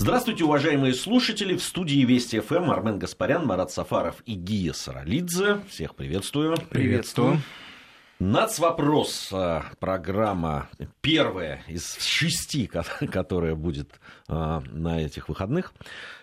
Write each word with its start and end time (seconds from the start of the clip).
Здравствуйте, 0.00 0.44
уважаемые 0.44 0.94
слушатели. 0.94 1.54
В 1.54 1.62
студии 1.62 2.06
Вести 2.06 2.40
ФМ 2.40 2.70
Армен 2.70 2.98
Гаспарян, 2.98 3.44
Марат 3.44 3.70
Сафаров 3.70 4.22
и 4.24 4.32
Гия 4.32 4.72
Саралидзе. 4.72 5.60
Всех 5.68 5.94
приветствую. 5.94 6.56
Приветствую. 6.70 7.42
Нацвопрос. 8.18 9.28
А, 9.30 9.66
программа 9.78 10.70
первая 11.02 11.62
из 11.68 11.98
шести, 11.98 12.66
которая 12.66 13.54
будет 13.54 14.00
а, 14.26 14.62
на 14.70 15.02
этих 15.02 15.28
выходных. 15.28 15.74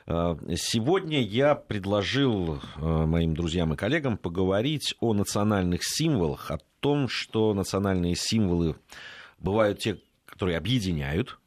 А, 0.07 0.35
сегодня 0.55 1.21
я 1.21 1.53
предложил 1.53 2.59
моим 2.77 3.35
друзьям 3.35 3.75
и 3.75 3.77
коллегам 3.77 4.17
поговорить 4.17 4.95
о 5.01 5.13
национальных 5.13 5.81
символах, 5.83 6.49
о 6.49 6.57
том, 6.79 7.07
что 7.07 7.53
национальные 7.53 8.15
символы 8.15 8.75
бывают 9.37 9.77
те, 9.77 9.99
которые 10.25 10.57
объединяют, 10.57 11.37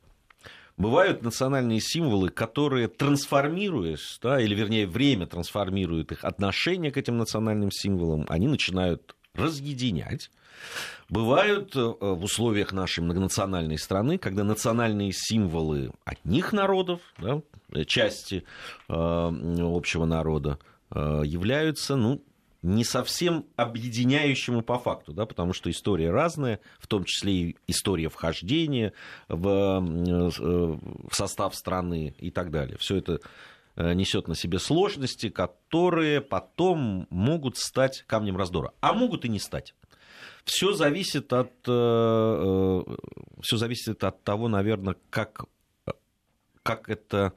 Бывают 0.81 1.23
национальные 1.23 1.79
символы, 1.79 2.31
которые, 2.31 2.89
трансформируясь, 2.89 4.19
да, 4.23 4.41
или 4.41 4.55
вернее 4.55 4.87
время 4.87 5.27
трансформирует 5.27 6.11
их 6.11 6.25
отношение 6.25 6.91
к 6.91 6.97
этим 6.97 7.19
национальным 7.19 7.71
символам, 7.71 8.25
они 8.31 8.49
начинают 8.49 9.15
разъединять. 9.35 10.31
Бывают 11.11 11.77
э, 11.77 11.81
в 11.81 12.25
условиях 12.25 12.73
нашей 12.73 13.01
многонациональной 13.01 13.77
страны, 13.77 14.17
когда 14.17 14.43
национальные 14.43 15.13
символы 15.13 15.93
одних 16.07 16.55
народов, 16.55 17.01
да, 17.19 17.43
части 17.85 18.45
э, 18.89 18.93
общего 18.93 20.07
народа, 20.07 20.59
э, 20.95 21.23
являются 21.27 21.97
ну, 21.97 22.23
не 22.63 22.85
совсем 22.85 23.47
объединяющему 23.57 24.63
по 24.63 24.79
факту, 24.79 25.13
да, 25.13 25.27
потому 25.27 25.53
что 25.53 25.71
история 25.71 26.11
разная, 26.11 26.61
в 26.79 26.87
том 26.87 27.05
числе 27.05 27.33
и 27.33 27.57
история 27.67 28.09
вхождения 28.09 28.93
в, 29.29 29.49
э, 29.49 30.31
в 30.39 31.15
состав 31.15 31.55
страны 31.55 32.15
и 32.19 32.31
так 32.31 32.51
далее. 32.51 32.77
Все 32.79 32.97
это 32.97 33.21
э, 33.77 33.95
несет 33.95 34.29
на 34.29 34.35
себе 34.35 34.59
сложности, 34.59 35.31
которые 35.31 36.21
потом 36.21 37.07
могут 37.11 37.57
стать 37.57 38.05
камнем 38.07 38.37
раздора, 38.37 38.73
а 38.81 38.93
могут 38.93 39.25
и 39.25 39.29
не 39.29 39.39
стать. 39.39 39.75
Все 40.45 40.73
зависит 40.73 41.33
от, 41.33 41.53
э, 41.67 42.83
все 43.43 43.57
зависит 43.57 44.05
от 44.05 44.23
того, 44.23 44.49
наверное, 44.49 44.97
как, 45.09 45.45
как 46.63 46.91
это 46.91 47.33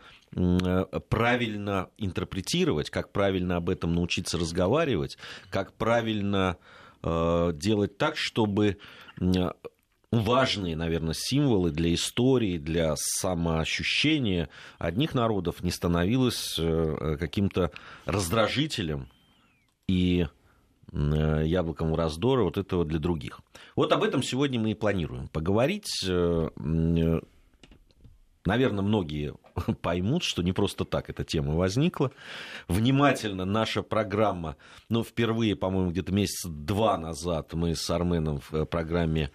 правильно 1.09 1.89
интерпретировать, 1.97 2.89
как 2.89 3.11
правильно 3.11 3.57
об 3.57 3.69
этом 3.69 3.93
научиться 3.93 4.37
разговаривать, 4.37 5.17
как 5.49 5.73
правильно 5.73 6.57
э, 7.03 7.51
делать 7.53 7.97
так, 7.97 8.17
чтобы 8.17 8.77
важные, 10.11 10.75
наверное, 10.75 11.13
символы 11.15 11.71
для 11.71 11.93
истории, 11.93 12.57
для 12.57 12.95
самоощущения 12.97 14.49
одних 14.79 15.13
народов 15.13 15.61
не 15.63 15.71
становилось 15.71 16.55
э, 16.57 17.17
каким-то 17.19 17.71
раздражителем 18.05 19.09
и 19.87 20.27
яблоком 20.91 21.95
раздора 21.95 22.43
вот 22.43 22.59
этого 22.59 22.85
для 22.85 22.99
других. 22.99 23.41
Вот 23.75 23.91
об 23.91 24.03
этом 24.03 24.21
сегодня 24.21 24.59
мы 24.59 24.71
и 24.71 24.75
планируем 24.75 25.27
поговорить. 25.27 25.89
Наверное, 26.05 27.23
многие 28.45 29.33
поймут, 29.81 30.23
что 30.23 30.41
не 30.41 30.53
просто 30.53 30.85
так 30.85 31.09
эта 31.09 31.23
тема 31.23 31.55
возникла. 31.55 32.11
Внимательно 32.67 33.45
наша 33.45 33.83
программа, 33.83 34.57
ну, 34.89 35.03
впервые, 35.03 35.55
по-моему, 35.55 35.91
где-то 35.91 36.11
месяца 36.11 36.49
два 36.49 36.97
назад 36.97 37.53
мы 37.53 37.75
с 37.75 37.89
Арменом 37.89 38.41
в 38.49 38.65
программе, 38.65 39.31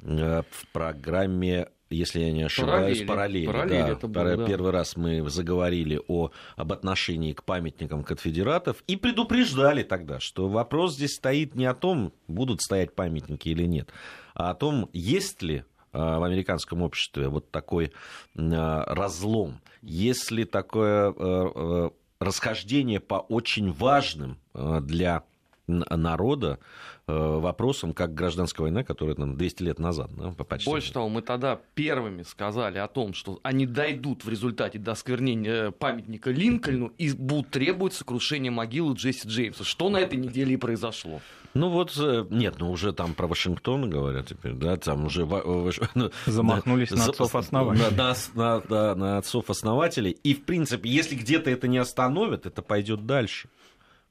э, 0.00 0.42
в 0.50 0.66
программе 0.72 1.68
если 1.90 2.20
я 2.20 2.32
не 2.32 2.42
ошибаюсь, 2.42 3.02
параллели. 3.02 3.46
параллели, 3.46 3.82
да. 3.82 3.88
это 3.88 4.08
было, 4.08 4.36
да. 4.36 4.46
Первый 4.46 4.72
раз 4.72 4.94
мы 4.96 5.26
заговорили 5.30 5.98
о, 6.06 6.30
об 6.56 6.72
отношении 6.72 7.32
к 7.32 7.44
памятникам 7.44 8.04
конфедератов 8.04 8.84
и 8.86 8.96
предупреждали 8.96 9.82
тогда, 9.82 10.20
что 10.20 10.48
вопрос 10.48 10.96
здесь 10.96 11.14
стоит 11.14 11.54
не 11.54 11.64
о 11.64 11.72
том, 11.72 12.12
будут 12.26 12.60
стоять 12.60 12.94
памятники 12.94 13.48
или 13.48 13.64
нет, 13.64 13.90
а 14.34 14.50
о 14.50 14.54
том, 14.54 14.90
есть 14.92 15.40
ли 15.40 15.64
Э, 15.77 15.77
в 15.92 16.22
американском 16.22 16.82
обществе 16.82 17.28
вот 17.28 17.50
такой 17.50 17.86
э, 17.86 17.90
разлом, 18.36 19.60
если 19.82 20.44
такое 20.44 21.12
э, 21.16 21.90
расхождение 22.20 23.00
по 23.00 23.16
очень 23.16 23.72
важным 23.72 24.38
для 24.52 25.24
народа 25.68 26.58
вопросом, 27.06 27.94
как 27.94 28.12
гражданская 28.12 28.64
война, 28.64 28.84
которая 28.84 29.14
там 29.14 29.36
200 29.36 29.62
лет 29.62 29.78
назад. 29.78 30.10
Да, 30.14 30.32
почти. 30.44 30.68
Больше 30.68 30.92
того, 30.92 31.08
мы 31.08 31.22
тогда 31.22 31.58
первыми 31.74 32.22
сказали 32.22 32.76
о 32.78 32.86
том, 32.86 33.14
что 33.14 33.40
они 33.42 33.64
дойдут 33.66 34.24
в 34.24 34.28
результате 34.28 34.78
до 34.78 34.92
осквернения 34.92 35.70
памятника 35.70 36.30
Линкольну 36.30 36.92
и 36.98 37.10
будут 37.12 37.50
требовать 37.50 37.94
сокрушения 37.94 38.50
могилы 38.50 38.94
Джесси 38.94 39.26
Джеймса. 39.26 39.64
Что 39.64 39.88
на 39.88 39.98
этой 39.98 40.18
неделе 40.18 40.54
и 40.54 40.56
произошло. 40.58 41.20
Ну 41.54 41.70
вот, 41.70 41.96
э, 41.98 42.26
нет, 42.30 42.56
ну 42.58 42.70
уже 42.70 42.92
там 42.92 43.14
про 43.14 43.26
Вашингтон 43.26 43.88
говорят 43.88 44.28
теперь, 44.28 44.52
да, 44.52 44.76
там 44.76 45.06
уже... 45.06 45.26
Ну, 45.94 46.10
Замахнулись 46.26 46.90
на, 46.90 47.06
отцов-основателей. 47.06 47.96
На, 47.96 48.14
на, 48.34 48.62
на, 48.68 48.94
на 48.94 49.18
отцов-основателей. 49.18 50.10
И, 50.10 50.34
в 50.34 50.44
принципе, 50.44 50.88
если 50.88 51.16
где-то 51.16 51.50
это 51.50 51.66
не 51.66 51.78
остановит, 51.78 52.46
это 52.46 52.62
пойдет 52.62 53.06
дальше. 53.06 53.48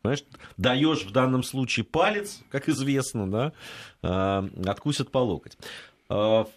Понимаешь, 0.02 0.24
даешь 0.58 1.04
в 1.04 1.12
данном 1.12 1.44
случае 1.44 1.84
палец, 1.84 2.42
как 2.50 2.70
известно, 2.70 3.30
да, 3.30 3.54
а, 4.02 4.48
откусят 4.66 5.12
по 5.12 5.20
локоть. 5.20 5.58
А, 6.10 6.48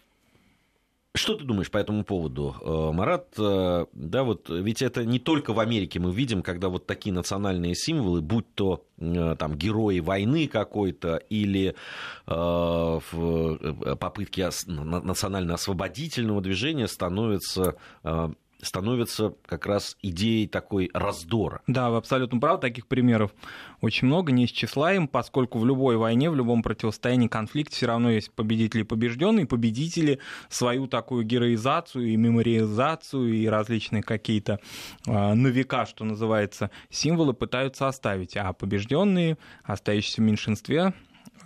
что 1.12 1.34
ты 1.34 1.44
думаешь 1.44 1.70
по 1.72 1.78
этому 1.78 2.04
поводу, 2.04 2.54
э, 2.60 2.92
Марат? 2.94 3.26
Э, 3.36 3.86
да, 3.92 4.22
вот 4.22 4.48
ведь 4.48 4.80
это 4.80 5.04
не 5.04 5.18
только 5.18 5.52
в 5.52 5.58
Америке 5.58 5.98
мы 5.98 6.12
видим, 6.12 6.40
когда 6.40 6.68
вот 6.68 6.86
такие 6.86 7.12
национальные 7.12 7.74
символы, 7.74 8.20
будь 8.20 8.46
то 8.54 8.84
э, 8.98 9.34
там 9.36 9.56
герои 9.56 9.98
войны 9.98 10.46
какой-то 10.46 11.16
или 11.16 11.74
э, 12.28 13.00
попытки 13.98 14.48
национально-освободительного 14.68 16.40
движения 16.40 16.86
становятся 16.86 17.74
становится 18.62 19.34
как 19.46 19.66
раз 19.66 19.96
идеей 20.02 20.46
такой 20.46 20.90
раздора. 20.92 21.62
Да, 21.66 21.90
вы 21.90 21.96
абсолютно 21.96 22.38
правы, 22.38 22.60
таких 22.60 22.86
примеров 22.86 23.32
очень 23.80 24.06
много, 24.06 24.32
не 24.32 24.44
исчислаем, 24.44 25.08
поскольку 25.08 25.58
в 25.58 25.66
любой 25.66 25.96
войне, 25.96 26.30
в 26.30 26.36
любом 26.36 26.62
противостоянии, 26.62 27.28
конфликте 27.28 27.76
все 27.76 27.86
равно 27.86 28.10
есть 28.10 28.30
победители 28.32 28.80
и 28.80 28.84
побежденные, 28.84 29.46
победители 29.46 30.18
свою 30.48 30.86
такую 30.86 31.24
героизацию 31.24 32.08
и 32.08 32.16
мемориализацию 32.16 33.34
и 33.34 33.46
различные 33.46 34.02
какие-то 34.02 34.60
э, 35.06 35.34
на 35.34 35.48
века, 35.48 35.86
что 35.86 36.04
называется, 36.04 36.70
символы 36.90 37.34
пытаются 37.34 37.88
оставить, 37.88 38.36
а 38.36 38.52
побежденные, 38.52 39.38
остающиеся 39.64 40.20
в 40.20 40.24
меньшинстве, 40.24 40.94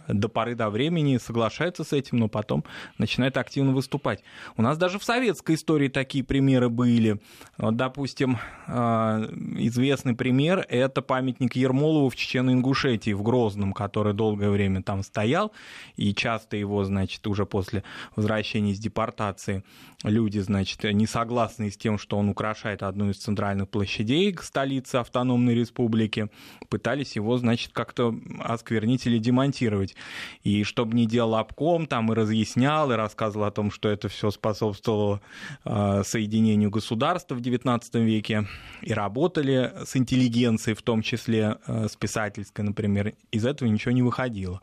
до 0.08 0.28
поры 0.28 0.54
до 0.54 0.70
времени 0.70 1.18
соглашается 1.18 1.84
с 1.84 1.92
этим, 1.92 2.18
но 2.18 2.28
потом 2.28 2.64
начинает 2.98 3.36
активно 3.36 3.72
выступать. 3.72 4.22
У 4.56 4.62
нас 4.62 4.78
даже 4.78 4.98
в 4.98 5.04
советской 5.04 5.54
истории 5.54 5.88
такие 5.88 6.24
примеры 6.24 6.68
были. 6.68 7.20
Вот, 7.58 7.76
допустим, 7.76 8.38
а, 8.66 9.22
известный 9.56 10.14
пример– 10.14 10.64
это 10.68 11.02
памятник 11.02 11.56
Ермолову 11.56 12.08
в 12.08 12.14
Чечено-Ингушетии 12.14 13.12
в 13.12 13.22
Грозном, 13.22 13.72
который 13.72 14.14
долгое 14.14 14.50
время 14.50 14.82
там 14.82 15.02
стоял, 15.02 15.52
и 15.96 16.14
часто 16.14 16.56
его, 16.56 16.84
значит, 16.84 17.26
уже 17.26 17.46
после 17.46 17.84
возвращения 18.16 18.72
из 18.72 18.78
депортации 18.78 19.64
люди, 20.04 20.38
значит, 20.38 20.84
не 20.84 21.06
согласны 21.06 21.70
с 21.70 21.76
тем, 21.76 21.98
что 21.98 22.18
он 22.18 22.28
украшает 22.28 22.82
одну 22.82 23.10
из 23.10 23.16
центральных 23.16 23.68
площадей 23.68 24.36
столицы 24.40 24.96
автономной 24.96 25.54
республики, 25.54 26.28
пытались 26.68 27.16
его, 27.16 27.36
значит, 27.38 27.72
как-то 27.72 28.14
осквернить 28.40 29.06
или 29.06 29.18
демонтировать. 29.18 29.96
И 30.42 30.62
чтобы 30.64 30.94
не 30.94 31.06
делал 31.06 31.36
обком, 31.36 31.86
там 31.86 32.12
и 32.12 32.14
разъяснял, 32.14 32.92
и 32.92 32.94
рассказывал 32.94 33.46
о 33.46 33.50
том, 33.50 33.70
что 33.70 33.88
это 33.88 34.08
все 34.08 34.30
способствовало 34.30 35.20
э, 35.64 36.02
соединению 36.04 36.70
государства 36.70 37.34
в 37.34 37.40
XIX 37.40 37.82
веке, 38.04 38.46
и 38.82 38.92
работали 38.92 39.72
с 39.84 39.96
интеллигенцией, 39.96 40.76
в 40.76 40.82
том 40.82 41.02
числе 41.02 41.58
э, 41.66 41.88
с 41.88 41.96
писательской, 41.96 42.64
например, 42.64 43.14
из 43.30 43.46
этого 43.46 43.68
ничего 43.68 43.92
не 43.92 44.02
выходило. 44.02 44.60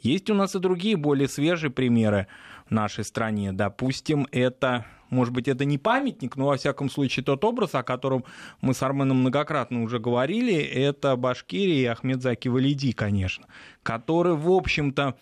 Есть 0.00 0.30
у 0.30 0.34
нас 0.34 0.54
и 0.54 0.58
другие 0.58 0.96
более 0.96 1.28
свежие 1.28 1.70
примеры 1.70 2.26
нашей 2.70 3.04
стране. 3.04 3.52
Допустим, 3.52 4.26
это 4.32 4.84
может 5.10 5.32
быть, 5.32 5.46
это 5.46 5.64
не 5.64 5.78
памятник, 5.78 6.36
но, 6.36 6.46
во 6.46 6.56
всяком 6.56 6.90
случае, 6.90 7.24
тот 7.24 7.44
образ, 7.44 7.74
о 7.74 7.84
котором 7.84 8.24
мы 8.60 8.74
с 8.74 8.82
Арменом 8.82 9.18
многократно 9.18 9.82
уже 9.82 10.00
говорили, 10.00 10.56
это 10.56 11.14
Башкирия 11.14 11.82
и 11.82 11.84
Ахмед 11.84 12.20
Заки 12.20 12.48
Валиди, 12.48 12.92
конечно, 12.92 13.46
который, 13.82 14.34
в 14.34 14.50
общем-то, 14.50 15.14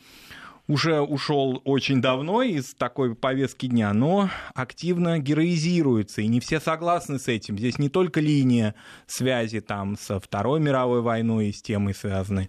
уже 0.68 1.00
ушел 1.00 1.60
очень 1.64 2.00
давно 2.00 2.42
из 2.42 2.74
такой 2.74 3.14
повестки 3.14 3.66
дня, 3.66 3.92
но 3.92 4.30
активно 4.54 5.18
героизируется, 5.18 6.22
и 6.22 6.28
не 6.28 6.40
все 6.40 6.60
согласны 6.60 7.18
с 7.18 7.28
этим. 7.28 7.58
Здесь 7.58 7.78
не 7.78 7.88
только 7.88 8.20
линия 8.20 8.74
связи 9.06 9.60
там 9.60 9.98
со 9.98 10.20
Второй 10.20 10.60
мировой 10.60 11.02
войной 11.02 11.48
и 11.48 11.52
с 11.52 11.60
темой 11.60 11.94
связанной 11.94 12.48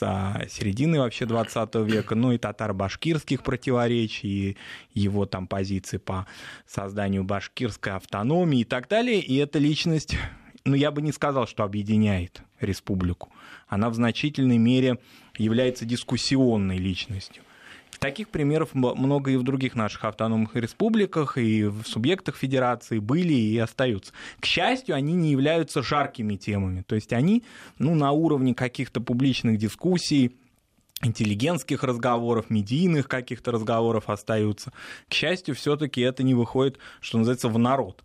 с 0.00 0.48
середины 0.48 0.98
вообще 0.98 1.26
20 1.26 1.74
века, 1.86 2.14
ну 2.14 2.32
и 2.32 2.38
татаро-башкирских 2.38 3.42
противоречий, 3.42 4.28
и 4.28 4.56
его 4.94 5.26
там 5.26 5.46
позиции 5.46 5.98
по 5.98 6.26
созданию 6.66 7.24
башкирской 7.24 7.92
автономии 7.92 8.60
и 8.60 8.64
так 8.64 8.88
далее. 8.88 9.20
И 9.20 9.36
эта 9.36 9.58
личность, 9.58 10.16
ну 10.64 10.74
я 10.74 10.90
бы 10.90 11.02
не 11.02 11.12
сказал, 11.12 11.46
что 11.46 11.64
объединяет 11.64 12.42
республику. 12.60 13.30
Она 13.68 13.90
в 13.90 13.94
значительной 13.94 14.58
мере 14.58 14.98
является 15.36 15.84
дискуссионной 15.84 16.78
личностью. 16.78 17.42
Таких 18.00 18.30
примеров 18.30 18.70
много 18.72 19.30
и 19.30 19.36
в 19.36 19.42
других 19.42 19.74
наших 19.74 20.04
автономных 20.06 20.56
республиках, 20.56 21.36
и 21.36 21.64
в 21.64 21.84
субъектах 21.84 22.34
федерации 22.34 22.98
были 22.98 23.34
и 23.34 23.58
остаются. 23.58 24.14
К 24.40 24.46
счастью, 24.46 24.94
они 24.94 25.12
не 25.12 25.30
являются 25.30 25.82
жаркими 25.82 26.36
темами. 26.36 26.82
То 26.86 26.94
есть 26.94 27.12
они 27.12 27.44
ну, 27.78 27.94
на 27.94 28.10
уровне 28.12 28.54
каких-то 28.54 29.02
публичных 29.02 29.58
дискуссий, 29.58 30.34
интеллигентских 31.02 31.82
разговоров, 31.82 32.48
медийных 32.48 33.06
каких-то 33.06 33.52
разговоров 33.52 34.08
остаются. 34.08 34.72
К 35.08 35.12
счастью, 35.12 35.54
все-таки 35.54 36.00
это 36.00 36.22
не 36.22 36.34
выходит, 36.34 36.78
что 37.00 37.18
называется, 37.18 37.48
в 37.48 37.58
народ. 37.58 38.02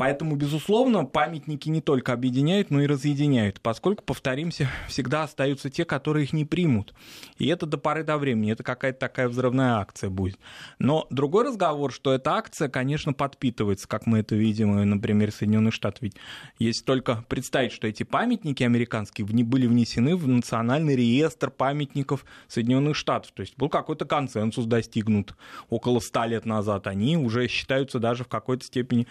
Поэтому, 0.00 0.34
безусловно, 0.34 1.04
памятники 1.04 1.68
не 1.68 1.82
только 1.82 2.14
объединяют, 2.14 2.70
но 2.70 2.80
и 2.80 2.86
разъединяют, 2.86 3.60
поскольку, 3.60 4.02
повторимся, 4.02 4.66
всегда 4.88 5.24
остаются 5.24 5.68
те, 5.68 5.84
которые 5.84 6.24
их 6.24 6.32
не 6.32 6.46
примут. 6.46 6.94
И 7.36 7.46
это 7.48 7.66
до 7.66 7.76
поры 7.76 8.02
до 8.02 8.16
времени, 8.16 8.50
это 8.50 8.62
какая-то 8.62 8.98
такая 8.98 9.28
взрывная 9.28 9.74
акция 9.74 10.08
будет. 10.08 10.38
Но 10.78 11.06
другой 11.10 11.44
разговор, 11.44 11.92
что 11.92 12.14
эта 12.14 12.32
акция, 12.32 12.70
конечно, 12.70 13.12
подпитывается, 13.12 13.86
как 13.86 14.06
мы 14.06 14.20
это 14.20 14.34
видим, 14.36 14.88
например, 14.88 15.32
Соединенных 15.32 15.74
Штатов. 15.74 16.00
Ведь 16.00 16.16
если 16.58 16.82
только 16.82 17.22
представить, 17.28 17.72
что 17.72 17.86
эти 17.86 18.02
памятники 18.02 18.62
американские 18.62 19.26
были 19.26 19.66
внесены 19.66 20.16
в 20.16 20.26
национальный 20.26 20.96
реестр 20.96 21.50
памятников 21.50 22.24
Соединенных 22.48 22.96
Штатов. 22.96 23.32
То 23.32 23.42
есть 23.42 23.52
был 23.58 23.68
какой-то 23.68 24.06
консенсус 24.06 24.64
достигнут 24.64 25.34
около 25.68 26.00
ста 26.00 26.26
лет 26.26 26.46
назад. 26.46 26.86
Они 26.86 27.18
уже 27.18 27.48
считаются 27.48 27.98
даже 27.98 28.24
в 28.24 28.28
какой-то 28.28 28.64
степени 28.64 29.06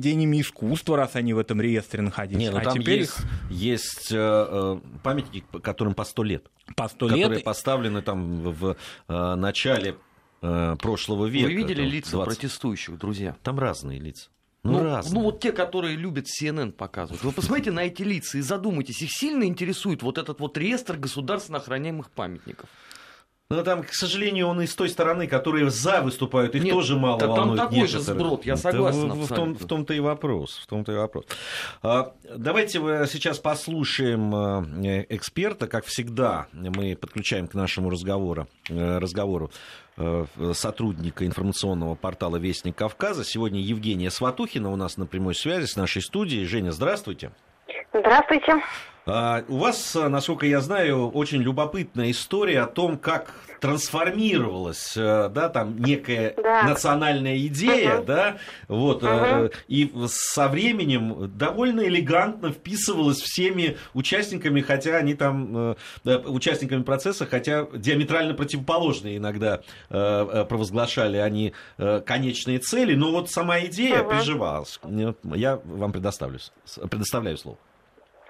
произведениями 0.00 0.40
искусства, 0.40 0.96
раз 0.96 1.16
они 1.16 1.34
в 1.34 1.38
этом 1.38 1.60
реестре 1.60 2.02
находились. 2.02 2.40
Нет, 2.40 2.52
ну 2.52 2.60
а 2.60 2.62
там 2.62 2.74
теперь 2.74 3.00
есть, 3.00 3.16
есть 3.50 4.12
э, 4.12 4.16
э, 4.16 4.80
памятники, 5.02 5.44
которым 5.62 5.94
по 5.94 6.04
сто 6.04 6.22
лет. 6.22 6.46
По 6.76 6.88
сто 6.88 7.08
лет. 7.08 7.18
Которые 7.18 7.40
поставлены 7.40 8.02
там 8.02 8.42
в, 8.42 8.52
в 8.52 8.76
э, 9.08 9.34
начале 9.34 9.96
э, 10.42 10.76
прошлого 10.80 11.26
века. 11.26 11.46
Вы 11.46 11.54
видели 11.54 11.82
там, 11.82 11.92
лица 11.92 12.10
20... 12.12 12.38
протестующих, 12.38 12.98
друзья? 12.98 13.36
Там 13.42 13.58
разные 13.58 14.00
лица. 14.00 14.30
Ну, 14.62 14.72
ну, 14.72 14.84
разные. 14.84 15.14
ну 15.14 15.22
вот 15.22 15.40
те, 15.40 15.52
которые 15.52 15.96
любят 15.96 16.26
CNN 16.26 16.72
показывать. 16.72 17.22
Вы 17.22 17.32
посмотрите 17.32 17.70
на 17.70 17.80
эти 17.80 18.02
лица 18.02 18.38
и 18.38 18.42
задумайтесь, 18.42 19.00
их 19.02 19.10
сильно 19.10 19.44
интересует 19.44 20.02
вот 20.02 20.18
этот 20.18 20.40
вот 20.40 20.58
реестр 20.58 20.96
государственно 20.96 21.58
охраняемых 21.58 22.10
памятников. 22.10 22.68
Но 23.50 23.64
там, 23.64 23.82
к 23.82 23.92
сожалению, 23.92 24.46
он 24.46 24.60
и 24.60 24.66
с 24.66 24.76
той 24.76 24.88
стороны, 24.88 25.26
которые 25.26 25.70
за 25.70 26.02
выступают, 26.02 26.54
их 26.54 26.62
Нет, 26.62 26.72
тоже 26.72 26.96
мало 26.96 27.18
да, 27.18 27.26
волнует. 27.26 27.58
Там 27.58 27.66
такой 27.66 27.78
некоторых. 27.78 28.06
же 28.06 28.12
сброд, 28.12 28.46
я 28.46 28.56
согласен. 28.56 29.08
Да, 29.08 29.14
в, 29.16 29.18
в, 29.24 29.34
том, 29.34 29.54
в 29.56 29.66
том-то 29.66 29.92
и 29.92 29.98
вопрос. 29.98 30.60
В 30.62 30.66
том-то 30.68 30.92
и 30.92 30.94
вопрос. 30.94 31.24
А, 31.82 32.12
давайте 32.32 32.78
сейчас 33.08 33.40
послушаем 33.40 34.84
э, 34.84 35.06
эксперта. 35.08 35.66
Как 35.66 35.84
всегда, 35.84 36.46
мы 36.52 36.94
подключаем 36.94 37.48
к 37.48 37.54
нашему 37.54 37.90
разговору, 37.90 38.46
э, 38.68 38.98
разговору 38.98 39.50
э, 39.96 40.26
сотрудника 40.52 41.26
информационного 41.26 41.96
портала 41.96 42.36
«Вестник 42.36 42.76
Кавказа». 42.76 43.24
Сегодня 43.24 43.60
Евгения 43.60 44.12
Сватухина 44.12 44.70
у 44.70 44.76
нас 44.76 44.96
на 44.96 45.06
прямой 45.06 45.34
связи 45.34 45.66
с 45.66 45.74
нашей 45.74 46.02
студией. 46.02 46.44
Женя, 46.44 46.70
здравствуйте. 46.70 47.32
Здравствуйте. 47.92 48.62
А, 49.06 49.42
у 49.48 49.58
вас, 49.58 49.94
насколько 49.94 50.46
я 50.46 50.60
знаю, 50.60 51.10
очень 51.10 51.42
любопытная 51.42 52.10
история 52.10 52.62
о 52.62 52.66
том, 52.66 52.98
как 52.98 53.34
трансформировалась, 53.60 54.94
э, 54.96 55.28
да, 55.32 55.48
там 55.48 55.78
некая 55.78 56.34
да. 56.36 56.62
национальная 56.62 57.38
идея, 57.46 57.98
угу. 57.98 58.06
да, 58.06 58.38
вот, 58.68 59.02
угу. 59.02 59.50
и 59.68 59.92
со 60.08 60.48
временем 60.48 61.30
довольно 61.36 61.82
элегантно 61.82 62.52
вписывалась 62.52 63.20
всеми 63.20 63.76
участниками, 63.92 64.62
хотя 64.62 64.96
они 64.96 65.14
там, 65.14 65.76
э, 66.04 66.16
участниками 66.26 66.82
процесса, 66.82 67.26
хотя 67.26 67.66
диаметрально 67.74 68.34
противоположные 68.34 69.18
иногда 69.18 69.60
провозглашали 69.88 71.18
они 71.18 71.52
конечные 72.06 72.58
цели, 72.58 72.94
но 72.94 73.10
вот 73.10 73.30
сама 73.30 73.60
идея 73.60 74.02
угу. 74.02 74.10
приживалась. 74.10 74.80
Я 75.34 75.60
вам 75.64 75.92
предоставлю, 75.92 76.38
предоставляю 76.90 77.36
слово. 77.36 77.58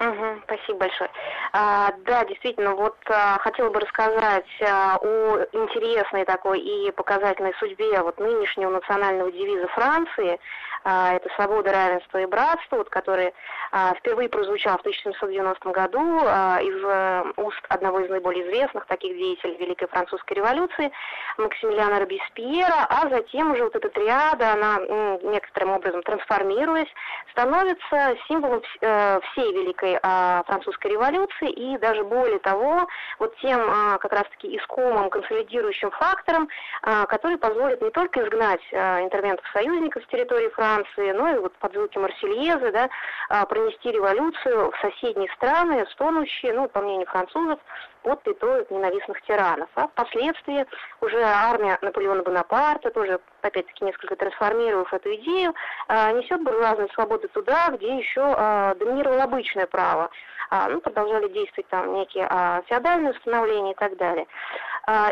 Угу, 0.01 0.41
спасибо 0.45 0.79
большое. 0.79 1.11
А, 1.53 1.93
да, 2.05 2.25
действительно, 2.25 2.73
вот 2.73 2.97
а, 3.05 3.37
хотела 3.37 3.69
бы 3.69 3.79
рассказать 3.79 4.49
а, 4.61 4.97
о 4.99 5.45
интересной 5.51 6.25
такой 6.25 6.59
и 6.59 6.89
показательной 6.91 7.53
судьбе 7.59 8.01
вот 8.01 8.19
нынешнего 8.19 8.71
национального 8.71 9.31
девиза 9.31 9.67
Франции. 9.67 10.39
А, 10.83 11.13
это 11.13 11.29
«Свобода, 11.35 11.71
равенство 11.71 12.17
и 12.17 12.25
братство», 12.25 12.77
вот, 12.77 12.89
который 12.89 13.33
а, 13.71 13.93
впервые 13.95 14.29
прозвучал 14.29 14.77
в 14.77 14.81
1790 14.81 15.69
году 15.69 16.21
а, 16.23 16.59
из 16.61 16.83
э, 16.83 17.23
уст 17.37 17.61
одного 17.69 17.99
из 17.99 18.09
наиболее 18.09 18.47
известных 18.47 18.85
таких 18.87 19.15
деятелей 19.15 19.57
Великой 19.57 19.87
Французской 19.89 20.33
революции 20.33 20.91
Максимилиана 21.37 21.99
Робеспьера, 21.99 22.87
а 22.89 23.07
затем 23.09 23.51
уже 23.51 23.63
вот 23.63 23.75
эта 23.75 23.89
триада, 23.89 24.53
она 24.53 24.79
некоторым 25.23 25.71
образом 25.71 26.01
трансформируясь, 26.03 26.89
становится 27.31 28.15
символом 28.27 28.61
э, 28.81 29.19
всей 29.31 29.53
Великой 29.53 29.99
Французской 30.45 30.91
революции 30.91 31.49
и 31.49 31.77
даже 31.77 32.03
более 32.03 32.39
того, 32.39 32.87
вот 33.19 33.35
тем 33.37 33.59
как 33.99 34.11
раз-таки 34.11 34.57
искомым 34.57 35.09
консолидирующим 35.09 35.91
фактором, 35.91 36.49
который 36.81 37.37
позволит 37.37 37.81
не 37.81 37.91
только 37.91 38.23
изгнать 38.23 38.61
интервентов 38.71 39.45
союзников 39.53 40.03
с 40.03 40.07
территории 40.07 40.49
Франции, 40.49 40.70
но 41.13 41.29
и 41.29 41.39
вот 41.39 41.53
под 41.57 41.73
звуки 41.73 41.97
Марсельезы, 41.97 42.71
да, 42.71 43.45
пронести 43.45 43.91
революцию 43.91 44.71
в 44.71 44.77
соседние 44.79 45.29
страны, 45.35 45.85
стонущие, 45.91 46.53
ну, 46.53 46.67
по 46.67 46.81
мнению 46.81 47.07
французов, 47.07 47.59
от 48.03 48.23
пятой 48.23 48.65
ненавистных 48.69 49.21
тиранов. 49.23 49.69
А 49.75 49.87
впоследствии 49.87 50.65
уже 51.01 51.21
армия 51.21 51.77
Наполеона 51.81 52.23
Бонапарта, 52.23 52.89
тоже, 52.91 53.19
опять-таки, 53.41 53.85
несколько 53.85 54.15
трансформировав 54.15 54.93
эту 54.93 55.13
идею, 55.15 55.53
а, 55.87 56.11
несет 56.11 56.41
буржуазную 56.43 56.89
свободу 56.89 57.27
туда, 57.29 57.69
где 57.69 57.97
еще 57.97 58.21
а, 58.21 58.75
доминировало 58.75 59.23
обычное 59.23 59.67
право. 59.67 60.09
А, 60.49 60.67
ну, 60.67 60.81
продолжали 60.81 61.29
действовать 61.29 61.69
там 61.69 61.93
некие 61.93 62.27
феодальные 62.67 63.11
установления 63.13 63.71
и 63.71 63.75
так 63.75 63.95
далее. 63.95 64.27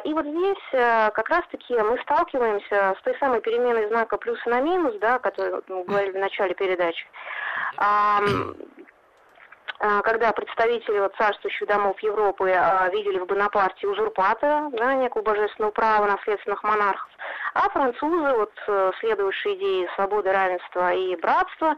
И 0.04 0.14
вот 0.14 0.26
здесь 0.26 0.58
как 0.72 1.30
раз-таки 1.30 1.78
мы 1.78 2.00
сталкиваемся 2.00 2.96
с 3.00 3.04
той 3.04 3.16
самой 3.20 3.40
переменой 3.40 3.88
знака 3.88 4.18
плюс 4.18 4.44
на 4.46 4.60
минус, 4.62 4.96
да, 5.00 5.16
о 5.16 5.20
которой 5.20 5.62
мы 5.68 5.84
говорили 5.84 6.12
в 6.12 6.20
начале 6.20 6.56
передачи. 6.56 7.06
А, 9.82 10.02
когда 10.02 10.34
представители 10.34 11.00
вот, 11.00 11.16
царствующих 11.16 11.66
домов 11.66 11.98
Европы 12.02 12.52
а, 12.52 12.90
видели 12.90 13.18
в 13.18 13.26
Бонапарте 13.26 13.88
узурпатора, 13.88 14.70
да, 14.74 14.94
некого 14.96 15.22
божественного 15.22 15.72
права 15.72 16.06
наследственных 16.06 16.62
монархов, 16.64 17.10
а 17.54 17.70
французы, 17.70 18.34
вот, 18.36 18.52
э, 18.68 18.92
следующие 19.00 19.56
идеи 19.56 19.90
свободы, 19.96 20.34
равенства 20.34 20.94
и 20.94 21.16
братства, 21.16 21.78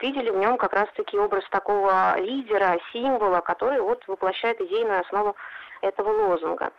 видели 0.00 0.30
в 0.30 0.36
нем 0.38 0.56
как 0.56 0.72
раз-таки 0.72 1.18
образ 1.18 1.44
такого 1.50 2.18
лидера, 2.18 2.78
символа, 2.90 3.40
который 3.40 3.80
вот 3.80 4.02
воплощает 4.06 4.58
идейную 4.62 5.00
основу 5.02 5.36
этого 5.82 6.28
лозунга. 6.28 6.72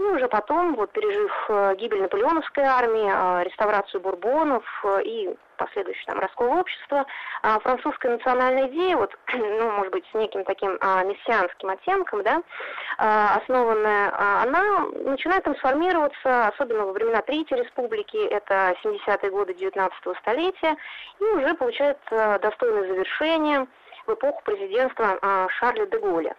И 0.00 0.02
уже 0.02 0.28
потом, 0.28 0.76
вот 0.76 0.92
пережив 0.92 1.30
э, 1.50 1.74
гибель 1.76 2.00
наполеоновской 2.00 2.64
армии, 2.64 3.04
э, 3.06 3.44
реставрацию 3.44 4.00
бурбонов 4.00 4.64
э, 4.82 5.02
и 5.02 5.36
последующий 5.58 6.06
там 6.06 6.18
раскол 6.18 6.58
общества, 6.58 7.04
французская 7.42 8.12
национальная 8.12 8.66
идея, 8.68 8.96
вот, 8.96 9.14
ну, 9.34 9.70
может 9.72 9.92
быть, 9.92 10.06
с 10.10 10.14
неким 10.14 10.42
таким 10.44 10.70
мессианским 10.70 11.68
оттенком, 11.68 12.22
да, 12.22 12.42
основанная, 12.96 14.10
она 14.42 14.86
начинает 15.04 15.44
трансформироваться, 15.44 16.46
особенно 16.46 16.86
во 16.86 16.92
времена 16.92 17.20
Третьей 17.20 17.58
Республики, 17.58 18.16
это 18.16 18.74
70-е 18.82 19.30
годы 19.30 19.52
19-го 19.52 20.14
столетия, 20.14 20.78
и 21.18 21.24
уже 21.24 21.52
получает 21.52 21.98
достойное 22.40 22.88
завершение 22.88 23.66
в 24.06 24.14
эпоху 24.14 24.40
президентства 24.46 25.18
Шарля 25.58 25.84
де 25.84 25.98
Голля. 25.98 26.34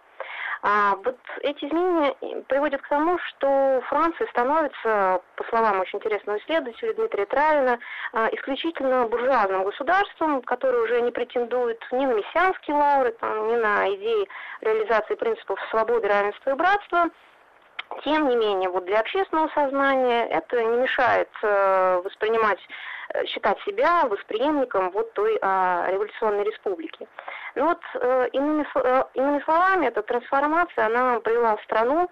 А 0.63 0.95
вот 1.03 1.17
эти 1.41 1.65
изменения 1.65 2.13
приводят 2.47 2.81
к 2.81 2.87
тому, 2.87 3.17
что 3.19 3.81
Франция 3.89 4.27
становится, 4.27 5.21
по 5.35 5.43
словам 5.49 5.79
очень 5.79 5.97
интересного 5.97 6.37
исследователя 6.37 6.93
Дмитрия 6.93 7.25
Травина, 7.25 7.79
а, 8.13 8.29
исключительно 8.31 9.07
буржуазным 9.07 9.63
государством, 9.63 10.41
которое 10.43 10.83
уже 10.83 11.01
не 11.01 11.11
претендует 11.11 11.83
ни 11.91 12.05
на 12.05 12.13
мессианские 12.13 12.75
лауры, 12.75 13.11
там, 13.13 13.47
ни 13.47 13.55
на 13.55 13.89
идеи 13.95 14.27
реализации 14.61 15.15
принципов 15.15 15.59
свободы, 15.71 16.07
равенства 16.07 16.51
и 16.51 16.55
братства. 16.55 17.09
Тем 18.03 18.29
не 18.29 18.35
менее, 18.35 18.69
вот 18.69 18.85
для 18.85 18.99
общественного 18.99 19.49
сознания 19.49 20.25
это 20.27 20.63
не 20.63 20.77
мешает 20.77 21.29
э, 21.41 22.01
воспринимать 22.03 22.59
считать 23.27 23.59
себя 23.61 24.05
восприемником 24.05 24.91
вот 24.91 25.13
той 25.13 25.37
а, 25.41 25.87
революционной 25.89 26.43
республики. 26.43 27.07
Ну 27.55 27.65
вот, 27.65 27.79
э, 27.95 28.29
иными, 28.31 28.65
э, 28.75 29.03
иными 29.13 29.41
словами, 29.41 29.87
эта 29.87 30.01
трансформация, 30.01 30.85
она 30.85 31.19
привела 31.19 31.57
страну 31.63 32.09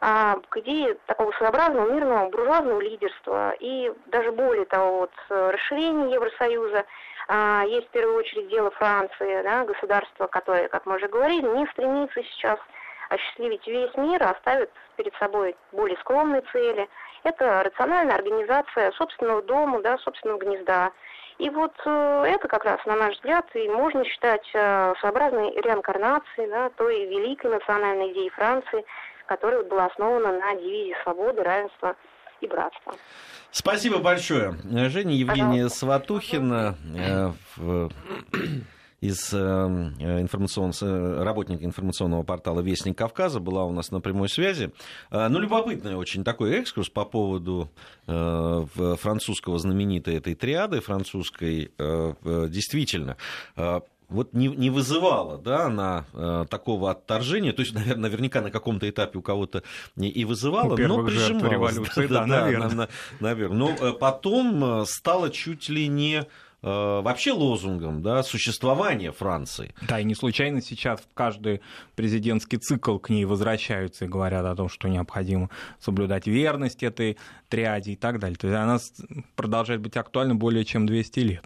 а, 0.00 0.36
к 0.48 0.56
идее 0.58 0.96
такого 1.06 1.32
своеобразного 1.32 1.90
мирного 1.90 2.30
буржуазного 2.30 2.80
лидерства 2.80 3.54
и 3.60 3.92
даже 4.06 4.32
более 4.32 4.64
того, 4.64 5.00
вот, 5.00 5.12
расширение 5.28 6.12
Евросоюза, 6.14 6.84
а, 7.28 7.64
есть 7.66 7.88
в 7.88 7.90
первую 7.90 8.16
очередь 8.16 8.48
дело 8.48 8.70
Франции, 8.70 9.42
да, 9.42 9.64
государство, 9.64 10.26
которое, 10.28 10.68
как 10.68 10.86
мы 10.86 10.96
уже 10.96 11.08
говорили, 11.08 11.46
не 11.46 11.66
стремится 11.66 12.22
сейчас 12.22 12.58
осчастливить 13.08 13.66
весь 13.66 13.94
мир, 13.96 14.22
а 14.22 14.36
ставит 14.40 14.70
перед 14.96 15.14
собой 15.16 15.56
более 15.72 15.96
скромные 15.98 16.42
цели. 16.52 16.88
Это 17.24 17.62
рациональная 17.62 18.16
организация 18.16 18.92
собственного 18.92 19.42
дома, 19.42 19.82
да, 19.82 19.98
собственного 19.98 20.38
гнезда. 20.38 20.92
И 21.38 21.50
вот 21.50 21.72
э, 21.84 22.24
это 22.26 22.48
как 22.48 22.64
раз, 22.64 22.84
на 22.84 22.96
наш 22.96 23.14
взгляд, 23.14 23.46
и 23.54 23.68
можно 23.68 24.04
считать 24.04 24.48
э, 24.54 24.94
своеобразной 24.98 25.52
реинкарнацией 25.62 26.50
да, 26.50 26.70
той 26.70 27.06
великой 27.06 27.52
национальной 27.52 28.12
идеи 28.12 28.28
Франции, 28.30 28.84
которая 29.26 29.62
была 29.62 29.86
основана 29.86 30.32
на 30.32 30.54
девизе 30.56 30.96
свободы, 31.04 31.42
равенства 31.42 31.94
и 32.40 32.46
братства. 32.48 32.94
Спасибо 33.52 33.98
большое. 33.98 34.54
Женя 34.88 35.14
Евгения 35.14 35.64
Пожалуйста. 35.64 35.78
Сватухина 35.78 36.74
э, 36.96 37.30
в 37.56 37.90
из 39.00 39.32
э, 39.32 39.36
информационного, 39.36 41.24
работника 41.24 41.64
информационного 41.64 42.24
портала 42.24 42.60
«Вестник 42.60 42.98
Кавказа» 42.98 43.38
была 43.38 43.64
у 43.64 43.72
нас 43.72 43.90
на 43.90 44.00
прямой 44.00 44.28
связи. 44.28 44.72
Э, 45.10 45.28
ну, 45.28 45.38
любопытный 45.38 45.94
очень 45.94 46.24
такой 46.24 46.54
экскурс 46.54 46.88
по 46.88 47.04
поводу 47.04 47.70
э, 48.06 48.66
французского 49.00 49.58
знаменитой 49.58 50.16
этой 50.16 50.34
триады, 50.34 50.80
французской, 50.80 51.70
действительно 51.78 53.16
вот 54.08 54.32
не, 54.32 54.48
не 54.48 54.70
вызывала 54.70 55.36
да, 55.36 55.66
она 55.66 56.06
э, 56.14 56.46
такого 56.48 56.90
отторжения, 56.90 57.52
то 57.52 57.60
есть, 57.60 57.74
наверное, 57.74 58.08
наверняка 58.08 58.40
на 58.40 58.50
каком-то 58.50 58.88
этапе 58.88 59.18
у 59.18 59.22
кого-то 59.22 59.62
и 59.96 60.24
вызывала, 60.24 60.76
но 60.76 61.04
прижималась. 61.04 61.52
революции, 61.52 62.06
да, 62.06 62.20
да, 62.20 62.26
да, 62.26 62.40
наверное. 62.40 62.74
На, 62.74 62.88
наверное. 63.20 63.58
Но 63.58 63.92
потом 63.92 64.86
стало 64.86 65.28
чуть 65.28 65.68
ли 65.68 65.88
не 65.88 66.22
Э, 66.22 66.47
вообще 66.62 67.32
лозунгом 67.32 68.02
да, 68.02 68.22
существования 68.22 69.12
Франции. 69.12 69.74
Да, 69.82 70.00
и 70.00 70.04
не 70.04 70.14
случайно 70.14 70.60
сейчас 70.60 71.00
в 71.00 71.14
каждый 71.14 71.60
президентский 71.94 72.56
цикл 72.56 72.98
к 72.98 73.10
ней 73.10 73.24
возвращаются 73.24 74.06
и 74.06 74.08
говорят 74.08 74.44
о 74.44 74.56
том, 74.56 74.68
что 74.68 74.88
необходимо 74.88 75.50
соблюдать 75.78 76.26
верность 76.26 76.82
этой 76.82 77.16
триаде 77.48 77.92
и 77.92 77.96
так 77.96 78.18
далее. 78.18 78.36
То 78.36 78.48
есть 78.48 78.58
она 78.58 78.78
продолжает 79.36 79.80
быть 79.80 79.96
актуальна 79.96 80.34
более 80.34 80.64
чем 80.64 80.86
200 80.86 81.20
лет. 81.20 81.44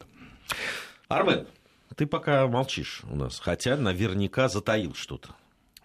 Армен, 1.09 1.47
ты 1.95 2.07
пока 2.07 2.47
молчишь 2.47 3.03
у 3.11 3.17
нас, 3.17 3.39
хотя 3.39 3.77
наверняка 3.77 4.49
затаил 4.49 4.95
что-то. 4.95 5.35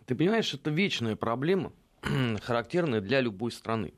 Ты 0.05 0.15
понимаешь, 0.15 0.53
это 0.53 0.69
вечная 0.69 1.17
проблема, 1.17 1.73
характерная 2.41 3.01
для 3.01 3.19
любой 3.19 3.51
страны. 3.51 3.93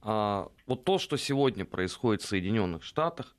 А, 0.00 0.48
вот 0.66 0.84
то, 0.84 0.98
что 0.98 1.18
сегодня 1.18 1.66
происходит 1.66 2.22
в 2.22 2.26
Соединенных 2.26 2.82
Штатах, 2.82 3.36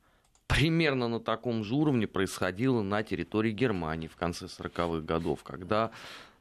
примерно 0.50 1.08
на 1.08 1.20
таком 1.20 1.63
же 1.63 1.75
уровне 1.75 2.08
происходило 2.08 2.82
на 2.82 3.03
территории 3.03 3.51
Германии 3.51 4.08
в 4.08 4.15
конце 4.15 4.46
40-х 4.46 5.06
годов, 5.06 5.44
когда 5.44 5.91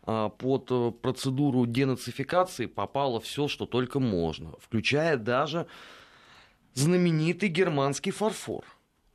а, 0.05 0.31
под 0.31 0.69
э, 0.71 0.91
процедуру 1.03 1.67
денацификации 1.67 2.65
попало 2.65 3.21
все, 3.21 3.47
что 3.49 3.67
только 3.67 4.01
можно, 4.01 4.55
включая 4.61 5.19
даже 5.19 5.67
знаменитый 6.73 7.51
германский 7.51 8.11
фарфор. 8.11 8.65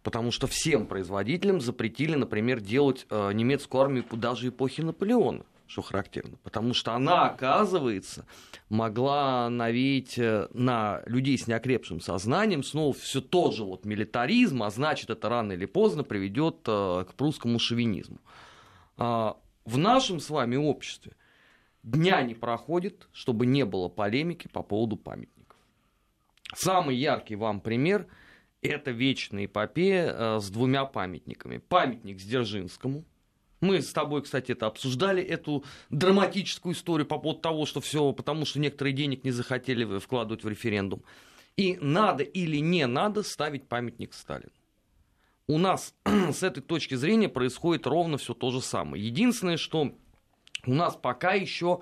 Потому 0.04 0.32
что 0.32 0.48
всем 0.48 0.86
производителям 0.86 1.60
запретили, 1.60 2.14
например, 2.14 2.60
делать 2.60 3.08
э, 3.10 3.32
немецкую 3.34 3.82
армию 3.82 4.06
даже 4.12 4.50
эпохи 4.50 4.82
Наполеона 4.82 5.44
что 5.74 5.82
характерно, 5.82 6.38
потому 6.44 6.76
что 6.76 6.94
она, 6.94 7.26
оказывается, 7.26 8.28
могла 8.70 9.50
навеять 9.50 10.20
э, 10.20 10.48
на 10.54 11.02
людей 11.08 11.36
с 11.36 11.48
неокрепшим 11.48 12.00
сознанием 12.00 12.62
снова 12.62 12.94
все 12.94 13.22
тот 13.22 13.56
же 13.56 13.64
вот 13.64 13.84
милитаризм, 13.84 14.62
а 14.62 14.70
значит, 14.70 15.10
это 15.10 15.30
рано 15.30 15.54
или 15.54 15.66
поздно 15.66 16.04
приведет 16.04 16.58
э, 16.68 17.06
к 17.10 17.16
прусскому 17.16 17.58
шовинизму. 17.58 18.20
А, 18.98 19.36
в 19.66 19.80
нашем 19.80 20.20
с 20.20 20.30
вами 20.30 20.58
обществе 20.58 21.14
дня 21.82 22.22
не 22.22 22.36
проходит, 22.36 23.08
чтобы 23.12 23.48
не 23.48 23.66
было 23.66 23.90
полемики 23.90 24.48
по 24.48 24.62
поводу 24.62 24.96
памятников. 24.96 25.58
Самый 26.54 26.96
яркий 26.96 27.36
вам 27.36 27.62
пример– 27.62 28.06
это 28.62 28.92
вечная 28.92 29.46
эпопея 29.46 30.14
э, 30.14 30.40
с 30.40 30.52
двумя 30.52 30.86
памятниками. 30.86 31.58
Памятник 31.58 32.20
Сдержинскому– 32.20 33.06
мы 33.64 33.82
с 33.82 33.94
тобой, 33.94 34.22
кстати, 34.22 34.52
это 34.52 34.68
обсуждали, 34.68 35.24
эту 35.24 35.64
драматическую 35.90 36.76
историю 36.76 37.08
по 37.08 37.18
поводу 37.18 37.40
того, 37.40 37.66
что 37.66 37.82
все, 37.82 38.12
потому 38.12 38.46
что 38.46 38.60
некоторые 38.60 38.94
денег 38.94 39.24
не 39.24 39.32
захотели 39.32 40.00
вкладывать 40.00 40.44
в 40.44 40.50
референдум. 40.50 41.02
И 41.56 41.78
надо 41.80 42.24
или 42.24 42.58
не 42.58 42.86
надо 42.88 43.24
ставить 43.24 43.68
памятник 43.68 44.14
Сталину. 44.14 44.52
У 45.48 45.58
нас 45.58 45.94
с 46.06 46.44
этой 46.44 46.62
точки 46.62 46.96
зрения 46.96 47.30
происходит 47.30 47.88
ровно 47.88 48.18
все 48.18 48.34
то 48.34 48.52
же 48.52 48.62
самое. 48.62 49.04
Единственное, 49.06 49.58
что 49.58 49.94
у 50.66 50.74
нас 50.74 50.98
пока 51.02 51.34
еще 51.34 51.82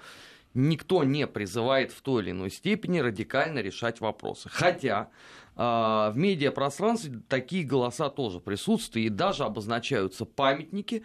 никто 0.54 1.04
не 1.04 1.28
призывает 1.28 1.92
в 1.92 2.02
той 2.02 2.24
или 2.24 2.32
иной 2.32 2.52
степени 2.52 3.00
радикально 3.00 3.60
решать 3.60 4.02
вопросы. 4.02 4.50
Хотя 4.50 5.10
э, 5.56 5.62
в 5.62 6.14
медиапространстве 6.16 7.22
такие 7.28 7.64
голоса 7.64 8.10
тоже 8.10 8.40
присутствуют, 8.40 9.06
и 9.06 9.10
даже 9.10 9.44
обозначаются 9.44 10.26
памятники, 10.26 11.04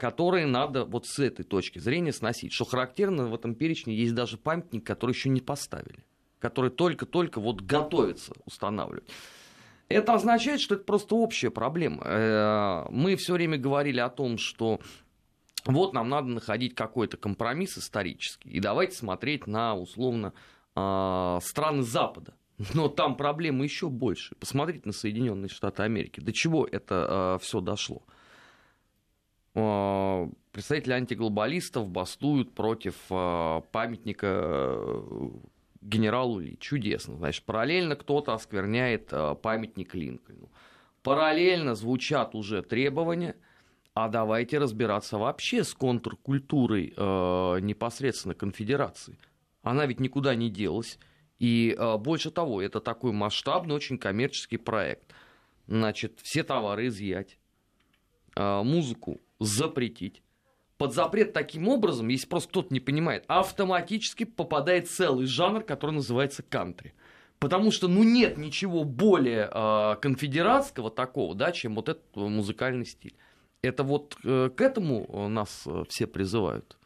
которые 0.00 0.46
надо 0.46 0.84
вот 0.84 1.06
с 1.06 1.18
этой 1.18 1.44
точки 1.44 1.78
зрения 1.78 2.12
сносить. 2.12 2.52
Что 2.52 2.64
характерно, 2.64 3.26
в 3.26 3.34
этом 3.34 3.54
перечне 3.54 3.94
есть 3.94 4.14
даже 4.14 4.36
памятник, 4.36 4.86
который 4.86 5.12
еще 5.12 5.28
не 5.28 5.40
поставили, 5.40 6.04
который 6.38 6.70
только-только 6.70 7.40
вот 7.40 7.60
готовится 7.62 8.32
устанавливать. 8.44 9.08
Это 9.88 10.14
означает, 10.14 10.60
что 10.60 10.74
это 10.74 10.84
просто 10.84 11.14
общая 11.14 11.50
проблема. 11.50 12.02
Э, 12.04 12.86
мы 12.90 13.16
все 13.16 13.34
время 13.34 13.58
говорили 13.58 14.00
о 14.00 14.08
том, 14.08 14.38
что 14.38 14.80
вот 15.66 15.92
нам 15.92 16.08
надо 16.08 16.28
находить 16.28 16.74
какой-то 16.74 17.16
компромисс 17.16 17.78
исторический, 17.78 18.50
и 18.50 18.60
давайте 18.60 18.96
смотреть 18.96 19.46
на, 19.46 19.76
условно, 19.76 20.32
а, 20.74 21.38
страны 21.42 21.82
Запада. 21.82 22.34
Но 22.74 22.88
там 22.88 23.16
проблемы 23.16 23.64
еще 23.64 23.88
больше. 23.88 24.34
Посмотрите 24.36 24.82
на 24.84 24.92
Соединенные 24.92 25.48
Штаты 25.48 25.82
Америки. 25.82 26.20
До 26.20 26.32
чего 26.32 26.66
это 26.70 27.06
а, 27.08 27.38
все 27.38 27.60
дошло? 27.60 28.02
Э, 29.54 30.28
представители 30.52 30.92
антиглобалистов 30.92 31.88
бастуют 31.88 32.54
против 32.54 32.94
э, 33.10 33.60
памятника 33.70 34.26
э, 34.30 35.30
генералу 35.80 36.38
Ли. 36.38 36.56
Чудесно. 36.58 37.16
Значит, 37.16 37.44
параллельно 37.44 37.96
кто-то 37.96 38.34
оскверняет 38.34 39.12
памятник 39.42 39.94
Линкольну. 39.94 40.48
Параллельно 41.02 41.74
звучат 41.74 42.34
уже 42.34 42.62
требования, 42.62 43.34
а 43.94 44.08
давайте 44.08 44.58
разбираться 44.58 45.18
вообще 45.18 45.64
с 45.64 45.74
контркультурой 45.74 46.94
э, 46.96 47.58
непосредственно 47.60 48.34
конфедерации. 48.34 49.18
Она 49.62 49.86
ведь 49.86 50.00
никуда 50.00 50.34
не 50.34 50.48
делась. 50.48 50.98
И 51.38 51.76
э, 51.76 51.96
больше 51.98 52.30
того, 52.30 52.62
это 52.62 52.80
такой 52.80 53.12
масштабный, 53.12 53.74
очень 53.74 53.98
коммерческий 53.98 54.56
проект. 54.56 55.12
Значит, 55.66 56.20
все 56.22 56.44
товары 56.44 56.86
изъять, 56.86 57.36
э, 58.36 58.62
музыку 58.62 59.20
запретить. 59.44 60.22
Под 60.78 60.94
запрет 60.94 61.32
таким 61.32 61.68
образом, 61.68 62.08
если 62.08 62.26
просто 62.26 62.48
кто-то 62.48 62.74
не 62.74 62.80
понимает, 62.80 63.24
автоматически 63.28 64.24
попадает 64.24 64.90
целый 64.90 65.26
жанр, 65.26 65.62
который 65.62 65.92
называется 65.92 66.42
кантри. 66.42 66.94
Потому 67.38 67.70
что, 67.70 67.88
ну, 67.88 68.02
нет 68.04 68.38
ничего 68.38 68.84
более 68.84 69.48
э, 69.52 69.96
конфедератского 70.00 70.90
такого, 70.90 71.34
да, 71.34 71.52
чем 71.52 71.74
вот 71.74 71.88
этот 71.88 72.04
музыкальный 72.14 72.86
стиль. 72.86 73.16
Это 73.62 73.84
вот 73.84 74.16
э, 74.24 74.50
к 74.56 74.60
этому 74.60 75.06
э, 75.08 75.28
нас 75.28 75.64
э, 75.66 75.84
все 75.88 76.06
призывают. 76.06 76.76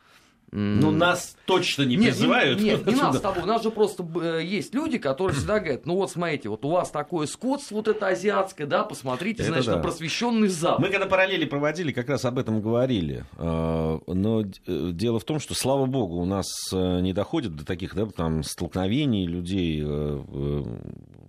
Ну, 0.56 0.90
нас 0.90 1.36
точно 1.44 1.82
не 1.82 1.96
нет, 1.96 2.14
призывают. 2.14 2.60
Нет, 2.60 2.86
не 2.86 2.94
нас 2.94 3.18
с 3.18 3.20
тобой. 3.20 3.42
У 3.42 3.46
нас 3.46 3.62
же 3.62 3.70
просто 3.70 4.06
э, 4.22 4.42
есть 4.42 4.74
люди, 4.74 4.96
которые 4.96 5.34
всегда 5.36 5.60
говорят, 5.60 5.84
ну 5.84 5.96
вот 5.96 6.10
смотрите, 6.10 6.48
вот 6.48 6.64
у 6.64 6.70
вас 6.70 6.90
такое 6.90 7.26
скотство 7.26 7.76
вот 7.76 7.88
это 7.88 8.08
азиатское, 8.08 8.66
да, 8.66 8.84
посмотрите, 8.84 9.42
это 9.42 9.52
значит, 9.52 9.66
да. 9.66 9.76
на 9.76 9.82
просвещенный 9.82 10.48
Запад. 10.48 10.80
Мы 10.80 10.88
когда 10.88 11.04
параллели 11.04 11.44
проводили, 11.44 11.92
как 11.92 12.08
раз 12.08 12.24
об 12.24 12.38
этом 12.38 12.62
говорили. 12.62 13.26
А, 13.36 14.00
но 14.06 14.42
э, 14.42 14.90
дело 14.92 15.18
в 15.18 15.24
том, 15.24 15.40
что, 15.40 15.54
слава 15.54 15.84
богу, 15.84 16.16
у 16.16 16.24
нас 16.24 16.46
э, 16.72 17.00
не 17.00 17.12
доходит 17.12 17.54
до 17.54 17.66
таких 17.66 17.94
да, 17.94 18.06
там, 18.06 18.42
столкновений 18.42 19.26
людей 19.26 19.82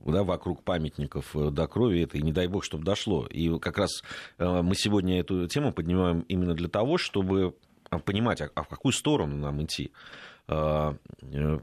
да, 0.06 0.24
вокруг 0.24 0.64
памятников 0.64 1.36
до 1.36 1.68
крови 1.68 2.02
это, 2.04 2.18
и 2.18 2.22
не 2.22 2.32
дай 2.32 2.48
бог, 2.48 2.64
чтобы 2.64 2.86
дошло. 2.86 3.26
И 3.26 3.60
как 3.60 3.78
раз 3.78 4.04
мы 4.38 4.74
сегодня 4.76 5.20
эту 5.20 5.48
тему 5.48 5.74
поднимаем 5.74 6.22
именно 6.30 6.54
для 6.54 6.70
того, 6.70 6.98
чтобы 6.98 7.56
понимать, 8.06 8.42
а, 8.42 8.50
а 8.56 8.64
в 8.64 8.68
какую 8.68 8.94
сторону 8.94 9.36
нам 9.38 9.64
идти. 9.64 9.92
А, 10.48 10.96
э, 11.22 11.60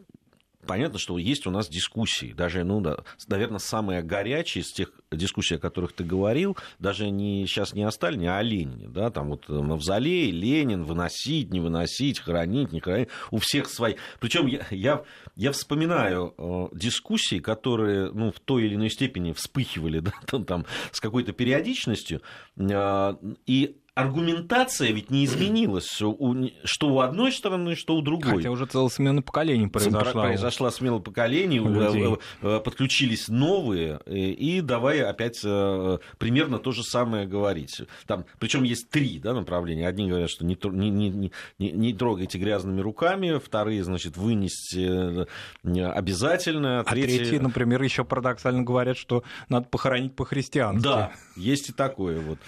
понятно, 0.66 0.98
что 0.98 1.18
есть 1.18 1.46
у 1.46 1.50
нас 1.50 1.68
дискуссии, 1.68 2.32
даже, 2.32 2.64
ну, 2.64 2.80
да, 2.80 2.98
наверное, 3.28 3.58
самые 3.58 4.02
горячие 4.02 4.62
из 4.62 4.72
тех 4.72 4.90
дискуссий, 5.10 5.56
о 5.56 5.58
которых 5.58 5.92
ты 5.92 6.04
говорил, 6.04 6.56
даже 6.78 7.10
не, 7.10 7.46
сейчас 7.46 7.72
не 7.72 7.84
о 7.84 7.90
Сталине, 7.90 8.30
а 8.30 8.38
о 8.38 8.42
Ленине, 8.42 8.88
да, 8.88 9.10
там 9.10 9.30
вот 9.30 9.48
Мавзолей, 9.48 10.30
Ленин, 10.30 10.84
выносить, 10.84 11.52
не 11.52 11.60
выносить, 11.60 12.20
хранить, 12.20 12.72
не 12.72 12.80
хранить, 12.80 13.08
у 13.30 13.38
всех 13.38 13.68
свои. 13.68 13.94
Причем 14.20 14.46
я, 14.46 14.66
я, 14.70 15.04
я 15.36 15.52
вспоминаю 15.52 16.34
э, 16.36 16.68
дискуссии, 16.72 17.38
которые, 17.38 18.10
ну, 18.12 18.32
в 18.32 18.40
той 18.40 18.64
или 18.64 18.74
иной 18.74 18.90
степени 18.90 19.32
вспыхивали, 19.32 20.00
да, 20.00 20.12
там, 20.26 20.44
там 20.44 20.66
с 20.90 21.00
какой-то 21.00 21.32
периодичностью, 21.32 22.22
э, 22.56 23.14
и 23.46 23.76
аргументация 23.94 24.90
ведь 24.90 25.10
не 25.10 25.24
изменилась, 25.24 25.88
что 25.88 26.88
у 26.88 27.00
одной 27.00 27.32
стороны, 27.32 27.76
что 27.76 27.94
у 27.96 28.02
другой. 28.02 28.36
Хотя 28.36 28.50
уже 28.50 28.66
целая 28.66 28.88
смена 28.88 29.22
поколений 29.22 29.68
произошла. 29.68 30.24
Произошла 30.24 30.70
смена 30.72 30.98
поколений, 30.98 31.60
э, 31.60 32.16
э, 32.42 32.60
подключились 32.60 33.28
новые, 33.28 34.00
э, 34.06 34.16
и 34.16 34.60
давай 34.60 35.00
опять 35.00 35.40
примерно 35.42 36.58
то 36.58 36.72
же 36.72 36.82
самое 36.82 37.26
говорить. 37.26 37.82
Там, 38.06 38.24
причем 38.40 38.64
есть 38.64 38.90
три 38.90 39.20
да, 39.20 39.32
направления. 39.32 39.86
Одни 39.86 40.08
говорят, 40.08 40.30
что 40.30 40.44
не, 40.44 40.58
не, 40.62 40.90
не, 40.90 41.32
не, 41.58 41.70
не 41.70 41.92
трогайте 41.92 42.38
грязными 42.38 42.80
руками, 42.80 43.38
вторые, 43.38 43.84
значит, 43.84 44.16
вынести 44.16 45.26
обязательно. 45.62 46.80
А 46.80 46.84
третьи... 46.84 47.18
третьи, 47.18 47.38
например, 47.38 47.80
еще 47.82 48.04
парадоксально 48.04 48.62
говорят, 48.62 48.96
что 48.96 49.22
надо 49.48 49.68
похоронить 49.68 50.16
по-христиански. 50.16 50.82
Да, 50.82 51.12
есть 51.36 51.68
и 51.68 51.72
такое 51.72 52.20
вот. 52.20 52.38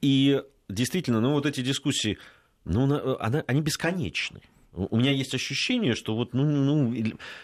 И 0.00 0.42
действительно, 0.68 1.20
ну 1.20 1.32
вот 1.32 1.46
эти 1.46 1.60
дискуссии, 1.60 2.18
ну, 2.64 3.16
она, 3.18 3.44
они 3.46 3.60
бесконечны. 3.60 4.40
У 4.72 4.96
меня 4.96 5.10
есть 5.10 5.34
ощущение, 5.34 5.96
что 5.96 6.14
вот, 6.14 6.32
ну, 6.32 6.44
ну, 6.44 6.94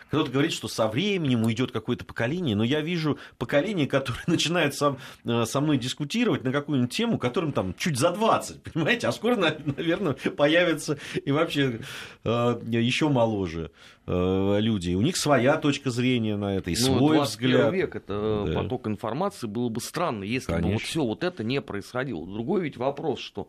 кто-то 0.08 0.30
говорит, 0.30 0.52
что 0.52 0.68
со 0.68 0.86
временем 0.86 1.42
уйдет 1.42 1.72
какое-то 1.72 2.04
поколение, 2.04 2.54
но 2.54 2.62
я 2.62 2.80
вижу 2.80 3.18
поколение, 3.36 3.88
которое 3.88 4.22
начинает 4.28 4.74
со, 4.74 4.96
э, 5.24 5.44
со 5.44 5.60
мной 5.60 5.76
дискутировать 5.78 6.44
на 6.44 6.52
какую-нибудь 6.52 6.92
тему, 6.94 7.18
которым 7.18 7.50
там 7.52 7.74
чуть 7.76 7.98
за 7.98 8.12
20, 8.12 8.62
понимаете, 8.62 9.08
а 9.08 9.12
скоро, 9.12 9.34
наверное, 9.76 10.12
появятся 10.12 10.98
и 11.24 11.32
вообще 11.32 11.80
э, 12.22 12.60
еще 12.68 13.08
моложе 13.08 13.72
э, 14.06 14.58
люди. 14.60 14.94
У 14.94 15.02
них 15.02 15.16
своя 15.16 15.56
точка 15.56 15.90
зрения 15.90 16.36
на 16.36 16.56
это 16.56 16.70
и 16.70 16.76
ну, 16.78 16.96
свой 16.98 17.20
взгляд. 17.22 17.72
век 17.72 17.96
это 17.96 18.44
да. 18.46 18.52
поток 18.52 18.86
информации 18.86 19.48
было 19.48 19.68
бы 19.68 19.80
странно, 19.80 20.22
если 20.22 20.52
Конечно. 20.52 20.68
бы 20.68 20.72
вот 20.74 20.82
все 20.82 21.04
вот 21.04 21.24
это 21.24 21.42
не 21.42 21.60
происходило. 21.60 22.24
Другой 22.24 22.62
ведь 22.62 22.76
вопрос, 22.76 23.18
что 23.18 23.48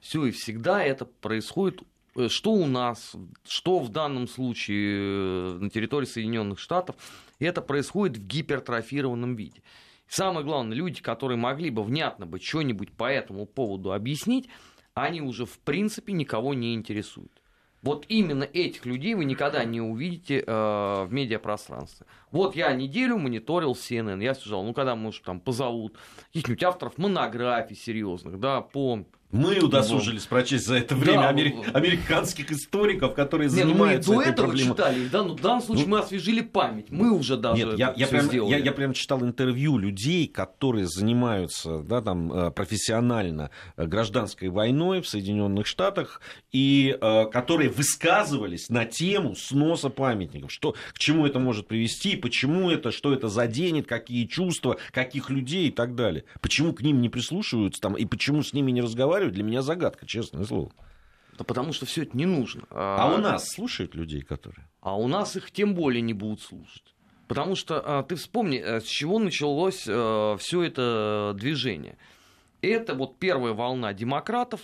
все 0.00 0.24
и 0.24 0.30
всегда 0.30 0.82
это 0.82 1.04
происходит 1.04 1.82
что 2.28 2.52
у 2.52 2.66
нас, 2.66 3.14
что 3.46 3.78
в 3.78 3.88
данном 3.88 4.28
случае 4.28 4.98
э, 4.98 5.58
на 5.60 5.70
территории 5.70 6.06
Соединенных 6.06 6.58
Штатов, 6.58 6.96
это 7.38 7.62
происходит 7.62 8.18
в 8.18 8.26
гипертрофированном 8.26 9.36
виде. 9.36 9.62
Самое 10.08 10.44
главное, 10.44 10.76
люди, 10.76 11.00
которые 11.00 11.38
могли 11.38 11.70
бы 11.70 11.84
внятно 11.84 12.26
бы 12.26 12.40
что-нибудь 12.40 12.92
по 12.92 13.10
этому 13.10 13.46
поводу 13.46 13.92
объяснить, 13.92 14.48
они 14.94 15.20
уже 15.22 15.46
в 15.46 15.58
принципе 15.60 16.12
никого 16.12 16.52
не 16.54 16.74
интересуют. 16.74 17.32
Вот 17.82 18.04
именно 18.08 18.44
этих 18.44 18.84
людей 18.84 19.14
вы 19.14 19.24
никогда 19.24 19.64
не 19.64 19.80
увидите 19.80 20.44
э, 20.46 21.04
в 21.04 21.08
медиапространстве. 21.10 22.06
Вот 22.30 22.56
я 22.56 22.72
неделю 22.72 23.18
мониторил 23.18 23.72
CNN, 23.72 24.22
я 24.22 24.34
сказал, 24.34 24.64
ну 24.64 24.72
когда, 24.72 24.94
может, 24.96 25.22
там 25.24 25.40
позовут 25.40 25.96
каких-нибудь 26.28 26.62
авторов 26.62 26.98
монографий 26.98 27.76
серьезных, 27.76 28.38
да, 28.38 28.60
по 28.60 29.04
мы 29.32 29.60
удосужились 29.60 30.24
прочесть 30.24 30.66
за 30.66 30.76
это 30.76 30.96
время 30.96 31.22
да, 31.22 31.28
амери... 31.28 31.56
американских 31.72 32.50
историков, 32.50 33.14
которые 33.14 33.48
не, 33.48 33.54
занимаются 33.54 34.10
ну 34.10 34.16
мы 34.16 34.22
этой 34.24 34.26
до 34.26 34.32
этого 34.32 34.46
проблемой. 34.46 34.74
читали, 34.74 35.08
да, 35.08 35.22
но 35.22 35.34
в 35.34 35.40
данном 35.40 35.62
случае 35.62 35.86
ну, 35.86 35.92
мы 35.92 35.98
освежили 36.00 36.40
память. 36.40 36.86
Мы 36.90 37.12
уже 37.12 37.36
даже 37.36 37.64
Нет, 37.64 37.78
я, 37.78 37.94
я, 37.96 38.06
прям, 38.08 38.28
я, 38.28 38.58
я 38.58 38.72
прям 38.72 38.92
читал 38.92 39.22
интервью 39.22 39.78
людей, 39.78 40.26
которые 40.26 40.88
занимаются 40.88 41.78
да, 41.82 42.02
там, 42.02 42.32
э, 42.32 42.50
профессионально 42.50 43.50
э, 43.76 43.86
гражданской 43.86 44.48
войной 44.48 45.00
в 45.00 45.06
Соединенных 45.06 45.68
Штатах 45.68 46.20
и 46.50 46.98
э, 47.00 47.26
которые 47.26 47.70
высказывались 47.70 48.68
на 48.68 48.84
тему 48.84 49.36
сноса 49.36 49.90
памятников, 49.90 50.50
что, 50.50 50.74
к 50.92 50.98
чему 50.98 51.24
это 51.24 51.38
может 51.38 51.68
привести, 51.68 52.16
почему 52.20 52.70
это, 52.70 52.90
что 52.90 53.12
это 53.12 53.28
заденет, 53.28 53.86
какие 53.86 54.26
чувства, 54.26 54.76
каких 54.92 55.30
людей 55.30 55.68
и 55.68 55.70
так 55.70 55.94
далее. 55.94 56.24
Почему 56.40 56.72
к 56.72 56.82
ним 56.82 57.00
не 57.00 57.08
прислушиваются 57.08 57.80
там, 57.80 57.96
и 57.96 58.04
почему 58.04 58.42
с 58.42 58.52
ними 58.52 58.70
не 58.70 58.80
разговаривают 58.82 59.34
для 59.34 59.42
меня 59.42 59.62
загадка, 59.62 60.06
честное 60.06 60.44
слово. 60.44 60.72
Да 61.38 61.44
потому 61.44 61.72
что 61.72 61.86
все 61.86 62.02
это 62.02 62.16
не 62.16 62.26
нужно. 62.26 62.64
А, 62.70 62.98
а 63.00 63.14
у 63.14 63.18
нас 63.18 63.48
слушают 63.48 63.94
людей, 63.94 64.20
которые? 64.20 64.68
А 64.82 64.98
у 64.98 65.08
нас 65.08 65.36
их 65.36 65.50
тем 65.50 65.74
более 65.74 66.02
не 66.02 66.12
будут 66.12 66.42
слушать. 66.42 66.94
Потому 67.28 67.54
что 67.54 67.80
а, 67.82 68.02
ты 68.02 68.16
вспомни, 68.16 68.58
э, 68.58 68.80
с 68.80 68.84
чего 68.84 69.18
началось 69.18 69.84
а, 69.88 70.34
э, 70.34 70.38
все 70.38 70.62
это 70.62 71.32
движение. 71.38 71.96
Это 72.60 72.94
вот 72.94 73.18
первая 73.18 73.54
волна 73.54 73.94
демократов, 73.94 74.60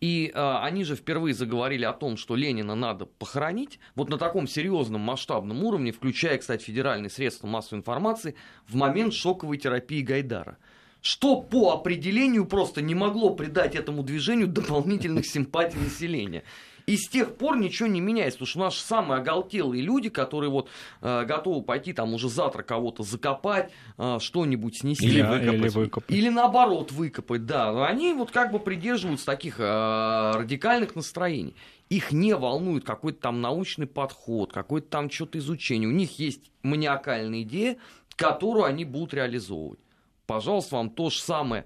и 0.00 0.30
а, 0.34 0.64
они 0.64 0.84
же 0.84 0.96
впервые 0.96 1.34
заговорили 1.34 1.84
о 1.84 1.92
том, 1.92 2.16
что 2.16 2.34
Ленина 2.34 2.74
надо 2.74 3.06
похоронить, 3.06 3.78
вот 3.94 4.08
на 4.08 4.18
таком 4.18 4.46
серьезном 4.46 5.02
масштабном 5.02 5.62
уровне, 5.64 5.92
включая, 5.92 6.38
кстати, 6.38 6.64
федеральные 6.64 7.10
средства 7.10 7.46
массовой 7.46 7.78
информации, 7.80 8.34
в 8.66 8.76
момент 8.76 9.12
шоковой 9.14 9.58
терапии 9.58 10.02
Гайдара 10.02 10.58
что 11.02 11.40
по 11.40 11.72
определению 11.72 12.44
просто 12.44 12.82
не 12.82 12.94
могло 12.94 13.30
придать 13.34 13.74
этому 13.74 14.02
движению 14.02 14.48
дополнительных 14.48 15.26
симпатий 15.26 15.78
населения. 15.78 16.44
И 16.86 16.96
с 16.96 17.08
тех 17.08 17.36
пор 17.36 17.58
ничего 17.58 17.88
не 17.88 18.00
меняется, 18.00 18.38
потому 18.38 18.46
что 18.48 18.58
у 18.58 18.62
нас 18.62 18.76
самые 18.76 19.20
оголтелые 19.20 19.82
люди, 19.82 20.08
которые 20.08 20.50
вот 20.50 20.68
э, 21.00 21.24
готовы 21.24 21.62
пойти 21.62 21.92
там 21.92 22.14
уже 22.14 22.28
завтра 22.28 22.62
кого-то 22.62 23.02
закопать, 23.02 23.70
э, 23.98 24.18
что-нибудь 24.20 24.78
снести. 24.78 25.06
Или 25.06 25.22
выкопать. 25.22 25.54
Или, 25.54 25.68
выкопать. 25.68 26.10
или 26.10 26.28
наоборот 26.28 26.92
выкопать, 26.92 27.46
да. 27.46 27.86
Они 27.86 28.12
вот 28.12 28.30
как 28.30 28.52
бы 28.52 28.58
придерживаются 28.58 29.26
таких 29.26 29.58
э, 29.58 30.32
радикальных 30.34 30.96
настроений. 30.96 31.54
Их 31.88 32.12
не 32.12 32.36
волнует 32.36 32.84
какой-то 32.84 33.20
там 33.20 33.40
научный 33.40 33.86
подход, 33.86 34.52
какой-то 34.52 34.88
там 34.88 35.10
что-то 35.10 35.38
изучение. 35.38 35.88
У 35.88 35.92
них 35.92 36.18
есть 36.18 36.50
маниакальная 36.62 37.42
идея, 37.42 37.78
которую 38.14 38.64
они 38.64 38.84
будут 38.84 39.14
реализовывать. 39.14 39.80
Пожалуйста, 40.26 40.76
вам 40.76 40.90
то 40.90 41.10
же 41.10 41.18
самое 41.20 41.64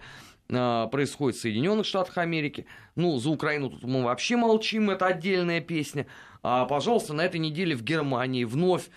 происходит 0.49 1.39
в 1.39 1.41
Соединенных 1.41 1.87
Штатах 1.87 2.19
Америки. 2.19 2.67
Ну, 2.97 3.19
за 3.19 3.31
Украину 3.31 3.71
тут 3.71 3.83
мы 3.85 4.03
вообще 4.03 4.37
молчим, 4.37 4.91
это 4.91 5.07
отдельная 5.07 5.61
песня. 5.61 6.07
А, 6.43 6.67
пожалуйста, 6.67 7.15
на 7.15 7.23
этой 7.23 7.41
неделе 7.41 7.75
в 7.75 7.83
Германии 7.83 8.45
вновь 8.45 8.91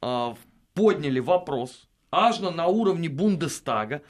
а, 0.00 0.36
подняли 0.74 1.18
вопрос, 1.18 1.88
аж 2.10 2.38
на 2.38 2.66
уровне 2.66 3.08
Бундестага, 3.08 4.02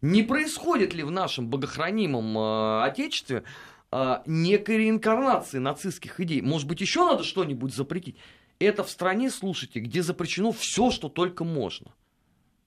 не 0.00 0.22
происходит 0.22 0.94
ли 0.94 1.02
в 1.02 1.10
нашем 1.10 1.48
богохранимом 1.48 2.36
а, 2.36 2.84
Отечестве 2.84 3.44
а, 3.90 4.22
некой 4.26 4.78
реинкарнации 4.78 5.58
нацистских 5.58 6.18
идей? 6.20 6.42
Может 6.42 6.66
быть, 6.66 6.80
еще 6.80 7.04
надо 7.04 7.22
что-нибудь 7.22 7.74
запретить? 7.74 8.16
Это 8.58 8.82
в 8.82 8.90
стране, 8.90 9.30
слушайте, 9.30 9.80
где 9.80 10.02
запрещено 10.02 10.52
все, 10.52 10.90
что 10.90 11.08
только 11.08 11.44
можно. 11.44 11.92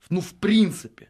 Ну, 0.10 0.22
в 0.22 0.34
принципе 0.36 1.10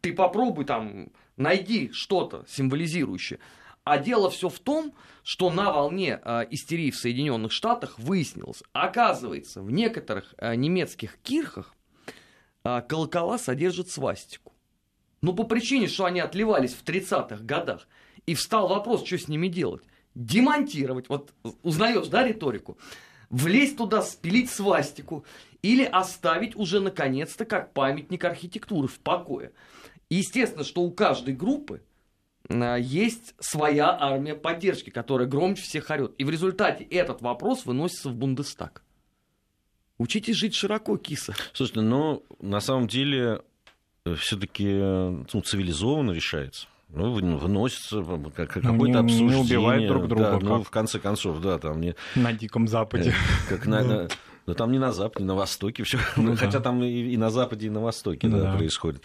ты 0.00 0.12
попробуй 0.12 0.64
там, 0.64 1.08
найди 1.38 1.90
что-то 1.92 2.44
символизирующее. 2.48 3.38
А 3.84 3.98
дело 3.98 4.28
все 4.28 4.48
в 4.48 4.58
том, 4.58 4.92
что 5.22 5.50
на 5.50 5.72
волне 5.72 6.20
э, 6.22 6.46
истерии 6.50 6.90
в 6.90 6.96
Соединенных 6.96 7.52
Штатах 7.52 7.98
выяснилось, 7.98 8.62
оказывается, 8.72 9.62
в 9.62 9.70
некоторых 9.70 10.34
э, 10.36 10.54
немецких 10.56 11.18
кирхах 11.22 11.74
э, 12.64 12.82
колокола 12.86 13.38
содержат 13.38 13.88
свастику. 13.88 14.52
Ну, 15.22 15.34
по 15.34 15.44
причине, 15.44 15.88
что 15.88 16.04
они 16.04 16.20
отливались 16.20 16.74
в 16.74 16.84
30-х 16.84 17.42
годах. 17.42 17.88
И 18.26 18.34
встал 18.34 18.68
вопрос, 18.68 19.06
что 19.06 19.18
с 19.18 19.28
ними 19.28 19.48
делать. 19.48 19.82
Демонтировать, 20.14 21.08
вот 21.08 21.32
узнаешь, 21.62 22.08
да, 22.08 22.26
риторику? 22.26 22.76
Влезть 23.30 23.76
туда, 23.76 24.02
спилить 24.02 24.50
свастику 24.50 25.24
или 25.62 25.84
оставить 25.84 26.56
уже 26.56 26.80
наконец-то 26.80 27.44
как 27.44 27.72
памятник 27.72 28.24
архитектуры 28.24 28.88
в 28.88 28.98
покое. 29.00 29.52
Естественно, 30.10 30.64
что 30.64 30.82
у 30.82 30.90
каждой 30.90 31.34
группы 31.34 31.82
а, 32.48 32.76
есть 32.76 33.34
своя 33.38 33.96
армия 33.98 34.34
поддержки, 34.34 34.90
которая 34.90 35.28
громче 35.28 35.62
всех 35.62 35.90
орет. 35.90 36.14
И 36.18 36.24
в 36.24 36.30
результате 36.30 36.84
этот 36.84 37.20
вопрос 37.20 37.66
выносится 37.66 38.08
в 38.08 38.14
Бундестаг. 38.14 38.82
Учитесь 39.98 40.36
жить 40.36 40.54
широко, 40.54 40.96
киса. 40.96 41.34
Слушайте, 41.52 41.80
но 41.80 42.22
ну, 42.38 42.48
на 42.48 42.60
самом 42.60 42.86
деле 42.86 43.42
э, 44.04 44.14
все-таки 44.14 44.64
ну, 44.64 45.42
цивилизованно 45.44 46.12
решается. 46.12 46.68
Ну, 46.90 47.12
выносится 47.12 47.96
ну, 47.96 48.30
какое-то 48.30 48.72
ну, 48.72 49.00
обсуждение. 49.00 49.34
Не 49.34 49.40
убивают 49.42 49.88
друг 49.88 50.08
друга. 50.08 50.24
Да, 50.24 50.38
ну, 50.40 50.62
в 50.62 50.70
конце 50.70 50.98
концов, 50.98 51.40
да, 51.40 51.58
там 51.58 51.80
не... 51.80 51.94
На 52.14 52.32
Диком 52.32 52.66
Западе. 52.66 53.10
Э, 53.10 53.48
как 53.48 53.66
на, 53.66 54.08
но 54.46 54.54
там 54.54 54.72
не 54.72 54.78
на 54.78 54.92
Западе, 54.92 55.24
на 55.26 55.34
Востоке 55.34 55.82
все. 55.82 55.98
Ну, 56.16 56.34
Хотя 56.36 56.52
да. 56.52 56.60
там 56.60 56.82
и, 56.82 57.12
и 57.12 57.16
на 57.18 57.28
Западе, 57.28 57.66
и 57.66 57.70
на 57.70 57.80
Востоке 57.80 58.28
да. 58.28 58.38
Да, 58.38 58.56
происходит. 58.56 59.02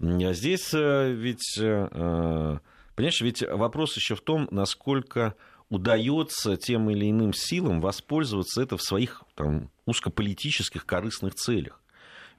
А 0.00 0.32
здесь 0.32 0.72
э, 0.72 1.12
ведь, 1.12 1.58
э, 1.58 2.58
понимаешь, 2.94 3.20
ведь 3.20 3.42
вопрос 3.42 3.96
еще 3.96 4.14
в 4.14 4.22
том, 4.22 4.48
насколько 4.50 5.34
удается 5.68 6.56
тем 6.56 6.90
или 6.90 7.10
иным 7.10 7.32
силам 7.32 7.80
воспользоваться 7.80 8.62
это 8.62 8.76
в 8.76 8.82
своих 8.82 9.22
там, 9.34 9.70
узкополитических 9.86 10.86
корыстных 10.86 11.34
целях. 11.34 11.80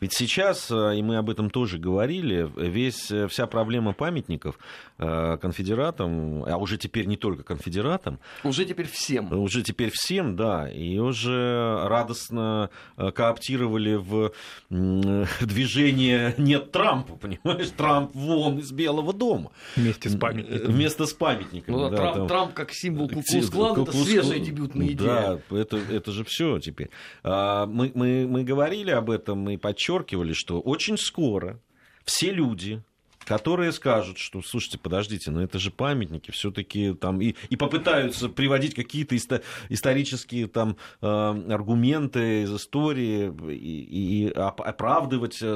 Ведь 0.02 0.14
сейчас, 0.14 0.72
э, 0.72 0.98
и 0.98 1.04
мы 1.04 1.18
об 1.18 1.30
этом 1.30 1.52
тоже 1.52 1.78
говорили, 1.78 2.52
весь, 2.58 3.12
э, 3.12 3.28
вся 3.28 3.46
проблема 3.46 3.94
памятников 3.94 4.58
э, 4.98 5.38
конфедератам, 5.40 6.44
а 6.44 6.58
уже 6.58 6.80
теперь 6.80 7.06
не 7.06 7.18
только 7.18 7.44
конфедератам. 7.44 8.18
Уже 8.44 8.66
теперь 8.66 8.88
всем. 8.88 9.32
Уже 9.32 9.62
теперь 9.62 9.92
всем, 9.94 10.36
да. 10.36 10.68
И 10.72 10.98
уже 10.98 11.88
радостно 11.88 12.72
кооптировали 12.96 13.94
в 13.94 14.32
движение 14.70 16.34
«Нет 16.40 16.72
Трампа», 16.72 17.16
понимаешь? 17.16 17.70
Трамп 17.78 18.16
вон 18.16 18.58
из 18.58 18.72
Белого 18.72 19.14
дома. 19.14 19.52
Вместе 19.76 20.10
с 20.10 20.16
памятником. 20.16 20.72
Вместе 20.72 21.06
с 21.06 21.14
памятником. 21.14 21.76
Ну, 21.76 21.90
да, 21.92 21.96
Трамп, 21.98 22.16
там... 22.16 22.28
Трамп 22.28 22.54
как 22.56 22.72
символ 22.72 23.08
Куклус-клана, 23.08 23.84
это 23.84 23.92
свежая 23.92 24.40
дебютная 24.40 24.88
идея. 24.88 25.42
Да, 25.48 25.56
это, 25.56 25.78
это 25.78 26.12
же 26.12 26.24
все 26.24 26.58
теперь. 26.58 26.90
А, 27.24 27.68
мы, 27.68 27.92
мы, 27.94 28.26
мы 28.28 28.44
говорили 28.44 28.90
об 28.90 29.12
этом, 29.12 29.38
мы 29.38 29.60
подчеркивали, 29.60 29.91
подчеркивали, 29.92 30.34
что 30.34 30.60
очень 30.60 30.98
скоро 30.98 31.60
все 32.06 32.32
люди, 32.32 32.82
которые 33.26 33.72
скажут, 33.72 34.18
что, 34.18 34.42
слушайте, 34.42 34.80
подождите, 34.80 35.32
но 35.32 35.44
это 35.44 35.60
же 35.60 35.70
памятники, 35.70 36.32
все-таки 36.32 36.94
там 36.94 37.22
и, 37.22 37.36
и 37.50 37.56
попытаются 37.56 38.30
приводить 38.30 38.74
какие-то 38.74 39.16
исто- 39.16 39.44
исторические 39.70 40.48
там 40.48 40.78
э, 41.02 41.06
аргументы 41.06 42.44
из 42.44 42.56
истории 42.56 43.32
и, 43.54 44.26
и 44.26 44.32
оправдывать 44.32 45.42
э, 45.42 45.56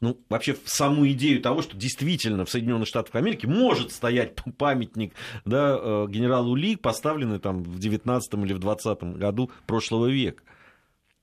ну, 0.00 0.20
вообще 0.28 0.56
саму 0.66 1.08
идею 1.08 1.40
того, 1.40 1.62
что 1.62 1.74
действительно 1.76 2.44
в 2.44 2.50
Соединенных 2.50 2.88
Штатах 2.88 3.14
Америки 3.14 3.46
может 3.46 3.90
стоять 3.90 4.34
памятник 4.58 5.14
да, 5.46 5.78
э, 5.80 6.06
генералу 6.10 6.54
Ли, 6.54 6.76
поставленный 6.76 7.38
там 7.38 7.62
в 7.62 7.78
19 7.78 8.34
или 8.34 8.52
в 8.52 8.58
20 8.58 9.02
году 9.16 9.50
прошлого 9.66 10.06
века, 10.06 10.42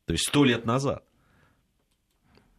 то 0.05 0.13
есть 0.13 0.27
сто 0.27 0.43
лет 0.43 0.65
назад. 0.65 1.06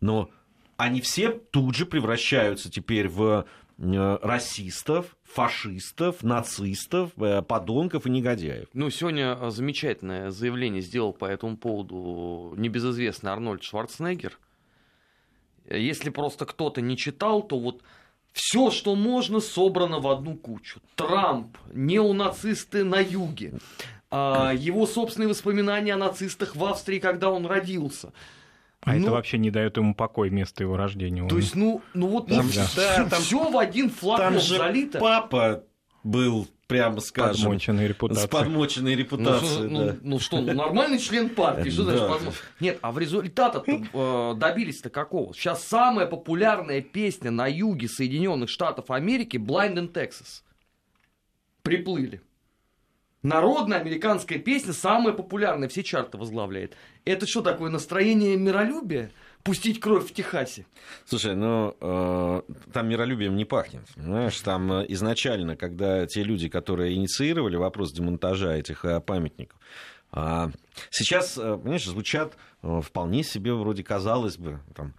Но 0.00 0.30
они 0.78 1.00
все 1.00 1.30
тут 1.30 1.74
же 1.74 1.86
превращаются 1.86 2.70
теперь 2.70 3.08
в 3.08 3.46
э, 3.78 4.18
расистов, 4.22 5.16
фашистов, 5.24 6.22
нацистов, 6.22 7.10
э, 7.18 7.42
подонков 7.42 8.06
и 8.06 8.10
негодяев. 8.10 8.68
Ну, 8.74 8.88
сегодня 8.90 9.36
э, 9.40 9.50
замечательное 9.50 10.30
заявление 10.30 10.80
сделал 10.80 11.12
по 11.12 11.24
этому 11.24 11.56
поводу 11.56 12.54
небезызвестный 12.56 13.32
Арнольд 13.32 13.64
Шварценеггер. 13.64 14.38
Если 15.68 16.10
просто 16.10 16.46
кто-то 16.46 16.80
не 16.80 16.96
читал, 16.96 17.42
то 17.42 17.58
вот 17.58 17.82
все, 18.32 18.70
что 18.70 18.94
можно, 18.94 19.40
собрано 19.40 19.98
в 19.98 20.06
одну 20.06 20.36
кучу. 20.36 20.80
Трамп, 20.94 21.58
неонацисты 21.72 22.84
на 22.84 23.00
юге, 23.00 23.54
а, 24.10 24.52
его 24.54 24.86
собственные 24.86 25.28
воспоминания 25.28 25.94
о 25.94 25.98
нацистах 25.98 26.54
в 26.54 26.64
Австрии, 26.64 27.00
когда 27.00 27.30
он 27.30 27.46
родился– 27.46 28.12
а 28.82 28.94
ну, 28.94 29.02
это 29.02 29.10
вообще 29.10 29.38
не 29.38 29.50
дает 29.50 29.76
ему 29.76 29.94
покой 29.94 30.30
место 30.30 30.62
его 30.62 30.76
рождения. 30.76 31.26
То 31.28 31.36
есть, 31.36 31.54
ну, 31.54 31.82
ну 31.94 32.06
вот 32.06 32.28
там, 32.28 32.48
да, 32.76 33.08
там 33.08 33.20
все 33.20 33.50
в 33.50 33.58
один 33.58 33.90
флаг 33.90 34.18
там 34.20 34.38
же 34.38 34.56
залито. 34.56 34.98
Папа 34.98 35.64
был 36.04 36.48
прямо 36.68 37.00
скажем. 37.00 37.44
Подмоченной 37.44 37.88
репутацией. 37.88 38.26
С 38.26 38.30
подмоченной 38.30 38.94
репутацией, 38.94 39.68
ну, 39.68 39.78
да. 39.78 39.92
ну, 39.94 39.98
ну 40.02 40.18
что, 40.20 40.40
ну 40.40 40.52
нормальный 40.52 40.98
член 40.98 41.30
партии, 41.30 41.70
что 41.70 41.84
значит 41.84 42.06
подмоч... 42.06 42.34
Нет, 42.60 42.78
а 42.82 42.92
в 42.92 42.98
результате 42.98 43.62
э, 43.92 44.34
добились-то 44.36 44.90
какого? 44.90 45.34
Сейчас 45.34 45.64
самая 45.64 46.06
популярная 46.06 46.80
песня 46.80 47.30
на 47.30 47.46
юге 47.46 47.88
Соединенных 47.88 48.48
Штатов 48.48 48.90
Америки 48.90 49.38
Blind 49.38 49.74
in 49.74 49.92
Texas. 49.92 50.42
Приплыли. 51.62 52.20
Народная 53.22 53.80
американская 53.80 54.38
песня 54.38 54.72
самая 54.72 55.12
популярная, 55.12 55.68
все 55.68 55.82
чарты 55.82 56.18
возглавляет. 56.18 56.76
Это 57.04 57.26
что 57.26 57.42
такое, 57.42 57.68
настроение 57.68 58.36
миролюбия? 58.36 59.10
Пустить 59.42 59.80
кровь 59.80 60.08
в 60.08 60.14
Техасе. 60.14 60.66
Слушай, 61.04 61.34
ну 61.34 61.74
э, 61.80 62.42
там 62.72 62.88
миролюбием 62.88 63.34
не 63.34 63.44
пахнет. 63.44 63.82
Знаешь, 63.96 64.38
там 64.40 64.70
э, 64.72 64.86
изначально, 64.90 65.56
когда 65.56 66.06
те 66.06 66.22
люди, 66.22 66.48
которые 66.48 66.94
инициировали 66.94 67.56
вопрос 67.56 67.92
демонтажа 67.92 68.52
этих 68.52 68.84
э, 68.84 69.00
памятников, 69.00 69.58
э, 70.12 70.48
сейчас, 70.90 71.34
понимаешь, 71.34 71.86
звучат 71.86 72.36
э, 72.62 72.80
вполне 72.84 73.24
себе, 73.24 73.52
вроде 73.54 73.82
казалось 73.82 74.36
бы, 74.36 74.60
там, 74.74 74.94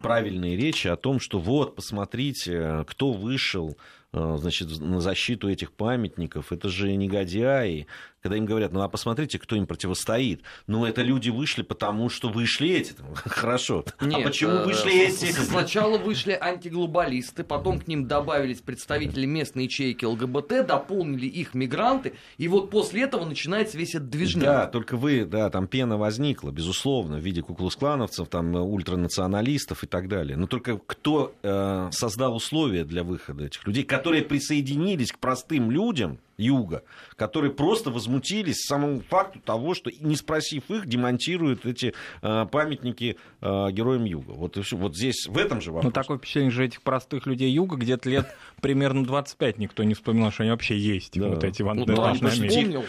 правильные 0.00 0.56
речи 0.58 0.88
о 0.88 0.96
том, 0.96 1.18
что 1.18 1.38
вот, 1.38 1.74
посмотрите, 1.74 2.84
кто 2.86 3.12
вышел 3.12 3.78
значит, 4.14 4.80
на 4.80 5.00
защиту 5.00 5.50
этих 5.50 5.72
памятников. 5.72 6.52
Это 6.52 6.68
же 6.68 6.94
негодяи. 6.94 7.86
Когда 8.24 8.38
им 8.38 8.46
говорят, 8.46 8.72
ну 8.72 8.80
а 8.80 8.88
посмотрите, 8.88 9.38
кто 9.38 9.54
им 9.54 9.66
противостоит. 9.66 10.40
Ну 10.66 10.86
это 10.86 11.02
люди 11.02 11.28
вышли, 11.28 11.60
потому 11.60 12.08
что 12.08 12.30
вышли 12.30 12.70
эти. 12.70 12.94
Хорошо. 13.14 13.84
А 13.98 14.06
Нет, 14.06 14.20
а 14.20 14.24
почему 14.24 14.52
э, 14.52 14.64
вышли 14.64 15.08
эти? 15.08 15.30
Сначала 15.30 15.98
вышли 15.98 16.32
антиглобалисты, 16.32 17.44
потом 17.44 17.78
к 17.80 17.86
ним 17.86 18.06
добавились 18.06 18.62
представители 18.62 19.26
местной 19.26 19.64
ячейки 19.64 20.06
ЛГБТ, 20.06 20.66
дополнили 20.66 21.26
их 21.26 21.52
мигранты, 21.52 22.14
и 22.38 22.48
вот 22.48 22.70
после 22.70 23.02
этого 23.02 23.26
начинается 23.26 23.76
весь 23.76 23.94
этот 23.94 24.08
движняк. 24.08 24.44
Да, 24.44 24.66
только 24.68 24.96
вы, 24.96 25.26
да, 25.26 25.50
там 25.50 25.66
пена 25.66 25.98
возникла, 25.98 26.50
безусловно, 26.50 27.18
в 27.18 27.20
виде 27.20 27.42
куклус-клановцев, 27.42 28.26
там, 28.28 28.54
ультранационалистов 28.54 29.84
и 29.84 29.86
так 29.86 30.08
далее. 30.08 30.38
Но 30.38 30.46
только 30.46 30.78
кто 30.78 31.34
э, 31.42 31.90
создал 31.92 32.36
условия 32.36 32.84
для 32.84 33.04
выхода 33.04 33.44
этих 33.44 33.66
людей, 33.66 33.84
которые 33.84 34.22
присоединились 34.22 35.12
к 35.12 35.18
простым 35.18 35.70
людям 35.70 36.20
юга, 36.36 36.82
которые 37.16 37.52
просто 37.52 37.90
возмутились 37.90 38.64
самому 38.64 39.00
факту 39.00 39.40
того, 39.40 39.74
что, 39.74 39.90
не 40.00 40.16
спросив 40.16 40.70
их, 40.70 40.86
демонтируют 40.86 41.66
эти 41.66 41.94
э, 42.22 42.46
памятники 42.50 43.16
э, 43.40 43.70
героям 43.70 44.04
юга. 44.04 44.32
Вот, 44.32 44.56
и 44.56 44.62
все. 44.62 44.76
вот 44.76 44.96
здесь, 44.96 45.26
в 45.26 45.38
этом 45.38 45.60
же 45.60 45.70
вопрос. 45.70 45.84
Ну, 45.84 45.92
такое 45.92 46.18
впечатление 46.18 46.50
же 46.50 46.64
этих 46.64 46.82
простых 46.82 47.26
людей 47.26 47.50
юга 47.50 47.76
где-то 47.76 48.08
лет 48.08 48.36
примерно 48.60 49.04
25 49.04 49.58
никто 49.58 49.82
не 49.82 49.94
вспоминал, 49.94 50.30
что 50.30 50.42
они 50.42 50.50
вообще 50.50 50.76
есть, 50.76 51.18
да. 51.18 51.28
вот 51.28 51.44
эти 51.44 51.62
ну, 51.62 51.84
Трамп 51.84 52.22
вспомнил. 52.22 52.84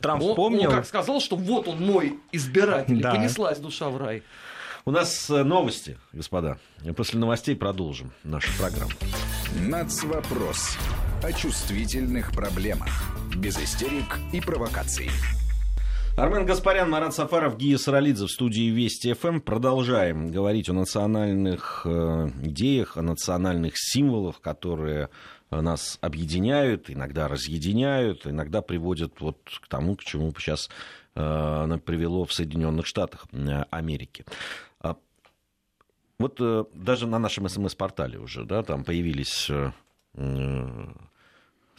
Трамп 0.00 0.22
вспомнил. 0.22 0.70
Он, 0.70 0.76
как 0.76 0.86
сказал, 0.86 1.20
что 1.20 1.36
вот 1.36 1.68
он 1.68 1.84
мой 1.84 2.18
избиратель, 2.32 3.00
да. 3.00 3.14
понеслась 3.14 3.58
душа 3.58 3.88
в 3.88 3.96
рай. 3.96 4.22
У 4.86 4.90
нас 4.90 5.28
э, 5.28 5.42
новости, 5.44 5.98
господа. 6.12 6.58
После 6.96 7.18
новостей 7.18 7.54
продолжим 7.54 8.12
нашу 8.24 8.50
программу. 8.58 8.92
Нацвопрос. 9.58 10.76
О 11.22 11.32
чувствительных 11.34 12.32
проблемах. 12.32 12.88
Без 13.36 13.58
истерик 13.58 14.18
и 14.32 14.40
провокаций. 14.40 15.10
Армен 16.16 16.46
Гаспарян, 16.46 16.88
Марат 16.88 17.14
Сафаров, 17.14 17.58
Гия 17.58 17.76
Саралидзе 17.76 18.24
в 18.24 18.30
студии 18.30 18.70
Вести 18.70 19.12
ФМ. 19.12 19.40
Продолжаем 19.40 20.30
говорить 20.30 20.70
о 20.70 20.72
национальных 20.72 21.82
э, 21.84 22.30
идеях, 22.42 22.96
о 22.96 23.02
национальных 23.02 23.74
символах, 23.76 24.40
которые 24.40 25.10
нас 25.50 25.98
объединяют, 26.00 26.88
иногда 26.88 27.28
разъединяют, 27.28 28.26
иногда 28.26 28.62
приводят 28.62 29.20
вот 29.20 29.38
к 29.62 29.68
тому, 29.68 29.96
к 29.96 30.04
чему 30.04 30.32
сейчас 30.38 30.70
э, 31.16 31.78
привело 31.84 32.24
в 32.24 32.32
Соединенных 32.32 32.86
Штатах 32.86 33.26
э, 33.32 33.64
Америки. 33.68 34.24
А 34.80 34.96
вот 36.18 36.40
даже 36.72 37.06
на 37.06 37.18
нашем 37.18 37.46
СМС-портале 37.46 38.18
уже, 38.18 38.44
да, 38.44 38.62
там 38.62 38.84
появились 38.84 39.50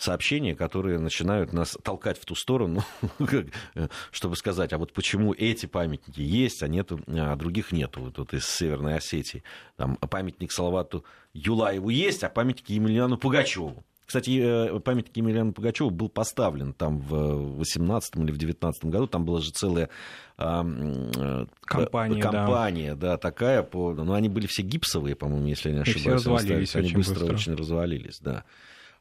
сообщения, 0.02 0.56
которые 0.56 1.00
начинают 1.00 1.54
нас 1.54 1.78
толкать 1.84 2.20
в 2.20 2.26
ту 2.26 2.36
сторону, 2.36 2.84
чтобы 4.12 4.36
сказать, 4.36 4.74
а 4.74 4.78
вот 4.78 4.94
почему 4.94 5.34
эти 5.34 5.66
памятники 5.66 6.22
есть, 6.22 6.64
а, 6.64 6.68
нету, 6.68 7.00
а 7.08 7.36
других 7.36 7.72
нету, 7.72 8.02
вот, 8.02 8.18
вот 8.18 8.34
из 8.34 8.46
Северной 8.46 8.96
Осетии. 8.96 9.44
Там 9.78 9.98
памятник 9.98 10.52
Салавату 10.52 11.06
Юлаеву 11.34 11.90
есть, 11.90 12.24
а 12.24 12.30
памятник 12.30 12.70
Емельяну 12.70 13.18
Пугачеву. 13.18 13.84
Кстати, 14.06 14.78
памятник 14.80 15.16
Емельяну 15.16 15.54
Пугачеву 15.54 15.90
был 15.90 16.10
поставлен 16.10 16.74
там 16.74 17.00
в 17.00 17.58
18 17.60 18.18
или 18.18 18.32
в 18.32 18.38
19 18.38 18.86
году. 18.86 19.08
Там 19.08 19.24
была 19.24 19.40
же 19.40 19.52
целая 19.52 19.90
компания, 20.36 22.22
компания 22.22 22.96
да. 22.96 23.12
да, 23.12 23.18
такая. 23.18 23.64
По, 23.64 23.94
ну, 23.94 24.12
они 24.12 24.28
были 24.28 24.48
все 24.48 24.64
гипсовые, 24.64 25.16
по-моему, 25.16 25.48
если 25.48 25.70
я 25.70 25.76
не 25.76 25.82
ошибаюсь. 25.84 26.06
И 26.06 26.10
все 26.20 26.32
развалились 26.32 26.76
Они 26.76 26.92
быстро, 26.92 27.20
быстро 27.20 27.36
очень 27.36 27.56
развалились, 27.56 28.20
да. 28.20 28.44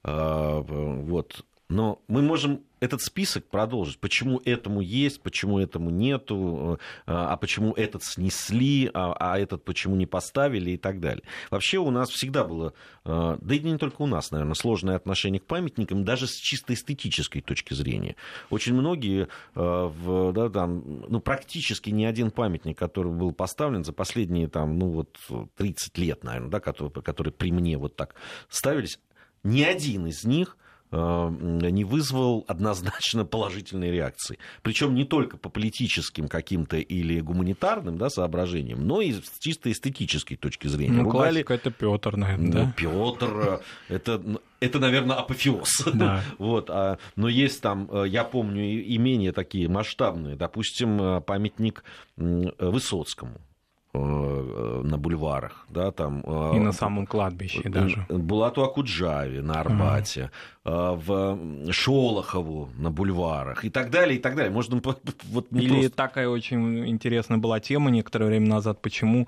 А, 0.03 0.61
вот. 0.61 1.45
Но 1.71 2.03
мы 2.09 2.21
можем 2.21 2.65
этот 2.81 3.01
список 3.01 3.47
продолжить. 3.47 4.01
Почему 4.01 4.41
этому 4.45 4.81
есть, 4.81 5.23
почему 5.23 5.61
этому 5.61 5.91
нету, 5.91 6.81
а, 7.07 7.33
а 7.33 7.37
почему 7.37 7.73
этот 7.75 8.03
снесли, 8.03 8.91
а, 8.93 9.15
а 9.19 9.39
этот 9.39 9.65
почему 9.65 9.95
не 9.95 10.07
поставили 10.07 10.73
и 10.73 10.77
так 10.77 10.99
далее. 10.99 11.23
Вообще 11.51 11.79
у 11.79 11.91
нас 11.91 12.11
всегда 12.11 12.43
было, 12.43 12.73
а, 13.05 13.39
да 13.41 13.55
и 13.55 13.61
не 13.61 13.79
только 13.79 14.03
у 14.03 14.07
нас, 14.07 14.33
наверное, 14.33 14.55
сложное 14.55 14.97
отношение 14.97 15.41
к 15.41 15.47
памятникам, 15.47 16.05
даже 16.05 16.27
с 16.27 16.35
чисто 16.35 16.75
эстетической 16.75 17.41
точки 17.41 17.75
зрения. 17.75 18.17
Очень 18.49 18.75
многие, 18.75 19.29
в, 19.55 20.33
да, 20.33 20.49
там, 20.49 21.05
ну, 21.09 21.21
практически 21.21 21.91
ни 21.91 22.05
один 22.05 22.33
памятник, 22.33 22.77
который 22.77 23.13
был 23.13 23.33
поставлен 23.33 23.85
за 23.85 23.93
последние 23.93 24.49
там, 24.49 24.77
ну, 24.77 24.89
вот 24.89 25.19
30 25.57 25.99
лет, 25.99 26.25
наверное, 26.25 26.51
да, 26.51 26.59
которые, 26.59 26.91
которые 26.91 27.33
при 27.33 27.53
мне 27.53 27.79
вот 27.79 27.95
так 27.95 28.17
ставились, 28.49 28.99
ни 29.42 29.62
один 29.62 30.07
из 30.07 30.24
них 30.24 30.57
не 30.92 31.85
вызвал 31.85 32.44
однозначно 32.48 33.24
положительной 33.24 33.92
реакции. 33.92 34.38
Причем 34.62 34.94
не 34.94 35.05
только 35.05 35.37
по 35.37 35.48
политическим 35.48 36.26
каким-то 36.26 36.79
или 36.79 37.20
гуманитарным 37.20 37.96
да, 37.96 38.11
соображениям, 38.11 38.85
но 38.85 39.00
и 39.00 39.12
с 39.12 39.38
чисто 39.38 39.70
эстетической 39.70 40.35
точки 40.35 40.66
зрения. 40.66 40.94
Ну, 40.94 41.05
Ругали... 41.05 41.42
классика 41.44 41.55
это 41.55 41.70
Петр, 41.70 42.16
наверное, 42.16 42.46
ну, 42.46 42.53
да? 42.53 42.74
Петр, 42.76 43.61
это, 43.88 44.40
это, 44.59 44.79
наверное, 44.81 45.16
апофеоз. 45.16 45.85
Да. 45.94 46.24
вот, 46.38 46.70
а, 46.70 46.98
но 47.14 47.29
есть 47.29 47.61
там, 47.61 47.88
я 48.07 48.24
помню, 48.24 48.64
и 48.64 48.98
менее 48.98 49.33
такие 49.33 49.68
масштабные, 49.68 50.35
допустим, 50.35 51.22
памятник 51.22 51.85
Высоцкому 52.16 53.35
Э, 53.35 53.50
на 53.92 54.96
бульварах, 54.98 55.66
да, 55.68 55.90
там... 55.90 56.22
Э, 56.26 56.57
И 56.57 56.59
на 56.61 56.72
самом 56.72 57.07
кладбище 57.07 57.68
даже. 57.68 58.07
Булату 58.09 58.62
Акуджаве 58.62 59.42
на 59.42 59.61
Арбате. 59.61 60.31
В 60.62 61.38
Шолохову 61.70 62.68
на 62.77 62.90
бульварах 62.90 63.64
и 63.64 63.70
так 63.70 63.90
далее, 63.90 64.18
и 64.18 64.20
так 64.20 64.37
далее. 64.37 64.53
Можно 64.53 64.83
вот 64.85 65.46
Или 65.53 65.68
просто... 65.68 65.90
такая 65.90 66.29
очень 66.29 66.87
интересная 66.87 67.38
была 67.38 67.61
тема 67.61 67.90
некоторое 67.90 68.27
время 68.27 68.46
назад, 68.46 68.83
почему 68.83 69.27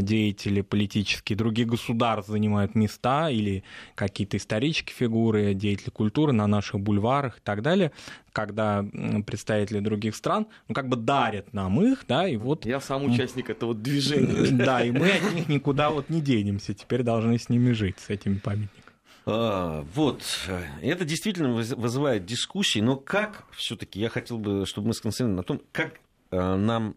деятели 0.00 0.62
политические 0.62 1.36
других 1.36 1.68
государств 1.68 2.30
занимают 2.30 2.74
места 2.74 3.30
или 3.30 3.62
какие-то 3.94 4.38
исторические 4.38 4.96
фигуры, 4.96 5.54
деятели 5.54 5.90
культуры 5.90 6.32
на 6.32 6.48
наших 6.48 6.80
бульварах 6.80 7.38
и 7.38 7.40
так 7.42 7.62
далее 7.62 7.92
когда 8.32 8.84
представители 9.24 9.80
других 9.80 10.14
стран, 10.14 10.46
ну, 10.68 10.74
как 10.74 10.90
бы 10.90 10.96
дарят 10.96 11.54
нам 11.54 11.80
их, 11.80 12.04
да, 12.06 12.28
и 12.28 12.36
вот... 12.36 12.66
Я 12.66 12.80
сам 12.80 13.04
участник 13.06 13.48
этого 13.48 13.74
движения. 13.74 14.26
Да, 14.66 14.84
и 14.84 14.90
мы 14.90 15.08
от 15.08 15.32
них 15.32 15.48
никуда 15.48 15.88
вот 15.88 16.10
не 16.10 16.20
денемся, 16.20 16.74
теперь 16.74 17.02
должны 17.02 17.38
с 17.38 17.48
ними 17.48 17.72
жить, 17.72 17.96
с 17.98 18.10
этими 18.10 18.34
памятниками. 18.34 18.85
А, 19.26 19.84
вот, 19.92 20.22
это 20.80 21.04
действительно 21.04 21.52
вызывает 21.52 22.24
дискуссии, 22.24 22.78
но 22.78 22.96
как 22.96 23.44
все-таки 23.50 23.98
я 23.98 24.08
хотел 24.08 24.38
бы, 24.38 24.64
чтобы 24.66 24.88
мы 24.88 24.94
сконцентрировались 24.94 25.36
на 25.36 25.42
том, 25.42 25.62
как 25.72 26.00
а, 26.30 26.56
нам 26.56 26.94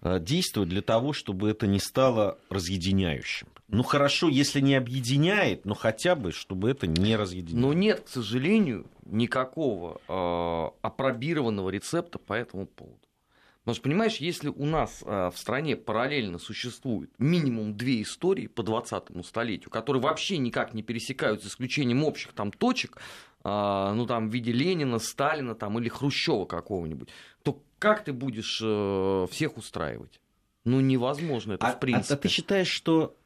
а, 0.00 0.18
действовать 0.18 0.68
для 0.68 0.82
того, 0.82 1.12
чтобы 1.12 1.48
это 1.48 1.66
не 1.66 1.78
стало 1.78 2.38
разъединяющим 2.50 3.46
ну 3.68 3.82
хорошо, 3.82 4.28
если 4.28 4.60
не 4.60 4.74
объединяет, 4.74 5.64
но 5.64 5.74
хотя 5.74 6.14
бы, 6.14 6.32
чтобы 6.32 6.70
это 6.70 6.86
не 6.86 7.16
разъединяет. 7.16 7.66
Но 7.66 7.72
нет, 7.72 8.02
к 8.06 8.08
сожалению, 8.08 8.86
никакого 9.04 10.00
э, 10.08 10.70
апробированного 10.82 11.70
рецепта 11.70 12.18
по 12.18 12.34
этому 12.34 12.66
поводу. 12.66 12.98
Потому 13.66 13.74
что, 13.74 13.82
понимаешь, 13.82 14.16
если 14.18 14.48
у 14.48 14.64
нас 14.64 15.02
э, 15.04 15.30
в 15.34 15.36
стране 15.36 15.74
параллельно 15.74 16.38
существует 16.38 17.10
минимум 17.18 17.76
две 17.76 18.00
истории 18.02 18.46
по 18.46 18.60
20-му 18.60 19.24
столетию, 19.24 19.70
которые 19.70 20.00
вообще 20.00 20.38
никак 20.38 20.72
не 20.72 20.84
пересекаются, 20.84 21.48
за 21.48 21.52
исключением 21.52 22.04
общих 22.04 22.32
там 22.32 22.52
точек, 22.52 22.96
э, 23.42 23.92
ну 23.92 24.06
там 24.06 24.30
в 24.30 24.32
виде 24.32 24.52
Ленина, 24.52 25.00
Сталина 25.00 25.56
там, 25.56 25.80
или 25.80 25.88
Хрущева 25.88 26.44
какого-нибудь, 26.44 27.08
то 27.42 27.60
как 27.80 28.04
ты 28.04 28.12
будешь 28.12 28.60
э, 28.62 29.26
всех 29.32 29.56
устраивать? 29.56 30.20
Ну, 30.64 30.78
невозможно 30.78 31.54
это 31.54 31.66
а, 31.66 31.72
в 31.72 31.80
принципе. 31.80 32.14
А, 32.14 32.16
а 32.18 32.20
ты 32.20 32.28
считаешь, 32.28 32.68
что 32.68 33.16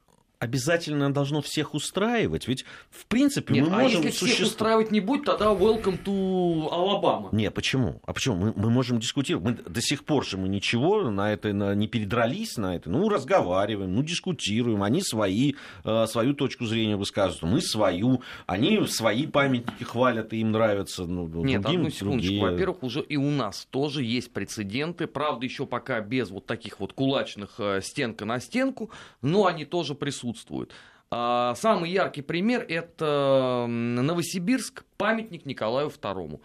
обязательно 0.41 1.13
должно 1.13 1.43
всех 1.43 1.75
устраивать. 1.75 2.49
Ведь, 2.49 2.65
в 2.91 3.05
принципе, 3.07 3.55
Нет, 3.55 3.69
мы 3.69 3.77
а 3.77 3.81
можем... 3.83 4.03
если 4.03 4.17
всех 4.17 4.29
существ... 4.31 4.55
устраивать 4.55 4.91
не 4.91 5.01
будет, 5.01 5.27
тогда 5.27 5.53
welcome 5.53 6.03
to 6.03 6.71
Alabama. 6.71 7.29
Не, 7.33 7.51
почему? 7.51 8.01
А 8.07 8.15
почему? 8.15 8.37
Мы, 8.37 8.53
мы 8.57 8.71
можем 8.71 8.99
дискутировать. 8.99 9.45
Мы 9.45 9.71
до 9.71 9.83
сих 9.83 10.05
пор 10.05 10.25
же 10.25 10.39
мы 10.39 10.49
ничего 10.49 11.11
на 11.11 11.33
это 11.33 11.53
на, 11.53 11.75
не 11.75 11.87
передрались 11.87 12.57
на 12.57 12.75
это. 12.75 12.89
Ну, 12.89 13.09
разговариваем, 13.11 13.95
ну, 13.95 14.03
дискутируем. 14.03 14.83
Они 14.83 15.03
свои, 15.03 15.55
э, 15.85 16.07
свою 16.07 16.33
точку 16.33 16.65
зрения 16.65 16.97
высказывают. 16.97 17.43
Мы 17.43 17.61
свою. 17.61 18.23
Они 18.47 18.85
свои 18.87 19.27
памятники 19.27 19.85
хвалят, 19.85 20.33
и 20.33 20.39
им 20.39 20.53
нравятся. 20.53 21.05
Ну, 21.05 21.27
Нет, 21.45 21.61
другим, 21.61 21.81
одну 21.81 21.91
секундочку. 21.91 22.33
Другие... 22.33 22.41
Во-первых, 22.41 22.83
уже 22.83 23.03
и 23.03 23.17
у 23.19 23.31
нас 23.31 23.69
тоже 23.71 24.03
есть 24.05 24.33
прецеденты. 24.33 25.07
Правда, 25.07 25.45
еще 25.45 25.67
пока 25.67 26.01
без 26.01 26.31
вот 26.31 26.47
таких 26.47 26.81
вот 26.81 26.95
кулачных 26.95 27.57
э, 27.59 27.83
стенка 27.83 28.25
на 28.25 28.41
стенку, 28.41 28.91
но 29.21 29.45
они 29.45 29.67
тоже 29.67 29.95
присутствуют 29.95 30.30
присутствуют. 30.31 30.73
А, 31.11 31.55
самый 31.57 31.91
яркий 31.91 32.23
пример– 32.23 32.65
это 32.69 33.67
Новосибирск, 33.69 34.85
памятник 34.97 35.45
Николаю 35.45 35.89
II 35.89 36.41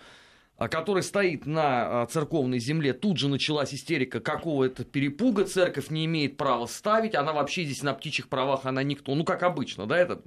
а, 0.57 0.67
который 0.69 1.03
стоит 1.03 1.45
на 1.45 2.03
а, 2.03 2.05
церковной 2.07 2.59
земле, 2.59 2.93
тут 2.93 3.17
же 3.17 3.27
началась 3.27 3.73
истерика 3.73 4.19
какого-то 4.19 4.85
перепуга, 4.85 5.45
церковь 5.45 5.89
не 5.89 6.05
имеет 6.05 6.37
права 6.37 6.65
ставить, 6.65 7.13
она 7.13 7.33
вообще 7.33 7.63
здесь 7.65 7.83
на 7.83 7.93
птичьих 7.93 8.29
правах, 8.29 8.65
она 8.65 8.81
никто, 8.81 9.13
ну 9.13 9.23
как 9.23 9.43
обычно, 9.43 9.85
да, 9.85 9.97
это... 9.97 10.21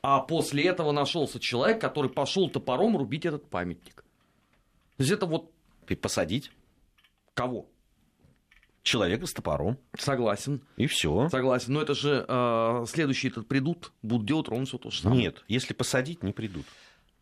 А 0.00 0.20
после 0.20 0.62
этого 0.62 0.92
нашелся 0.92 1.40
человек, 1.40 1.80
который 1.80 2.08
пошел 2.08 2.48
топором 2.48 2.96
рубить 2.96 3.26
этот 3.26 3.50
памятник. 3.50 4.04
То 4.96 5.02
есть 5.02 5.10
это 5.10 5.26
вот... 5.26 5.50
И 5.88 5.96
посадить? 5.96 6.52
Кого? 7.34 7.66
Человека 8.88 9.26
с 9.26 9.32
топором. 9.32 9.78
Согласен. 9.96 10.62
И 10.76 10.86
все. 10.86 11.28
Согласен. 11.30 11.74
Но 11.74 11.82
это 11.82 11.94
же 11.94 12.24
э, 12.26 12.84
следующие 12.88 13.30
этот 13.30 13.46
придут, 13.46 13.92
будут 14.02 14.26
делать 14.26 14.48
ровно 14.48 14.66
все 14.66 14.78
то 14.78 14.90
же 14.90 15.00
самое. 15.02 15.20
Нет, 15.20 15.44
если 15.48 15.74
посадить, 15.74 16.22
не 16.22 16.32
придут. 16.32 16.64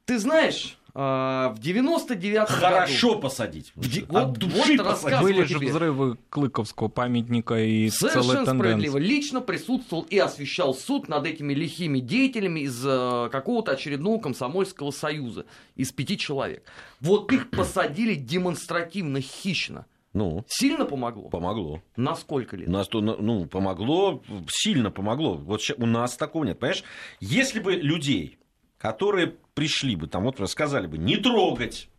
Ты 0.07 0.20
знаешь, 0.20 0.79
э, 0.94 0.98
в 0.98 1.59
99-м 1.61 2.46
Хорошо 2.46 3.09
году... 3.09 3.22
посадить. 3.22 3.72
В... 3.74 4.16
От 4.16 4.35
души 4.35 4.76
вот 4.79 4.87
посадить. 4.87 5.20
Были 5.20 5.42
же 5.42 5.59
взрывы 5.59 6.16
Клыковского 6.31 6.87
памятника 6.87 7.59
и 7.59 7.90
Совершенно 7.90 8.46
справедливо. 8.46 8.98
Лично 8.98 9.40
присутствовал 9.40 10.07
и 10.09 10.16
освещал 10.16 10.74
суд 10.74 11.09
над 11.09 11.26
этими 11.26 11.55
лихими 11.55 11.98
деятелями 11.98 12.61
из 12.61 12.81
э, 12.87 13.29
какого-то 13.33 13.72
очередного 13.72 14.20
комсомольского 14.20 14.92
союза. 14.92 15.46
Из 15.74 15.90
пяти 15.90 16.16
человек. 16.16 16.62
Вот 17.00 17.33
их 17.33 17.50
посадили 17.50 18.14
демонстративно 18.14 19.20
хищно. 19.20 19.87
Ну, 20.16 20.46
Сильно 20.48 20.87
помогло? 20.87 21.29
Помогло. 21.29 21.83
На 21.94 22.14
сколько 22.14 22.57
лет? 22.57 22.68
Нас, 22.68 22.88
ну, 22.90 23.44
помогло, 23.44 24.22
сильно 24.48 24.90
помогло. 24.90 25.35
Вот 25.35 25.61
у 25.76 25.85
нас 25.85 26.16
такого 26.16 26.44
нет. 26.44 26.59
Понимаешь, 26.59 26.85
если 27.20 27.61
бы 27.61 27.74
людей, 27.74 28.38
которые 28.79 29.37
пришли 29.52 29.94
бы, 29.94 30.07
там 30.07 30.24
вот 30.24 30.40
сказали 30.48 30.87
бы, 30.87 30.96
не 30.96 31.18
трогать 31.18 31.90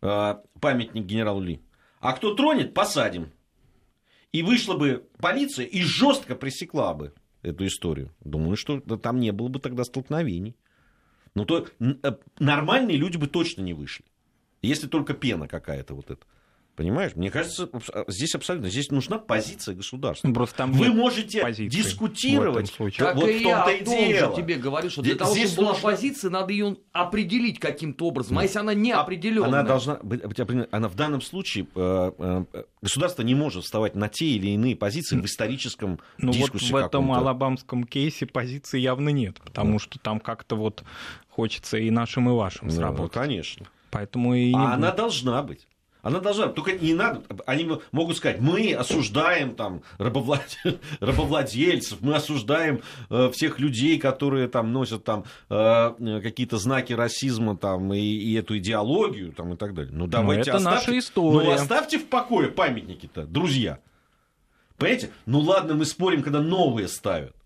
э, 0.00 0.34
памятник 0.60 1.04
генералу 1.04 1.40
Ли, 1.40 1.60
а 2.00 2.14
кто 2.14 2.34
тронет, 2.34 2.74
посадим. 2.74 3.30
И 4.32 4.42
вышла 4.42 4.74
бы 4.76 5.08
полиция 5.18 5.64
и 5.64 5.80
жестко 5.82 6.34
пресекла 6.34 6.92
бы 6.92 7.14
эту 7.42 7.64
историю. 7.66 8.10
Думаю, 8.18 8.56
что 8.56 8.80
там 8.80 9.20
не 9.20 9.30
было 9.30 9.46
бы 9.46 9.60
тогда 9.60 9.84
столкновений. 9.84 10.56
Ну, 11.36 11.44
то 11.44 11.68
э, 11.78 12.12
нормальные 12.40 12.96
люди 12.96 13.16
бы 13.16 13.28
точно 13.28 13.62
не 13.62 13.74
вышли. 13.74 14.06
Если 14.60 14.88
только 14.88 15.14
пена 15.14 15.46
какая-то 15.46 15.94
вот 15.94 16.10
эта. 16.10 16.26
Понимаешь? 16.74 17.12
Мне 17.16 17.30
кажется, 17.30 17.68
здесь 18.08 18.34
абсолютно 18.34 18.70
здесь 18.70 18.90
нужна 18.90 19.18
позиция 19.18 19.74
государства. 19.74 20.26
Ну, 20.26 20.32
просто 20.32 20.56
там 20.56 20.72
Вы 20.72 20.88
можете 20.88 21.44
дискутировать. 21.68 22.70
В 22.70 22.90
как 22.96 23.16
вот 23.16 23.28
и 23.28 23.42
я 23.42 23.62
о 23.62 23.66
том 23.66 23.84
дело. 23.84 24.30
же 24.30 24.36
тебе 24.36 24.54
говорю, 24.54 24.88
что 24.88 25.02
для 25.02 25.14
здесь 25.14 25.18
того, 25.18 25.34
чтобы 25.34 25.68
была 25.68 25.74
позиция, 25.74 26.30
надо 26.30 26.52
ее 26.52 26.76
определить 26.92 27.58
каким-то 27.58 28.06
образом. 28.06 28.38
А 28.38 28.42
если 28.42 28.58
она 28.58 28.72
не 28.72 28.92
определенная? 28.92 29.60
Она 29.60 29.62
должна 29.62 29.96
быть 30.02 30.22
она 30.70 30.88
в 30.88 30.94
данном 30.94 31.20
случае 31.20 31.66
э, 31.74 32.12
э, 32.52 32.64
государство 32.80 33.22
не 33.22 33.34
может 33.34 33.64
вставать 33.64 33.94
на 33.94 34.08
те 34.08 34.26
или 34.26 34.48
иные 34.48 34.74
позиции 34.74 35.18
в 35.18 35.24
историческом 35.24 36.00
ну, 36.18 36.32
дискуссии. 36.32 36.72
Вот 36.72 36.82
в 36.82 36.86
этом 36.86 37.12
алабамском 37.12 37.84
кейсе 37.84 38.26
позиции 38.26 38.80
явно 38.80 39.10
нет, 39.10 39.40
потому 39.44 39.78
что 39.78 39.98
там 39.98 40.20
как-то 40.20 40.56
вот 40.56 40.84
хочется 41.28 41.76
и 41.76 41.90
нашим, 41.90 42.30
и 42.30 42.32
вашим 42.32 42.70
сработать. 42.70 43.14
Ну, 43.14 43.20
конечно. 43.20 43.66
Поэтому 43.90 44.34
и 44.34 44.52
а 44.54 44.74
она 44.74 44.90
должна 44.90 45.42
быть. 45.42 45.66
Она 46.02 46.18
должна, 46.18 46.48
только 46.48 46.72
не 46.72 46.94
надо, 46.94 47.22
они 47.46 47.78
могут 47.92 48.16
сказать, 48.16 48.40
мы 48.40 48.74
осуждаем 48.74 49.54
там 49.54 49.82
рабовлад... 49.98 50.42
рабовладельцев, 51.00 52.00
мы 52.00 52.16
осуждаем 52.16 52.82
э, 53.08 53.30
всех 53.32 53.60
людей, 53.60 54.00
которые 54.00 54.48
там 54.48 54.72
носят 54.72 55.04
там 55.04 55.24
э, 55.48 56.20
какие-то 56.20 56.58
знаки 56.58 56.92
расизма 56.92 57.56
там 57.56 57.94
и, 57.94 58.00
и 58.00 58.34
эту 58.34 58.58
идеологию 58.58 59.32
там 59.32 59.54
и 59.54 59.56
так 59.56 59.74
далее. 59.74 59.92
Ну 59.94 60.08
давайте 60.08 60.50
это 60.50 60.56
оставьте, 60.56 60.90
наша 60.90 60.98
история. 60.98 61.46
Ну 61.46 61.52
оставьте 61.52 61.98
в 62.00 62.08
покое 62.08 62.48
памятники-то, 62.48 63.24
друзья. 63.24 63.78
Понимаете? 64.78 65.10
Ну 65.26 65.38
ладно, 65.38 65.74
мы 65.74 65.84
спорим, 65.84 66.24
когда 66.24 66.40
новые 66.40 66.88
ставят. 66.88 67.36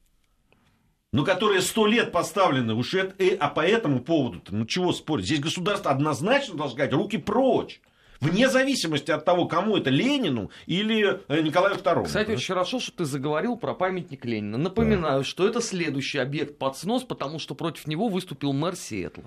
Но 1.13 1.25
которые 1.25 1.61
сто 1.61 1.87
лет 1.87 2.11
поставлены, 2.11 2.73
уж 2.73 2.95
это, 2.95 3.23
э, 3.23 3.37
а 3.37 3.51
по 3.51 3.61
этому 3.61 4.01
поводу, 4.01 4.41
ну 4.49 4.65
чего 4.65 4.95
спорить? 4.95 5.27
Здесь 5.27 5.41
государство 5.41 5.91
однозначно 5.91 6.57
должно 6.57 6.75
сказать, 6.75 6.95
руки 6.95 7.19
прочь. 7.19 7.83
Вне 8.21 8.49
зависимости 8.49 9.11
от 9.11 9.25
того, 9.25 9.47
кому 9.47 9.77
это 9.77 9.91
Ленину 9.91 10.51
или 10.67 11.21
э, 11.29 11.41
Николаю 11.43 11.77
II. 11.77 12.05
Кстати, 12.05 12.31
очень 12.31 12.47
хорошо, 12.47 12.81
что 12.81 12.93
ты 12.93 13.05
заговорил 13.05 13.57
про 13.57 13.75
памятник 13.75 14.25
Ленина. 14.25 14.59
Напоминаю, 14.59 15.21
да. 15.21 15.25
что 15.25 15.47
это 15.47 15.61
следующий 15.61 16.19
объект 16.19 16.59
под 16.59 16.77
снос, 16.77 17.05
потому 17.05 17.39
что 17.39 17.55
против 17.55 17.87
него 17.87 18.09
выступил 18.09 18.53
мэр 18.53 18.77
Сиэтла. 18.77 19.25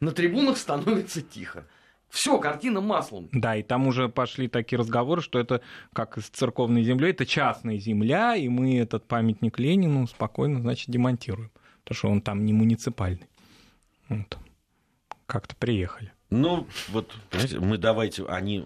На 0.00 0.12
трибунах 0.12 0.56
становится 0.56 1.20
тихо. 1.20 1.66
Все, 2.08 2.38
картина 2.38 2.80
маслом. 2.80 3.28
Да, 3.32 3.56
и 3.56 3.62
там 3.62 3.86
уже 3.86 4.08
пошли 4.08 4.48
такие 4.48 4.78
разговоры, 4.78 5.22
что 5.22 5.38
это 5.38 5.62
как 5.92 6.18
с 6.18 6.28
церковной 6.28 6.82
землей, 6.82 7.12
это 7.12 7.24
частная 7.24 7.78
земля, 7.78 8.34
и 8.34 8.48
мы 8.48 8.78
этот 8.78 9.06
памятник 9.06 9.58
Ленину 9.58 10.06
спокойно, 10.08 10.60
значит, 10.60 10.88
демонтируем, 10.88 11.52
потому 11.84 11.96
что 11.96 12.08
он 12.08 12.20
там 12.20 12.44
не 12.44 12.52
муниципальный. 12.52 13.28
Вот. 14.08 14.38
Как-то 15.26 15.54
приехали. 15.54 16.12
Ну, 16.30 16.66
вот, 16.88 17.12
понимаете, 17.28 17.58
мы 17.58 17.76
давайте, 17.76 18.24
они, 18.26 18.64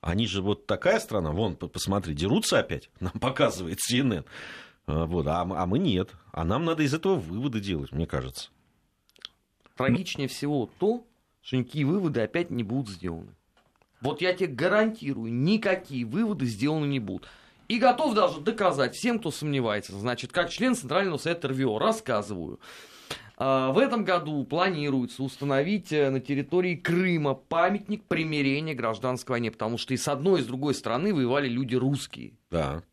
они 0.00 0.26
же 0.26 0.42
вот 0.42 0.66
такая 0.66 1.00
страна, 1.00 1.32
вон, 1.32 1.56
посмотри, 1.56 2.14
дерутся 2.14 2.58
опять, 2.58 2.90
нам 3.00 3.12
показывает 3.12 3.78
CNN. 3.78 4.24
А, 4.86 5.06
вот, 5.06 5.26
а, 5.26 5.40
а 5.42 5.66
мы 5.66 5.78
нет. 5.78 6.10
А 6.32 6.44
нам 6.44 6.64
надо 6.64 6.82
из 6.82 6.94
этого 6.94 7.16
выводы 7.16 7.60
делать, 7.60 7.92
мне 7.92 8.06
кажется. 8.06 8.50
Трагичнее 9.76 10.28
всего 10.28 10.70
то, 10.78 11.06
что 11.40 11.56
никакие 11.56 11.86
выводы 11.86 12.20
опять 12.20 12.50
не 12.50 12.62
будут 12.62 12.90
сделаны. 12.90 13.34
Вот 14.00 14.20
я 14.20 14.32
тебе 14.32 14.48
гарантирую, 14.48 15.32
никакие 15.32 16.04
выводы 16.04 16.46
сделаны 16.46 16.86
не 16.86 16.98
будут. 16.98 17.28
И 17.68 17.78
готов 17.78 18.14
даже 18.14 18.40
доказать 18.40 18.94
всем, 18.94 19.18
кто 19.18 19.30
сомневается. 19.30 19.98
Значит, 19.98 20.32
как 20.32 20.50
член 20.50 20.74
Центрального 20.74 21.16
совета 21.16 21.48
РВО 21.48 21.78
рассказываю. 21.78 22.60
А, 23.44 23.72
в 23.72 23.78
этом 23.78 24.04
году 24.04 24.44
планируется 24.44 25.24
установить 25.24 25.92
э, 25.92 26.10
на 26.10 26.20
территории 26.20 26.76
Крыма 26.76 27.34
памятник 27.34 28.04
примирения 28.04 28.72
гражданской 28.72 29.34
войне, 29.34 29.50
потому 29.50 29.78
что 29.78 29.94
и 29.94 29.96
с 29.96 30.06
одной, 30.06 30.38
и 30.38 30.42
с 30.44 30.46
другой 30.46 30.74
стороны 30.76 31.12
воевали 31.12 31.48
люди 31.48 31.74
русские. 31.74 32.34
Да. 32.52 32.84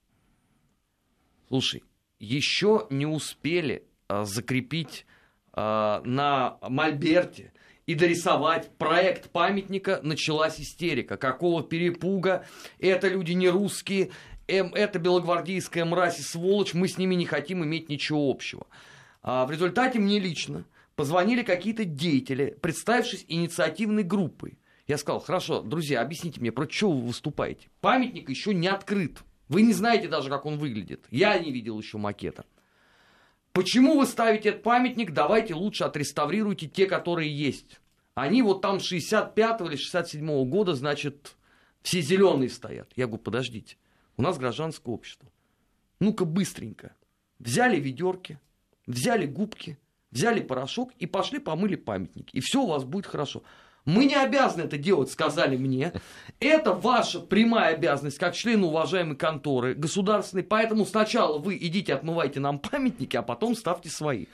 Слушай, 1.50 1.84
еще 2.18 2.88
не 2.90 3.06
успели 3.06 3.84
а, 4.08 4.26
закрепить 4.26 5.06
а, 5.54 6.02
на 6.04 6.58
Мольберте 6.68 7.54
и 7.86 7.94
дорисовать 7.94 8.76
проект 8.80 9.30
памятника, 9.30 10.00
началась 10.02 10.60
истерика. 10.60 11.18
Какого 11.18 11.62
перепуга? 11.62 12.44
Это 12.80 13.08
люди 13.08 13.34
не 13.34 13.50
русские, 13.50 14.10
эм, 14.48 14.74
это 14.74 14.98
белогвардейская 14.98 15.86
мразь 15.86 16.18
и 16.18 16.24
сволочь, 16.24 16.74
мы 16.74 16.88
с 16.88 16.98
ними 16.98 17.14
не 17.14 17.28
хотим 17.28 17.64
иметь 17.64 17.88
ничего 17.88 18.32
общего. 18.32 18.66
А 19.22 19.46
в 19.46 19.52
результате 19.52 20.00
мне 20.00 20.20
лично 20.20 20.66
позвонили 20.96 21.44
какие-то 21.44 21.86
деятели, 21.86 22.58
представившись 22.62 23.26
инициативной 23.28 24.04
группой. 24.04 24.60
Я 24.88 24.98
сказал, 24.98 25.20
хорошо, 25.20 25.62
друзья, 25.62 26.02
объясните 26.02 26.42
мне, 26.42 26.52
про 26.52 26.70
что 26.70 26.92
вы 26.92 27.08
выступаете? 27.08 27.70
Памятник 27.80 28.30
еще 28.30 28.54
не 28.54 28.68
открыт. 28.68 29.20
Вы 29.48 29.62
не 29.62 29.74
знаете 29.74 30.08
даже, 30.08 30.30
как 30.30 30.46
он 30.46 30.58
выглядит. 30.58 31.06
Я 31.12 31.38
не 31.38 31.52
видел 31.52 31.80
еще 31.80 31.98
макета. 31.98 32.46
Почему 33.52 34.00
вы 34.00 34.06
ставите 34.06 34.50
этот 34.50 34.64
памятник? 34.64 35.12
Давайте 35.12 35.54
лучше 35.54 35.84
отреставрируйте 35.84 36.68
те, 36.68 36.86
которые 36.86 37.36
есть. 37.36 37.80
Они 38.14 38.42
вот 38.42 38.62
там 38.62 38.80
65 38.80 39.62
или 39.62 39.76
67 39.76 40.50
года, 40.50 40.76
значит, 40.76 41.36
все 41.82 42.02
зеленые 42.02 42.50
стоят. 42.50 42.92
Я 42.96 43.08
говорю, 43.08 43.24
подождите, 43.24 43.78
у 44.18 44.22
нас 44.22 44.38
гражданское 44.38 44.92
общество. 44.92 45.30
Ну-ка 46.00 46.26
быстренько. 46.26 46.94
Взяли 47.40 47.80
ведерки, 47.80 48.40
взяли 48.90 49.28
губки, 49.28 49.78
взяли 50.12 50.42
порошок 50.42 50.92
и 50.98 51.06
пошли 51.06 51.40
помыли 51.40 51.76
памятники. 51.76 52.36
И 52.36 52.42
все 52.42 52.64
у 52.64 52.68
вас 52.68 52.84
будет 52.84 53.06
хорошо. 53.06 53.44
Мы 53.90 54.06
не 54.06 54.16
обязаны 54.16 54.64
это 54.64 54.78
делать, 54.78 55.12
сказали 55.12 55.58
мне. 55.58 55.94
Это 56.40 56.74
ваша 56.74 57.20
прямая 57.20 57.74
обязанность, 57.76 58.18
как 58.18 58.36
член 58.36 58.64
уважаемой 58.64 59.18
конторы 59.18 59.74
государственной. 59.74 60.44
Поэтому 60.44 60.86
сначала 60.86 61.40
вы 61.40 61.58
идите 61.58 61.94
отмывайте 61.94 62.40
нам 62.40 62.60
памятники, 62.60 63.18
а 63.18 63.24
потом 63.24 63.56
ставьте 63.56 63.90
свои. 63.90 64.28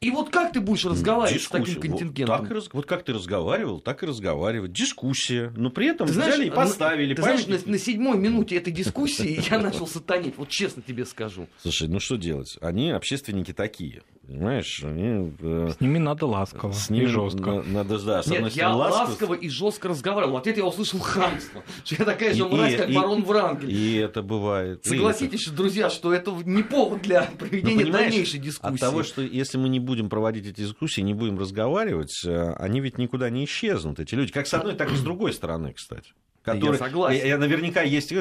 И 0.00 0.10
вот 0.10 0.30
как 0.30 0.52
ты 0.52 0.60
будешь 0.60 0.84
разговаривать 0.84 1.40
Дискуссия. 1.40 1.64
с 1.64 1.66
таким 1.74 1.80
контингентом? 1.80 2.40
Вот, 2.40 2.48
так 2.48 2.74
вот 2.74 2.86
как 2.86 3.04
ты 3.04 3.12
разговаривал, 3.12 3.80
так 3.80 4.02
и 4.02 4.06
разговаривать. 4.06 4.72
Дискуссия. 4.72 5.52
Но 5.56 5.70
при 5.70 5.86
этом 5.88 6.06
ты 6.06 6.12
взяли 6.12 6.32
знаешь, 6.32 6.46
и 6.46 6.50
поставили 6.50 7.14
ты 7.14 7.22
памятники. 7.22 7.46
знаешь, 7.46 7.64
на, 7.66 7.72
на 7.72 7.78
седьмой 7.78 8.18
минуте 8.18 8.56
этой 8.56 8.72
дискуссии 8.72 9.40
я 9.50 9.58
начал 9.58 9.86
сатанить. 9.86 10.36
Вот 10.36 10.48
честно 10.48 10.82
тебе 10.82 11.06
скажу. 11.06 11.46
Слушай, 11.62 11.88
ну 11.88 12.00
что 12.00 12.16
делать? 12.16 12.58
Они 12.60 12.90
общественники 12.90 13.52
такие. 13.52 14.02
Понимаешь, 14.28 14.82
они... 14.84 15.32
Э, 15.40 15.70
с 15.74 15.80
ними 15.80 15.96
надо 15.96 16.26
ласково 16.26 16.72
с 16.72 16.90
ними 16.90 17.04
и 17.04 17.06
жестко. 17.06 17.62
Надо, 17.66 17.98
да, 17.98 18.22
с 18.22 18.26
Нет, 18.26 18.52
я 18.52 18.74
ласково... 18.74 19.08
ласково 19.08 19.34
и 19.34 19.48
жестко 19.48 19.88
разговаривал. 19.88 20.34
В 20.34 20.36
ответ 20.36 20.58
я 20.58 20.66
услышал 20.66 20.98
хамство. 21.00 21.64
Что 21.84 21.96
я 22.00 22.04
такая 22.04 22.34
же 22.34 22.46
мразь, 22.46 22.76
как 22.76 22.92
барон 22.92 23.24
Врангель. 23.24 23.72
И 23.72 23.96
это 23.96 24.22
бывает. 24.22 24.84
Согласитесь, 24.84 25.46
это... 25.46 25.56
друзья, 25.56 25.88
что 25.88 26.12
это 26.12 26.30
не 26.44 26.62
повод 26.62 27.00
для 27.00 27.22
проведения 27.38 27.86
ну, 27.86 27.92
дальнейшей 27.92 28.38
дискуссии. 28.38 28.74
От 28.74 28.78
того, 28.78 29.02
что 29.02 29.22
если 29.22 29.56
мы 29.56 29.70
не 29.70 29.80
будем 29.80 30.10
проводить 30.10 30.46
эти 30.46 30.60
дискуссии, 30.60 31.00
не 31.00 31.14
будем 31.14 31.38
разговаривать, 31.38 32.22
э, 32.26 32.52
они 32.58 32.80
ведь 32.80 32.98
никуда 32.98 33.30
не 33.30 33.46
исчезнут, 33.46 33.98
эти 33.98 34.14
люди. 34.14 34.30
Как 34.30 34.46
с 34.46 34.52
одной, 34.52 34.74
так 34.74 34.92
и 34.92 34.94
с 34.94 35.00
другой 35.00 35.32
стороны, 35.32 35.72
кстати. 35.72 36.12
Которые, 36.42 36.72
я 36.72 36.78
согласен. 36.78 37.26
Я, 37.26 37.38
наверняка 37.38 37.82
есть 37.82 38.12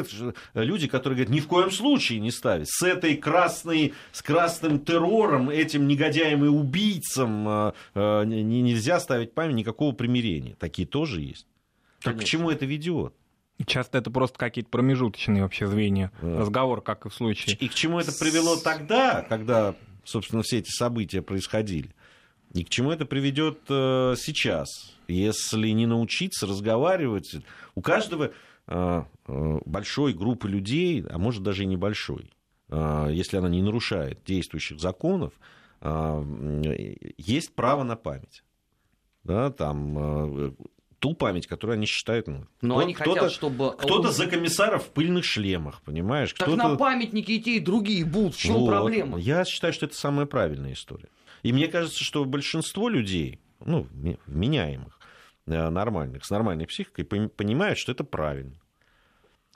люди, 0.53 0.87
которые 0.87 1.17
говорят, 1.17 1.33
ни 1.33 1.39
в 1.39 1.47
коем 1.47 1.71
случае 1.71 2.19
не 2.19 2.31
ставить. 2.31 2.67
С 2.69 2.81
этой 2.81 3.15
красной, 3.15 3.93
с 4.11 4.21
красным 4.21 4.79
террором, 4.79 5.49
этим 5.49 5.87
негодяям 5.87 6.43
и 6.43 6.47
убийцам 6.47 7.47
э, 7.47 7.71
э, 7.93 8.23
нельзя 8.25 8.99
ставить 8.99 9.33
память 9.33 9.55
никакого 9.55 9.93
примирения. 9.93 10.55
Такие 10.59 10.87
тоже 10.87 11.21
есть. 11.21 11.47
Так 12.01 12.19
к 12.19 12.23
чему 12.23 12.51
это 12.51 12.65
ведет? 12.65 13.13
Часто 13.65 13.97
это 13.97 14.11
просто 14.11 14.37
какие-то 14.37 14.69
промежуточные 14.69 15.41
вообще 15.41 15.67
звенья. 15.67 16.11
Да. 16.21 16.39
Разговор, 16.39 16.81
как 16.81 17.05
и 17.05 17.09
в 17.09 17.13
случае. 17.13 17.55
И 17.55 17.67
к 17.67 17.73
чему 17.73 17.99
это 17.99 18.11
привело 18.11 18.55
тогда, 18.55 19.25
когда, 19.27 19.75
собственно, 20.03 20.43
все 20.43 20.59
эти 20.59 20.69
события 20.69 21.21
происходили? 21.21 21.95
И 22.53 22.63
к 22.63 22.69
чему 22.69 22.91
это 22.91 23.05
приведет 23.05 23.59
э, 23.69 24.15
сейчас, 24.17 24.95
если 25.07 25.69
не 25.69 25.85
научиться 25.85 26.47
разговаривать? 26.47 27.35
У 27.75 27.81
каждого 27.81 28.31
э, 28.67 29.03
э, 29.27 29.59
большой 29.65 30.13
группы 30.13 30.47
людей, 30.47 31.03
а 31.09 31.17
может 31.17 31.43
даже 31.43 31.63
и 31.63 31.67
небольшой, 31.67 32.31
если 32.69 33.37
она 33.37 33.47
не 33.47 33.61
нарушает 33.61 34.25
действующих 34.25 34.81
законов, 34.81 35.31
есть 37.17 37.55
право 37.55 37.83
на 37.83 37.95
память. 37.95 38.43
Да, 39.23 39.51
там 39.51 40.53
ту 40.99 41.13
память, 41.13 41.47
которую 41.47 41.75
они 41.75 41.85
считают. 41.85 42.27
Ну, 42.27 42.45
Но 42.61 42.79
они 42.79 42.93
хотят, 42.93 43.31
чтобы... 43.31 43.71
Кто-то 43.77 44.11
за 44.11 44.27
комиссаров 44.27 44.85
в 44.85 44.89
пыльных 44.89 45.23
шлемах, 45.23 45.81
понимаешь? 45.83 46.33
Так 46.33 46.49
на 46.49 46.75
памятники 46.75 47.31
и 47.31 47.39
те, 47.39 47.55
и 47.55 47.59
другие 47.59 48.03
будут. 48.03 48.35
В 48.35 48.39
чем 48.39 48.55
вот. 48.55 48.67
проблема? 48.67 49.17
Я 49.17 49.45
считаю, 49.45 49.73
что 49.73 49.85
это 49.85 49.95
самая 49.95 50.25
правильная 50.25 50.73
история. 50.73 51.07
И 51.43 51.53
мне 51.53 51.67
кажется, 51.67 52.03
что 52.03 52.25
большинство 52.25 52.89
людей, 52.89 53.39
ну, 53.65 53.87
вменяемых, 54.25 54.99
э, 55.47 55.69
нормальных, 55.69 56.25
с 56.25 56.29
нормальной 56.29 56.67
психикой, 56.67 57.05
понимают, 57.05 57.77
что 57.77 57.91
это 57.91 58.03
правильно. 58.03 58.59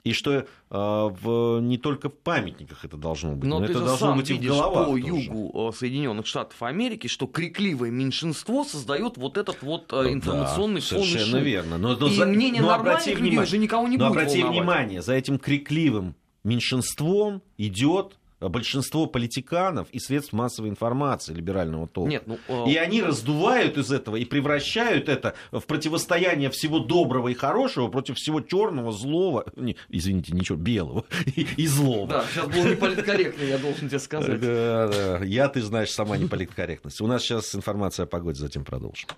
И 0.04 0.14
что 0.14 0.32
э, 0.32 0.44
в, 0.70 1.60
не 1.60 1.78
только 1.78 2.08
в 2.10 2.14
памятниках 2.14 2.84
это 2.84 2.96
должно 2.96 3.36
быть, 3.36 3.48
но, 3.48 3.60
но 3.60 3.66
это 3.66 3.84
должно 3.84 4.16
быть 4.16 4.30
и 4.30 4.34
в 4.34 4.40
головах 4.40 4.88
по 4.88 4.98
тоже. 4.98 5.06
югу 5.06 5.68
э, 5.68 5.76
Соединенных 5.76 6.26
Штатов 6.26 6.60
Америки, 6.60 7.06
что 7.06 7.28
крикливое 7.28 7.90
меньшинство 7.92 8.64
создает 8.64 9.16
вот 9.16 9.38
этот 9.38 9.62
вот 9.62 9.92
э, 9.92 10.12
информационный 10.12 10.80
да, 10.80 10.86
фон. 10.88 11.04
Совершенно 11.04 11.38
шум. 11.38 11.42
верно. 11.42 11.78
Но, 11.78 11.94
но, 11.94 12.08
и 12.08 12.16
за, 12.16 12.26
мнение 12.26 12.62
но 12.62 12.68
нормальных 12.70 13.06
людей 13.06 13.14
внимание, 13.14 13.42
уже 13.42 13.58
никого 13.58 13.86
не 13.86 13.96
но 13.96 14.08
будет 14.08 14.16
обрати 14.16 14.42
волновать. 14.42 14.58
внимание, 14.58 15.02
за 15.02 15.14
этим 15.14 15.38
крикливым 15.38 16.16
меньшинством 16.42 17.40
идет 17.56 18.18
большинство 18.48 19.06
политиканов 19.06 19.88
и 19.90 19.98
средств 19.98 20.32
массовой 20.32 20.68
информации 20.68 21.34
либерального 21.34 21.86
толка. 21.86 22.10
Нет, 22.10 22.24
ну, 22.26 22.38
э... 22.48 22.70
И 22.70 22.76
они 22.76 23.02
раздувают 23.02 23.78
из 23.78 23.90
этого 23.92 24.16
и 24.16 24.24
превращают 24.24 25.08
это 25.08 25.34
в 25.50 25.60
противостояние 25.60 26.50
всего 26.50 26.78
доброго 26.78 27.28
и 27.28 27.34
хорошего 27.34 27.88
против 27.88 28.16
всего 28.16 28.40
черного, 28.40 28.92
злого, 28.92 29.44
не, 29.56 29.76
извините, 29.88 30.32
ничего, 30.32 30.58
белого 30.58 31.04
и, 31.26 31.46
и 31.56 31.66
злого. 31.66 32.08
Да, 32.08 32.24
сейчас 32.32 32.48
было 32.48 32.68
неполиткорректно, 32.68 33.44
я 33.44 33.58
должен 33.58 33.88
тебе 33.88 33.98
сказать. 33.98 34.40
Да, 34.40 34.88
да. 34.88 35.24
Я, 35.24 35.48
ты 35.48 35.62
знаешь, 35.62 35.90
сама 35.90 36.16
неполиткорректность. 36.16 37.00
У 37.00 37.06
нас 37.06 37.22
сейчас 37.22 37.54
информация 37.54 38.04
о 38.04 38.06
погоде, 38.06 38.38
затем 38.38 38.64
продолжим. 38.64 39.08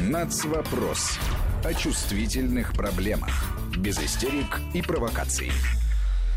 Нацвопрос. 0.00 1.18
О 1.64 1.74
чувствительных 1.74 2.72
проблемах. 2.72 3.30
Без 3.76 3.98
истерик 3.98 4.60
и 4.74 4.82
провокаций. 4.82 5.50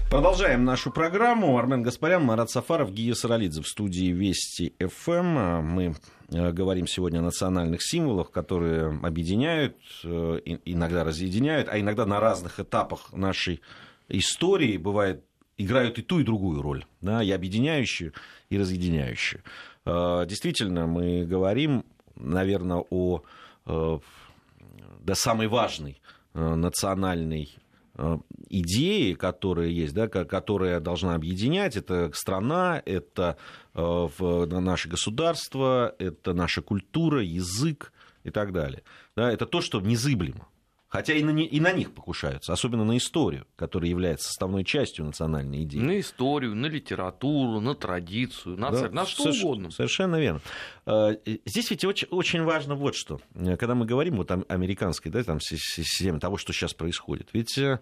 Продолжаем 0.10 0.64
нашу 0.64 0.92
программу. 0.92 1.58
Армен 1.58 1.82
Гаспарян, 1.82 2.24
Марат 2.24 2.50
Сафаров, 2.50 2.94
Гия 2.94 3.16
Саралидзе 3.16 3.62
в 3.62 3.68
студии 3.68 4.12
Вести 4.12 4.76
ФМ. 4.80 5.64
Мы 5.64 5.96
э, 6.30 6.52
говорим 6.52 6.86
сегодня 6.86 7.20
о 7.20 7.24
национальных 7.24 7.82
символах, 7.84 8.30
которые 8.30 9.00
объединяют, 9.04 9.76
э, 10.04 10.40
иногда 10.64 11.04
разъединяют, 11.04 11.70
а 11.70 11.80
иногда 11.80 12.06
на 12.06 12.20
разных 12.20 12.60
этапах 12.60 13.12
нашей 13.14 13.62
истории 14.08 14.78
бывает 14.78 15.26
играют 15.58 15.98
и 15.98 16.04
ту, 16.04 16.20
и 16.20 16.24
другую 16.24 16.62
роль, 16.62 16.86
да, 17.02 17.24
и 17.24 17.32
объединяющую, 17.32 18.14
и 18.50 18.60
разъединяющую. 18.60 19.42
Э, 19.86 20.26
действительно, 20.28 20.86
мы 20.86 21.26
говорим, 21.26 21.84
наверное, 22.16 22.86
о 22.90 23.24
да, 23.66 25.16
самой 25.16 25.48
важной 25.48 26.00
национальной 26.34 27.58
Э, 27.58 27.65
идеи, 28.50 29.14
которые 29.14 29.76
есть, 29.76 29.94
да, 29.94 30.08
которая 30.08 30.80
должна 30.80 31.16
объединять, 31.16 31.76
это 31.76 32.12
страна, 32.14 32.82
это 32.86 33.38
э, 33.74 34.46
наше 34.50 34.90
государство, 34.90 35.96
это 36.00 36.34
наша 36.34 36.62
культура, 36.62 37.24
язык 37.24 37.94
и 38.24 38.32
так 38.32 38.52
далее. 38.52 38.84
Да, 39.16 39.32
это 39.32 39.46
то, 39.46 39.62
что 39.62 39.80
незыблемо. 39.82 40.48
Хотя 40.96 41.14
и 41.14 41.24
на, 41.24 41.30
не- 41.32 41.46
и 41.46 41.60
на 41.60 41.72
них 41.72 41.94
покушаются, 41.94 42.54
особенно 42.54 42.84
на 42.86 42.98
историю, 42.98 43.46
которая 43.56 43.90
является 43.90 44.28
составной 44.28 44.64
частью 44.64 45.06
национальной 45.06 45.64
идеи. 45.64 45.80
На 45.80 46.00
историю, 46.00 46.56
на 46.56 46.68
литературу, 46.68 47.60
на 47.60 47.76
традицию, 47.76 48.58
на 48.58 48.72
Да, 48.72 48.78
церковь, 48.78 48.96
на 48.96 49.06
что 49.06 49.24
соверш- 49.30 49.42
угодно. 49.44 49.72
Совершенно 49.72 50.16
верно. 50.20 50.42
Э, 50.86 51.16
Здесь 51.46 51.70
ведь 51.72 51.86
очень, 51.86 52.08
очень 52.12 52.44
важно 52.44 52.76
вот 52.76 52.96
что. 52.96 53.20
Э, 53.36 53.58
Когда 53.58 53.76
мы 53.76 53.86
говорим 53.86 54.16
вот 54.18 54.32
о 54.32 54.44
американской 54.48 55.12
да, 55.12 55.24
там, 55.24 55.40
си- 55.40 55.58
си- 55.58 55.84
системе 55.84 56.20
того, 56.20 56.38
что 56.38 56.54
сейчас 56.54 56.74
происходит. 56.74 57.30
Ведь 57.34 57.58
э, 57.58 57.80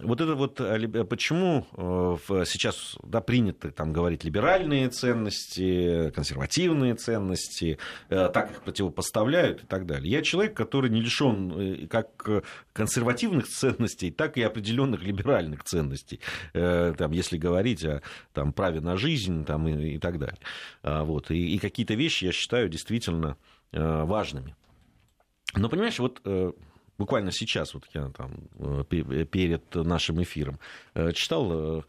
вот 0.00 0.20
это 0.20 0.34
вот 0.34 0.60
э, 0.60 0.78
либ- 0.78 1.04
почему 1.04 1.66
э, 1.76 2.44
сейчас 2.46 2.96
да, 3.02 3.20
принято 3.20 3.70
там, 3.70 3.92
говорить 3.92 4.24
либеральные 4.24 4.88
ценности, 4.88 6.10
консервативные 6.10 6.94
ценности, 6.94 7.78
э, 8.08 8.30
так 8.32 8.50
их 8.52 8.62
противопоставляют 8.62 9.64
и 9.64 9.66
так 9.66 9.86
далее. 9.86 10.10
Я 10.10 10.22
человек, 10.22 10.56
который 10.56 10.88
не 10.90 11.02
лишен 11.02 11.52
э, 11.58 11.86
как 11.88 12.08
э, 12.26 12.42
консервативных 12.72 13.46
ценностей, 13.48 14.10
так 14.10 14.38
и 14.38 14.42
определенных 14.42 15.02
либеральных 15.02 15.64
ценностей, 15.64 16.20
Э, 16.54 16.94
там, 16.96 17.12
если 17.12 17.36
говорить 17.36 17.84
о 17.84 18.02
там, 18.32 18.52
праве 18.52 18.80
на 18.80 18.96
жизнь 18.96 19.44
там, 19.44 19.68
и, 19.68 19.94
и 19.94 19.98
так 19.98 20.18
далее. 20.18 20.38
А, 20.82 21.04
Вот. 21.04 21.30
И, 21.30 21.54
и 21.54 21.58
какие-то 21.58 21.94
вещи 21.94 22.24
я 22.24 22.32
считаю 22.32 22.68
действительно 22.68 23.36
э, 23.72 24.04
важными. 24.04 24.54
Но 25.54 25.68
понимаешь, 25.68 25.98
вот 25.98 26.20
э, 26.24 26.52
буквально 27.02 27.32
сейчас, 27.32 27.74
вот 27.74 27.84
я 27.94 28.10
там 28.10 28.30
э, 28.60 28.84
пе- 28.88 29.24
перед 29.24 29.74
нашим 29.74 30.22
эфиром 30.22 30.60
э, 30.94 31.10
читал 31.12 31.48
э, 31.50 31.82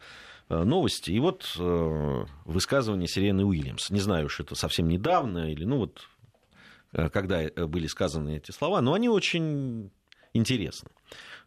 э, 0.48 0.64
новости, 0.64 1.12
и 1.12 1.20
вот 1.20 1.54
э, 1.56 2.24
высказывание 2.44 3.06
Сирены 3.06 3.44
Уильямс. 3.44 3.90
Не 3.90 4.00
знаю 4.00 4.26
уж 4.26 4.40
это 4.40 4.56
совсем 4.56 4.88
недавно 4.88 5.52
или, 5.52 5.64
ну 5.64 5.78
вот, 5.78 6.08
э, 6.92 7.08
когда 7.10 7.44
э, 7.44 7.66
были 7.66 7.86
сказаны 7.86 8.38
эти 8.38 8.50
слова, 8.50 8.80
но 8.80 8.92
они 8.92 9.08
очень 9.08 9.92
интересны 10.32 10.90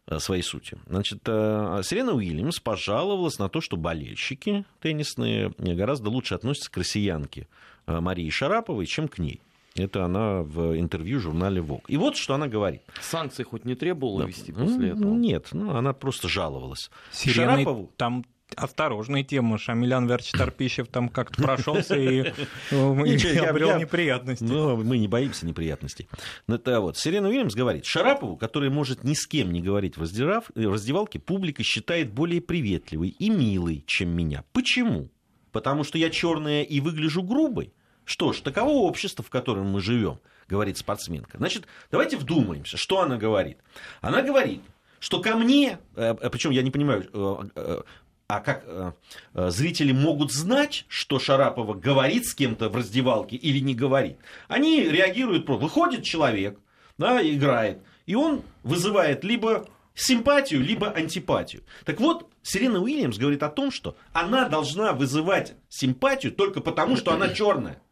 э, 0.06 0.18
своей 0.18 0.42
сутью. 0.42 0.80
Значит, 0.86 1.20
э, 1.26 1.82
Сирена 1.84 2.14
Уильямс 2.14 2.60
пожаловалась 2.60 3.38
на 3.38 3.50
то, 3.50 3.60
что 3.60 3.76
болельщики 3.76 4.64
теннисные 4.80 5.52
гораздо 5.58 6.08
лучше 6.08 6.34
относятся 6.34 6.70
к 6.70 6.76
россиянке 6.78 7.48
э, 7.86 8.00
Марии 8.00 8.30
Шараповой, 8.30 8.86
чем 8.86 9.08
к 9.08 9.18
ней. 9.18 9.42
Это 9.78 10.04
она 10.04 10.42
в 10.42 10.78
интервью 10.78 11.18
в 11.18 11.22
журнале 11.22 11.60
Vogue. 11.60 11.84
И 11.88 11.96
вот 11.96 12.16
что 12.16 12.34
она 12.34 12.48
говорит. 12.48 12.82
Санкции 13.00 13.42
хоть 13.44 13.64
не 13.64 13.74
требовала 13.74 14.22
Да. 14.22 14.26
вести 14.26 14.52
после 14.52 14.88
этого? 14.90 15.14
Нет, 15.14 15.48
ну, 15.52 15.74
она 15.76 15.92
просто 15.92 16.28
жаловалась. 16.28 16.90
Сиреной 17.12 17.64
Шарапову? 17.64 17.92
там 17.96 18.24
осторожная 18.56 19.22
тема. 19.24 19.58
Шамилян 19.58 20.06
Верч 20.08 20.30
Тарпищев 20.32 20.88
там 20.88 21.08
как-то 21.10 21.42
прошелся 21.42 21.96
и 21.96 22.20
э, 22.70 23.06
и 23.06 23.36
обрел 23.38 23.68
я- 23.70 23.78
неприятности. 23.78 24.42
Но 24.42 24.76
мы 24.76 24.98
не 24.98 25.06
боимся 25.06 25.46
неприятностей. 25.46 26.08
Ну, 26.46 26.54
Это 26.56 26.80
вот. 26.80 26.96
Сирена 26.96 27.28
Уильямс 27.28 27.54
говорит, 27.54 27.84
Шарапову, 27.84 28.36
которая 28.36 28.70
может 28.70 29.04
ни 29.04 29.14
с 29.14 29.26
кем 29.26 29.52
не 29.52 29.60
говорить 29.60 29.96
в, 29.96 30.02
раздирав- 30.02 30.50
в 30.54 30.72
раздевалке, 30.72 31.18
публика 31.18 31.62
считает 31.62 32.12
более 32.12 32.40
приветливой 32.40 33.10
и 33.10 33.28
милой, 33.30 33.84
чем 33.86 34.10
меня. 34.10 34.44
Почему? 34.52 35.10
Потому 35.52 35.84
что 35.84 35.98
я 35.98 36.08
черная 36.10 36.62
и 36.62 36.80
выгляжу 36.80 37.22
грубой? 37.22 37.72
Что 38.08 38.32
ж, 38.32 38.40
таково 38.40 38.70
общество, 38.70 39.22
в 39.22 39.28
котором 39.28 39.66
мы 39.66 39.82
живем, 39.82 40.18
говорит 40.48 40.78
спортсменка. 40.78 41.36
Значит, 41.36 41.66
давайте 41.90 42.16
вдумаемся, 42.16 42.78
что 42.78 43.02
она 43.02 43.18
говорит. 43.18 43.58
Она 44.00 44.22
говорит, 44.22 44.62
что 44.98 45.20
ко 45.20 45.36
мне, 45.36 45.78
причем 45.94 46.50
я 46.50 46.62
не 46.62 46.70
понимаю, 46.70 47.06
э, 47.12 47.48
э, 47.54 47.82
а 48.26 48.40
как 48.40 48.64
э, 48.64 48.92
э, 49.34 49.50
зрители 49.50 49.92
могут 49.92 50.32
знать, 50.32 50.86
что 50.88 51.18
Шарапова 51.18 51.74
говорит 51.74 52.24
с 52.24 52.34
кем-то 52.34 52.70
в 52.70 52.76
раздевалке 52.76 53.36
или 53.36 53.58
не 53.58 53.74
говорит? 53.74 54.16
Они 54.48 54.80
реагируют 54.80 55.44
просто. 55.44 55.64
Выходит 55.64 56.02
человек, 56.02 56.58
да, 56.96 57.20
играет, 57.20 57.82
и 58.06 58.14
он 58.14 58.40
вызывает 58.62 59.22
либо 59.22 59.68
симпатию, 59.94 60.62
либо 60.62 60.88
антипатию. 60.90 61.62
Так 61.84 62.00
вот, 62.00 62.26
Сирена 62.40 62.80
Уильямс 62.80 63.18
говорит 63.18 63.42
о 63.42 63.50
том, 63.50 63.70
что 63.70 63.98
она 64.14 64.48
должна 64.48 64.94
вызывать 64.94 65.56
симпатию 65.68 66.32
только 66.32 66.62
потому, 66.62 66.96
что 66.96 67.12
она 67.12 67.28
черная. 67.34 67.82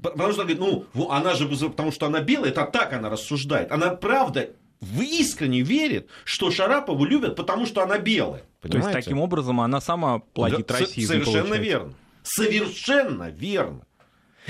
Потому 0.00 0.32
что 0.32 0.42
она 0.42 0.52
говорит, 0.54 0.86
ну, 0.94 1.10
она 1.10 1.34
же, 1.34 1.46
потому 1.48 1.92
что 1.92 2.06
она 2.06 2.20
белая, 2.20 2.50
это 2.50 2.64
так 2.64 2.92
она 2.92 3.08
рассуждает. 3.10 3.70
Она 3.72 3.90
правда 3.90 4.50
в 4.80 5.00
искренне 5.00 5.60
верит, 5.60 6.08
что 6.24 6.50
Шарапову 6.50 7.04
любят, 7.04 7.36
потому 7.36 7.66
что 7.66 7.82
она 7.82 7.98
белая. 7.98 8.40
То 8.60 8.66
есть 8.68 8.72
Понимаете? 8.74 9.00
таким 9.00 9.20
образом 9.20 9.60
она 9.60 9.80
сама 9.80 10.18
плодит 10.18 10.66
Да, 10.66 10.78
со- 10.78 10.86
Совершенно 10.86 11.24
получается. 11.24 11.56
верно. 11.62 11.94
Совершенно 12.24 13.30
верно. 13.30 13.86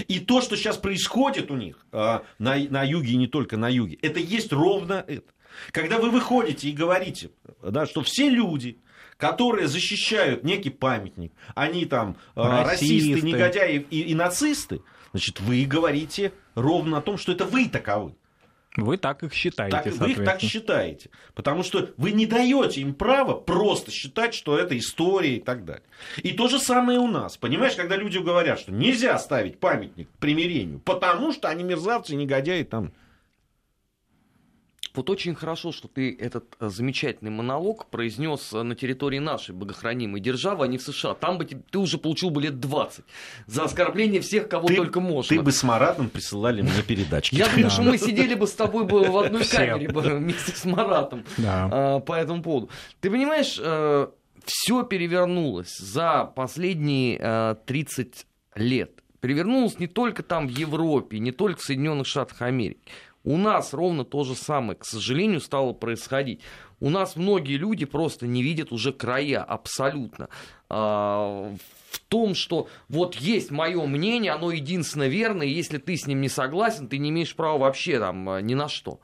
И 0.09 0.21
то, 0.21 0.41
что 0.41 0.57
сейчас 0.57 0.79
происходит 0.79 1.51
у 1.51 1.57
них 1.57 1.87
а, 1.93 2.23
на, 2.39 2.57
на 2.57 2.83
юге 2.83 3.13
и 3.13 3.17
не 3.17 3.27
только 3.27 3.59
на 3.59 3.69
юге, 3.69 3.99
это 4.01 4.21
есть 4.21 4.53
ровно 4.53 5.05
это. 5.07 5.31
Когда 5.71 5.99
вы 5.99 6.09
выходите 6.11 6.71
и 6.71 6.73
говорите, 6.73 7.31
да, 7.63 7.85
что 7.85 8.01
все 8.03 8.31
люди, 8.31 8.79
которые 9.19 9.69
защищают 9.69 10.45
некий 10.45 10.71
памятник, 10.71 11.33
они 11.55 11.85
там 11.85 12.17
а, 12.35 12.65
расисты, 12.65 13.11
Расисты. 13.13 13.27
негодяи 13.27 13.87
и, 13.91 14.01
и 14.01 14.15
нацисты, 14.15 14.81
значит, 15.13 15.41
вы 15.41 15.65
говорите 15.65 16.33
ровно 16.55 16.99
о 16.99 17.03
том, 17.03 17.17
что 17.17 17.33
это 17.33 17.45
вы 17.45 17.69
таковы. 17.69 18.15
Вы 18.77 18.97
так 18.97 19.23
их 19.23 19.35
считаете, 19.35 19.77
Так, 19.77 19.87
вы 19.87 20.13
их 20.13 20.25
так 20.25 20.41
считаете. 20.41 21.11
Потому 21.35 21.63
что 21.63 21.91
вы 21.99 22.13
не 22.13 22.25
даете 22.25 22.81
им 22.81 22.95
права 22.95 23.35
просто 23.35 23.91
считать, 23.91 24.33
что 24.33 24.57
это 24.57 24.79
история 24.79 25.37
и 25.37 25.41
так 25.41 25.67
далее. 25.67 25.85
И 26.23 26.33
то 26.33 26.49
же 26.49 26.59
самое 26.59 26.99
у 26.99 27.07
нас. 27.07 27.37
Понимаешь, 27.37 27.75
когда 27.75 27.97
люди 27.97 28.17
говорят, 28.17 28.59
что 28.59 28.73
нельзя 28.73 29.19
ставить 29.19 29.59
памятник 29.59 30.09
примирению, 30.19 30.79
потому 30.81 31.33
что 31.33 31.49
они 31.49 31.65
мерзавцы, 31.65 32.15
негодяи 32.15 32.63
там. 32.63 32.93
Вот 34.95 35.09
очень 35.09 35.35
хорошо, 35.35 35.73
что 35.73 35.89
ты 35.89 36.15
этот 36.19 36.55
э, 36.61 36.69
замечательный 36.69 37.31
монолог 37.31 37.87
произнес 37.87 38.53
э, 38.53 38.63
на 38.63 38.75
территории 38.75 39.19
нашей 39.19 39.55
богохранимой 39.55 40.21
державы, 40.21 40.65
а 40.65 40.69
не 40.69 40.77
в 40.77 40.83
США. 40.83 41.15
Там 41.15 41.39
бы 41.39 41.45
ты 41.45 41.79
уже 41.79 41.97
получил 41.97 42.29
бы 42.31 42.43
лет 42.43 42.61
20 42.61 43.05
за 43.47 43.65
оскорбление 43.65 44.21
всех, 44.21 44.49
кого 44.49 44.69
Ты- 44.69 44.77
только 44.77 45.01
можно. 45.01 45.35
Ты 45.35 45.43
бы 45.43 45.51
с 45.51 45.63
Маратом 45.63 46.11
присылали 46.11 46.61
мне 46.61 46.83
передачки. 46.87 47.35
Я 47.35 47.49
думаю, 47.49 47.71
что 47.71 47.83
мы 47.83 47.97
сидели 47.97 48.35
бы 48.35 48.47
с 48.47 48.53
тобой 48.53 48.85
бы 48.85 49.05
в 49.05 49.17
одной 49.17 49.45
камере 49.45 49.89
вместе 49.89 50.53
с 50.53 50.65
Маратом 50.65 51.25
а, 51.45 52.01
по 52.01 52.13
этому 52.13 52.43
поводу. 52.43 52.69
Ты 53.01 53.11
понимаешь, 53.11 53.59
все 54.45 54.83
перевернулось 54.83 55.77
за 55.79 56.25
последние 56.25 57.19
а, 57.21 57.55
30 57.55 58.27
лет. 58.57 59.03
Перевернулось 59.21 59.79
не 59.79 59.87
только 59.87 60.23
там 60.23 60.49
в 60.49 60.51
Европе, 60.51 61.19
не 61.19 61.31
только 61.31 61.61
в 61.61 61.63
Соединенных 61.63 62.07
Штатах 62.07 62.43
Америки. 62.43 62.81
У 63.25 63.37
нас 63.37 63.73
ровно 63.73 64.05
то 64.05 64.25
же 64.25 64.35
самое, 64.35 64.77
к 64.77 64.85
сожалению, 64.85 65.41
стало 65.41 65.73
происходить. 65.73 66.41
У 66.81 66.91
нас 66.91 67.15
многие 67.15 67.57
люди 67.57 67.85
просто 67.85 68.27
не 68.27 68.43
видят 68.43 68.73
уже 68.73 68.93
края 68.93 69.43
абсолютно. 69.43 70.29
А, 70.69 71.55
в 71.91 72.01
том, 72.09 72.35
что 72.35 72.69
вот 72.89 73.15
есть 73.15 73.53
мое 73.53 73.87
мнение, 73.87 74.33
оно 74.33 74.51
единственно 74.51 75.07
верное, 75.07 75.47
и 75.47 75.53
если 75.53 75.79
ты 75.79 75.97
с 75.97 76.07
ним 76.07 76.21
не 76.21 76.29
согласен, 76.29 76.89
ты 76.89 76.99
не 76.99 77.11
имеешь 77.11 77.37
права 77.37 77.59
вообще 77.59 78.01
там 78.01 78.29
а, 78.29 78.41
ни 78.41 78.55
на 78.55 78.69
что. 78.69 79.01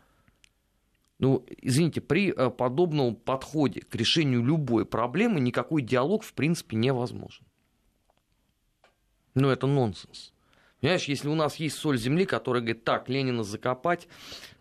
Ну, 1.20 1.44
извините, 1.60 2.00
при 2.00 2.32
э, 2.32 2.50
подобном 2.50 3.16
подходе 3.16 3.80
к 3.80 3.94
решению 3.96 4.44
любой 4.44 4.86
проблемы 4.86 5.40
никакой 5.40 5.82
диалог 5.82 6.22
в 6.22 6.32
принципе 6.32 6.76
невозможен. 6.76 7.44
Ну, 9.34 9.48
это 9.48 9.66
нонсенс. 9.66 10.32
Понимаешь, 10.80 11.04
если 11.04 11.28
у 11.28 11.34
нас 11.34 11.56
есть 11.56 11.76
соль 11.76 11.98
земли, 11.98 12.24
которая 12.24 12.62
говорит, 12.62 12.84
так, 12.84 13.08
Ленина 13.08 13.42
закопать, 13.42 14.06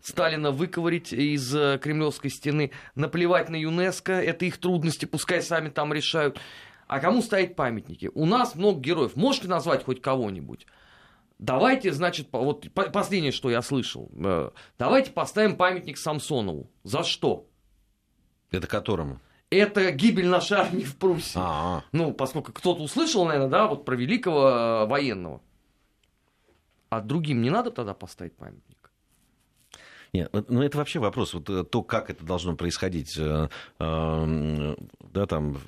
Сталина 0.02 0.50
выковырить 0.50 1.12
из 1.12 1.54
э, 1.54 1.78
Кремлевской 1.80 2.28
стены, 2.30 2.72
наплевать 2.96 3.48
на 3.50 3.56
ЮНЕСКО, 3.56 4.12
это 4.12 4.44
их 4.44 4.58
трудности, 4.58 5.04
пускай 5.04 5.40
сами 5.42 5.68
там 5.68 5.92
решают. 5.92 6.40
А 6.88 6.98
кому 6.98 7.22
ставить 7.22 7.54
памятники? 7.54 8.10
У 8.14 8.24
нас 8.26 8.54
много 8.56 8.80
героев. 8.80 9.14
Можете 9.14 9.46
назвать 9.46 9.84
хоть 9.84 10.00
кого-нибудь? 10.02 10.66
Давайте, 11.38 11.92
значит, 11.92 12.28
вот 12.32 12.68
по- 12.72 12.90
последнее, 12.90 13.30
что 13.30 13.48
я 13.48 13.62
слышал. 13.62 14.10
э, 14.16 14.50
Давайте 14.76 15.12
поставим 15.12 15.56
памятник 15.56 15.98
Самсонову. 15.98 16.68
За 16.82 17.04
что? 17.04 17.46
Это 18.50 18.66
которому? 18.66 19.20
Это 19.50 19.92
гибель 19.92 20.26
нашей 20.26 20.58
армии 20.58 20.82
в 20.82 20.96
Пруссии. 20.96 21.36
А, 21.40 21.84
Ну, 21.92 22.12
поскольку 22.12 22.52
кто-то 22.52 22.82
услышал, 22.82 23.24
наверное, 23.24 23.48
да, 23.50 23.66
вот 23.68 23.84
про 23.84 23.94
великого 23.94 24.48
э, 24.48 24.86
военного. 24.86 25.42
А 26.90 27.00
другим 27.00 27.42
не 27.42 27.50
надо 27.50 27.70
тогда 27.70 27.94
поставить 27.94 28.34
памятник? 28.34 28.78
Нет, 30.12 30.30
вот, 30.32 30.50
ну 30.50 30.62
это 30.62 30.78
вообще 30.78 31.00
вопрос, 31.00 31.34
вот 31.34 31.50
э, 31.50 31.64
то, 31.64 31.82
как 31.82 32.08
это 32.08 32.24
должно 32.24 32.56
происходить, 32.56 33.14
э, 33.18 33.48
э, 33.78 34.76
да, 35.12 35.26
там, 35.26 35.58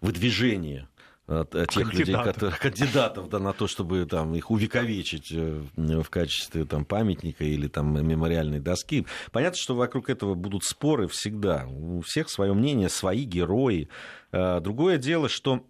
выдвижение 0.00 0.88
э, 1.26 1.44
тех 1.68 1.92
людей, 1.92 2.14
Кандидатов. 2.14 2.34
которые, 2.34 2.58
кандидатов 2.58 3.28
да, 3.28 3.38
на 3.40 3.52
то, 3.52 3.66
чтобы 3.66 4.06
там, 4.06 4.36
их 4.36 4.52
увековечить 4.52 5.32
в 5.32 6.08
качестве 6.10 6.64
там, 6.64 6.84
памятника 6.84 7.42
или 7.42 7.66
там, 7.66 8.06
мемориальной 8.06 8.60
доски. 8.60 9.04
Понятно, 9.32 9.58
что 9.58 9.74
вокруг 9.74 10.10
этого 10.10 10.34
будут 10.34 10.62
споры 10.62 11.08
всегда. 11.08 11.66
У 11.66 12.02
всех 12.02 12.30
свое 12.30 12.54
мнение, 12.54 12.88
свои 12.88 13.24
герои. 13.24 13.88
Другое 14.30 14.98
дело, 14.98 15.28
что 15.28 15.64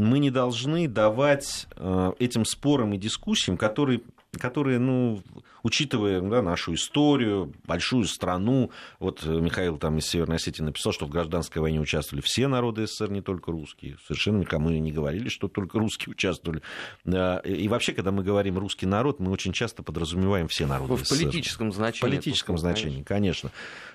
мы 0.00 0.18
не 0.18 0.30
должны 0.30 0.88
давать 0.88 1.66
э, 1.76 2.12
этим 2.18 2.44
спорам 2.44 2.94
и 2.94 2.98
дискуссиям, 2.98 3.56
которые 3.56 4.00
которые, 4.38 4.78
ну, 4.78 5.22
учитывая 5.62 6.20
да, 6.20 6.40
нашу 6.42 6.74
историю, 6.74 7.52
большую 7.64 8.04
страну, 8.04 8.70
вот 8.98 9.24
Михаил 9.26 9.76
там 9.76 9.98
из 9.98 10.06
Северной 10.06 10.36
Осетии 10.36 10.62
написал, 10.62 10.92
что 10.92 11.06
в 11.06 11.10
гражданской 11.10 11.60
войне 11.60 11.80
участвовали 11.80 12.22
все 12.22 12.46
народы 12.46 12.86
СССР, 12.86 13.10
не 13.10 13.22
только 13.22 13.50
русские. 13.50 13.96
Совершенно 14.06 14.38
никому 14.38 14.70
не 14.70 14.92
говорили, 14.92 15.28
что 15.28 15.48
только 15.48 15.78
русские 15.78 16.12
участвовали. 16.12 16.62
И 17.04 17.68
вообще, 17.68 17.92
когда 17.92 18.12
мы 18.12 18.22
говорим 18.22 18.58
русский 18.58 18.86
народ, 18.86 19.18
мы 19.18 19.32
очень 19.32 19.52
часто 19.52 19.82
подразумеваем 19.82 20.48
все 20.48 20.66
народы 20.66 20.94
В 20.94 21.08
политическом 21.08 21.72
значении. 21.72 21.98
В 21.98 22.00
политическом 22.02 22.58
значении, 22.58 23.02
конечно. 23.02 23.50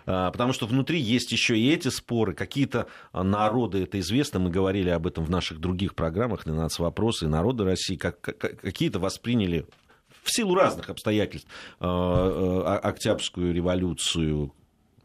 А, 0.05 0.31
потому 0.31 0.53
что 0.53 0.67
внутри 0.67 0.99
есть 0.99 1.31
еще 1.31 1.57
и 1.57 1.71
эти 1.71 1.87
споры. 1.87 2.33
Какие-то 2.33 2.87
народы, 3.13 3.83
это 3.83 3.99
известно, 3.99 4.39
мы 4.39 4.49
говорили 4.49 4.89
об 4.89 5.07
этом 5.07 5.23
в 5.23 5.29
наших 5.29 5.59
других 5.59 5.95
программах, 5.95 6.45
на 6.45 6.53
нацвопросы, 6.53 7.27
народы 7.27 7.63
России, 7.63 7.95
как, 7.95 8.19
какие-то 8.19 8.99
восприняли 8.99 9.65
в 10.25 10.35
силу 10.35 10.55
разных 10.55 10.89
обстоятельств 10.89 11.47
а, 11.79 12.63
а, 12.65 12.89
Октябрьскую 12.89 13.53
революцию, 13.53 14.53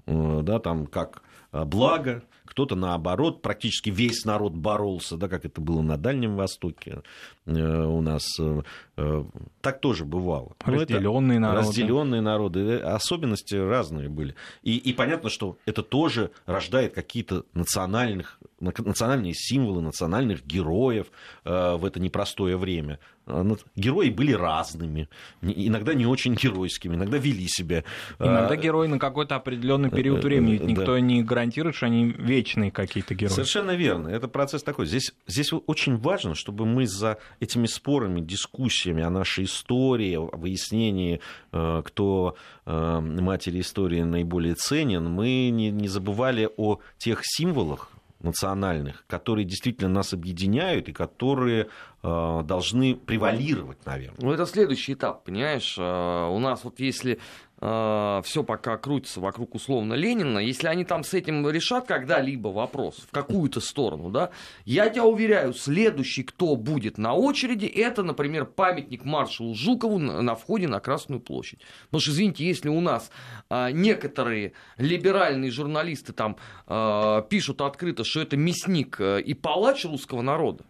да, 0.06 0.58
там 0.58 0.86
как 0.86 1.22
благо, 1.52 2.22
кто-то 2.50 2.74
наоборот, 2.74 3.42
практически 3.42 3.90
весь 3.90 4.24
народ 4.24 4.54
боролся, 4.54 5.16
да, 5.16 5.28
как 5.28 5.44
это 5.44 5.60
было 5.60 5.82
на 5.82 5.96
Дальнем 5.96 6.34
Востоке 6.34 7.02
э, 7.46 7.52
у 7.52 8.00
нас. 8.00 8.24
Э, 8.40 8.62
э, 8.96 9.24
так 9.60 9.80
тоже 9.80 10.04
бывало. 10.04 10.56
Разделенные 10.64 11.38
народы. 11.38 11.68
Разделенные 11.68 12.20
народы. 12.20 12.76
Особенности 12.78 13.54
разные 13.54 14.08
были. 14.08 14.34
И, 14.62 14.76
и 14.76 14.92
понятно, 14.92 15.30
что 15.30 15.58
это 15.64 15.84
тоже 15.84 16.32
рождает 16.44 16.92
какие-то 16.92 17.44
национальных, 17.54 18.40
национальные 18.60 19.34
символы, 19.34 19.82
национальных 19.82 20.46
героев 20.46 21.06
в 21.44 21.84
это 21.84 21.98
непростое 22.00 22.56
время. 22.56 22.98
Ну, 23.26 23.58
герои 23.76 24.10
были 24.10 24.32
разными, 24.32 25.08
иногда 25.42 25.94
не 25.94 26.06
очень 26.06 26.34
геройскими, 26.34 26.96
иногда 26.96 27.18
вели 27.18 27.46
себя. 27.48 27.84
Иногда 28.18 28.54
а, 28.54 28.56
герои 28.56 28.86
на 28.86 28.98
какой-то 28.98 29.36
определенный 29.36 29.90
период 29.90 30.24
времени, 30.24 30.52
ведь 30.52 30.62
никто 30.62 30.94
да. 30.94 31.00
не 31.00 31.22
гарантирует, 31.22 31.76
что 31.76 31.86
они 31.86 32.06
вечные 32.10 32.70
какие-то 32.70 33.14
герои. 33.14 33.32
Совершенно 33.32 33.72
верно, 33.72 34.08
это 34.08 34.28
процесс 34.28 34.62
такой. 34.62 34.86
Здесь, 34.86 35.12
здесь 35.26 35.52
очень 35.52 35.96
важно, 35.96 36.34
чтобы 36.34 36.66
мы 36.66 36.86
за 36.86 37.18
этими 37.40 37.66
спорами, 37.66 38.20
дискуссиями 38.20 39.02
о 39.02 39.10
нашей 39.10 39.44
истории, 39.44 40.14
о 40.16 40.36
выяснении, 40.36 41.20
э, 41.52 41.82
кто 41.84 42.36
э, 42.66 43.00
матери 43.00 43.60
истории 43.60 44.02
наиболее 44.02 44.54
ценен, 44.54 45.04
мы 45.08 45.50
не, 45.50 45.70
не 45.70 45.88
забывали 45.88 46.48
о 46.56 46.78
тех 46.98 47.20
символах, 47.22 47.90
национальных, 48.20 49.04
которые 49.06 49.44
действительно 49.44 49.88
нас 49.88 50.12
объединяют 50.12 50.88
и 50.88 50.92
которые 50.92 51.68
э, 52.02 52.42
должны 52.44 52.94
превалировать, 52.94 53.84
наверное. 53.86 54.18
Ну, 54.20 54.32
это 54.32 54.46
следующий 54.46 54.94
этап, 54.94 55.24
понимаешь? 55.24 55.76
Э, 55.78 56.28
у 56.28 56.38
нас 56.38 56.64
вот 56.64 56.80
если 56.80 57.18
все 57.60 58.42
пока 58.42 58.78
крутится 58.78 59.20
вокруг 59.20 59.54
условно 59.54 59.92
Ленина, 59.92 60.38
если 60.38 60.66
они 60.66 60.84
там 60.84 61.04
с 61.04 61.12
этим 61.12 61.46
решат 61.48 61.86
когда-либо 61.86 62.48
вопрос 62.48 62.96
в 63.06 63.10
какую-то 63.10 63.60
сторону, 63.60 64.10
да, 64.10 64.30
я 64.64 64.88
тебя 64.88 65.04
уверяю, 65.04 65.52
следующий, 65.52 66.22
кто 66.22 66.56
будет 66.56 66.98
на 66.98 67.14
очереди, 67.14 67.66
это, 67.66 68.02
например, 68.02 68.46
памятник 68.46 69.04
маршалу 69.04 69.54
Жукову 69.54 69.98
на, 69.98 70.34
входе 70.34 70.68
на 70.68 70.80
Красную 70.80 71.20
площадь. 71.20 71.60
Потому 71.86 72.00
что, 72.00 72.10
извините, 72.12 72.46
если 72.46 72.68
у 72.68 72.80
нас 72.80 73.10
э, 73.48 73.70
некоторые 73.72 74.52
либеральные 74.78 75.50
журналисты 75.50 76.12
там 76.12 76.36
э, 76.66 77.22
пишут 77.28 77.60
открыто, 77.60 78.04
что 78.04 78.20
это 78.20 78.36
мясник 78.36 79.00
э, 79.00 79.20
и 79.20 79.34
палач 79.34 79.84
русского 79.84 80.22
народа, 80.22 80.64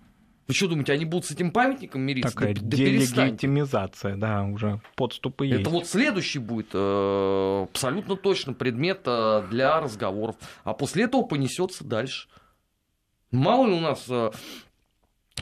вы 0.50 0.54
что 0.54 0.66
думаете, 0.66 0.92
они 0.92 1.04
будут 1.04 1.26
с 1.26 1.30
этим 1.30 1.52
памятником 1.52 2.02
мириться? 2.02 2.32
Такая 2.32 2.54
да, 2.54 2.60
делегитимизация, 2.76 4.16
да, 4.16 4.42
уже 4.42 4.80
подступы 4.96 5.46
есть. 5.46 5.60
Это 5.60 5.70
вот 5.70 5.86
следующий 5.86 6.40
будет 6.40 6.70
э, 6.74 7.66
абсолютно 7.70 8.16
точно 8.16 8.52
предмет 8.52 9.02
э, 9.06 9.46
для 9.48 9.80
разговоров. 9.80 10.34
А 10.64 10.74
после 10.74 11.04
этого 11.04 11.22
понесется 11.22 11.84
дальше. 11.84 12.28
Мало 13.30 13.68
ли 13.68 13.74
у 13.74 13.80
нас 13.80 14.04
э, 14.08 14.32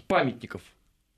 памятников 0.09 0.61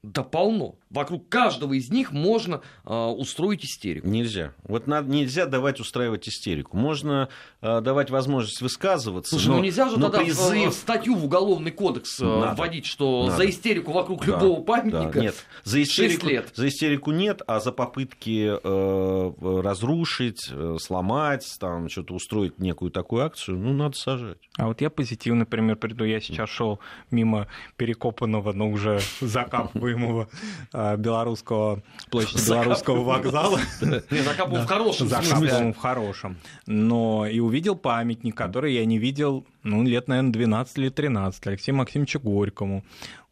да 0.03 0.23
полно. 0.23 0.77
Вокруг 0.89 1.29
каждого 1.29 1.75
из 1.75 1.91
них 1.91 2.11
можно 2.11 2.63
э, 2.85 2.93
устроить 2.93 3.65
истерику. 3.65 4.09
Нельзя. 4.09 4.55
Вот 4.65 4.87
надо, 4.87 5.11
нельзя 5.11 5.45
давать 5.47 5.79
устраивать 5.79 6.27
истерику. 6.27 6.77
Можно 6.77 7.29
э, 7.61 7.81
давать 7.81 8.11
возможность 8.11 8.63
высказываться. 8.63 9.31
Слушай, 9.31 9.49
но, 9.49 9.57
ну 9.57 9.63
нельзя 9.63 9.89
же 9.91 10.01
тогда 10.01 10.19
призыв... 10.21 10.73
статью 10.73 11.15
в 11.17 11.25
уголовный 11.27 11.71
кодекс 11.71 12.19
э, 12.19 12.25
надо. 12.25 12.57
вводить, 12.57 12.87
что 12.87 13.27
надо. 13.27 13.37
за 13.37 13.51
истерику 13.51 13.93
вокруг 13.93 14.25
да. 14.25 14.33
любого 14.33 14.63
памятника 14.63 15.13
да. 15.13 15.21
нет. 15.21 15.35
За 15.65 15.83
истерику, 15.83 16.27
лет. 16.27 16.51
За 16.55 16.67
истерику 16.67 17.13
нет, 17.13 17.43
а 17.47 17.61
за 17.61 17.71
попытки 17.71 18.51
э, 18.51 19.61
разрушить, 19.63 20.49
э, 20.51 20.77
сломать, 20.81 21.47
там 21.61 21.91
что-то 21.91 22.15
устроить 22.15 22.59
некую 22.59 22.91
такую 22.91 23.25
акцию, 23.25 23.59
ну 23.59 23.75
надо 23.75 23.97
сажать. 23.97 24.39
А 24.57 24.67
вот 24.67 24.81
я 24.81 24.89
позитивный 24.89 25.45
пример 25.45 25.77
приду. 25.77 26.05
Я 26.05 26.21
сейчас 26.21 26.49
шел 26.49 26.81
мимо 27.11 27.49
перекопанного, 27.77 28.53
но 28.53 28.69
уже 28.71 28.99
закапываемого 29.21 29.90
называемого 29.91 30.29
а, 30.73 30.97
белорусского, 30.97 31.83
площади 32.11 32.47
белорусского 32.47 33.03
вокзала. 33.03 33.61
Закапывал 33.81 34.63
в 34.63 34.67
хорошем 34.67 35.09
Закапывал 35.09 35.73
в 35.73 35.77
хорошем. 35.77 36.39
Но 36.67 37.27
и 37.27 37.41
увидел 37.41 37.77
памятник, 37.77 38.35
который 38.35 38.75
я 38.75 38.85
не 38.85 38.99
видел, 38.99 39.47
ну, 39.63 39.83
лет, 39.83 40.09
наверное, 40.09 40.33
12 40.33 40.79
или 40.79 40.89
13, 40.89 41.47
Алексею 41.47 41.77
Максимовичу 41.77 42.21
Горькому 42.21 42.85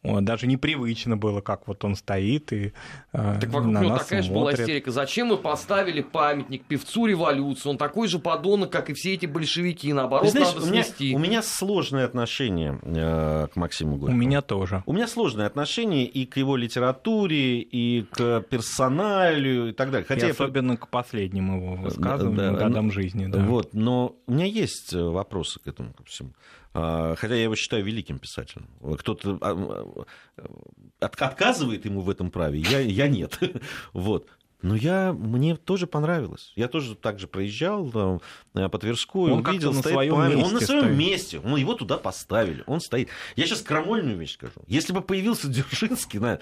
даже 0.03 0.47
непривычно 0.47 1.17
было, 1.17 1.41
как 1.41 1.67
вот 1.67 1.83
он 1.83 1.95
стоит 1.95 2.53
и 2.53 2.71
э, 3.11 3.37
Так 3.41 3.49
вокруг 3.49 3.73
на 3.73 3.79
него 3.79 3.89
нас 3.91 4.03
такая 4.03 4.21
же 4.21 4.31
была 4.31 4.53
истерика. 4.53 4.91
Зачем 4.91 5.27
мы 5.27 5.37
поставили 5.37 6.01
памятник 6.01 6.63
певцу 6.63 7.05
революции? 7.05 7.67
Он 7.67 7.77
такой 7.77 8.07
же 8.07 8.19
подонок, 8.19 8.69
как 8.69 8.89
и 8.89 8.93
все 8.93 9.13
эти 9.13 9.25
большевики. 9.25 9.91
Наоборот, 9.91 10.29
знаешь, 10.29 10.53
надо 10.53 10.65
у 10.65 10.69
меня, 10.69 10.83
снести. 10.83 11.13
У 11.13 11.19
меня 11.19 11.41
сложное 11.41 12.05
отношение 12.05 12.79
э, 12.81 13.47
к 13.53 13.55
Максиму 13.57 13.97
Горькому. 13.97 14.17
У 14.17 14.21
меня 14.21 14.41
тоже. 14.41 14.83
У 14.85 14.93
меня 14.93 15.07
сложное 15.07 15.47
отношение 15.47 16.05
и 16.05 16.25
к 16.25 16.37
его 16.37 16.55
литературе, 16.55 17.59
и 17.59 18.05
к 18.11 18.41
персоналию, 18.49 19.69
и 19.69 19.73
так 19.73 19.91
далее. 19.91 20.05
Хотя 20.07 20.27
и 20.27 20.31
особенно 20.31 20.71
я... 20.71 20.77
к 20.77 20.87
последним 20.87 21.57
его 21.57 21.75
высказываниям, 21.75 22.55
да, 22.55 22.59
годам 22.59 22.91
жизни. 22.91 23.27
Да. 23.27 23.39
Вот, 23.39 23.73
но 23.73 24.15
у 24.27 24.31
меня 24.31 24.45
есть 24.45 24.93
вопросы 24.93 25.59
к 25.59 25.67
этому 25.67 25.93
ко 25.93 26.03
всему. 26.05 26.31
А, 26.73 27.15
хотя 27.15 27.35
я 27.35 27.43
его 27.43 27.55
считаю 27.55 27.83
великим 27.83 28.19
писателем. 28.19 28.67
Кто-то 28.99 29.37
а, 29.41 30.05
а, 30.37 31.05
отказывает 31.25 31.85
ему 31.85 32.01
в 32.01 32.09
этом 32.09 32.29
праве, 32.29 32.59
я, 32.59 32.79
я 32.79 33.07
нет. 33.07 33.39
Вот. 33.93 34.27
Но 34.61 34.75
я, 34.75 35.13
мне 35.13 35.55
тоже 35.55 35.87
понравилось. 35.87 36.51
Я 36.55 36.67
тоже 36.67 36.95
так 36.95 37.17
же 37.17 37.27
проезжал 37.27 37.89
там, 37.91 38.21
э, 38.53 38.67
по 38.67 38.77
Тверскую, 38.77 39.35
он 39.35 39.47
увидел, 39.47 39.71
на 39.71 39.81
своем 39.81 40.15
память. 40.15 40.35
месте. 40.35 40.47
Он 40.47 40.53
на 40.53 40.59
своем 40.59 40.81
стоит. 40.81 40.97
месте. 40.97 41.41
Мы 41.41 41.59
его 41.61 41.75
туда 41.75 41.97
поставили. 41.97 42.63
Он 42.67 42.81
стоит. 42.81 43.07
Я 43.37 43.45
сейчас 43.45 43.61
крамольную 43.61 44.17
вещь 44.17 44.33
скажу. 44.33 44.61
Если 44.67 44.91
бы 44.91 45.01
появился 45.01 45.47
Дзержинский, 45.49 46.19
на, 46.19 46.39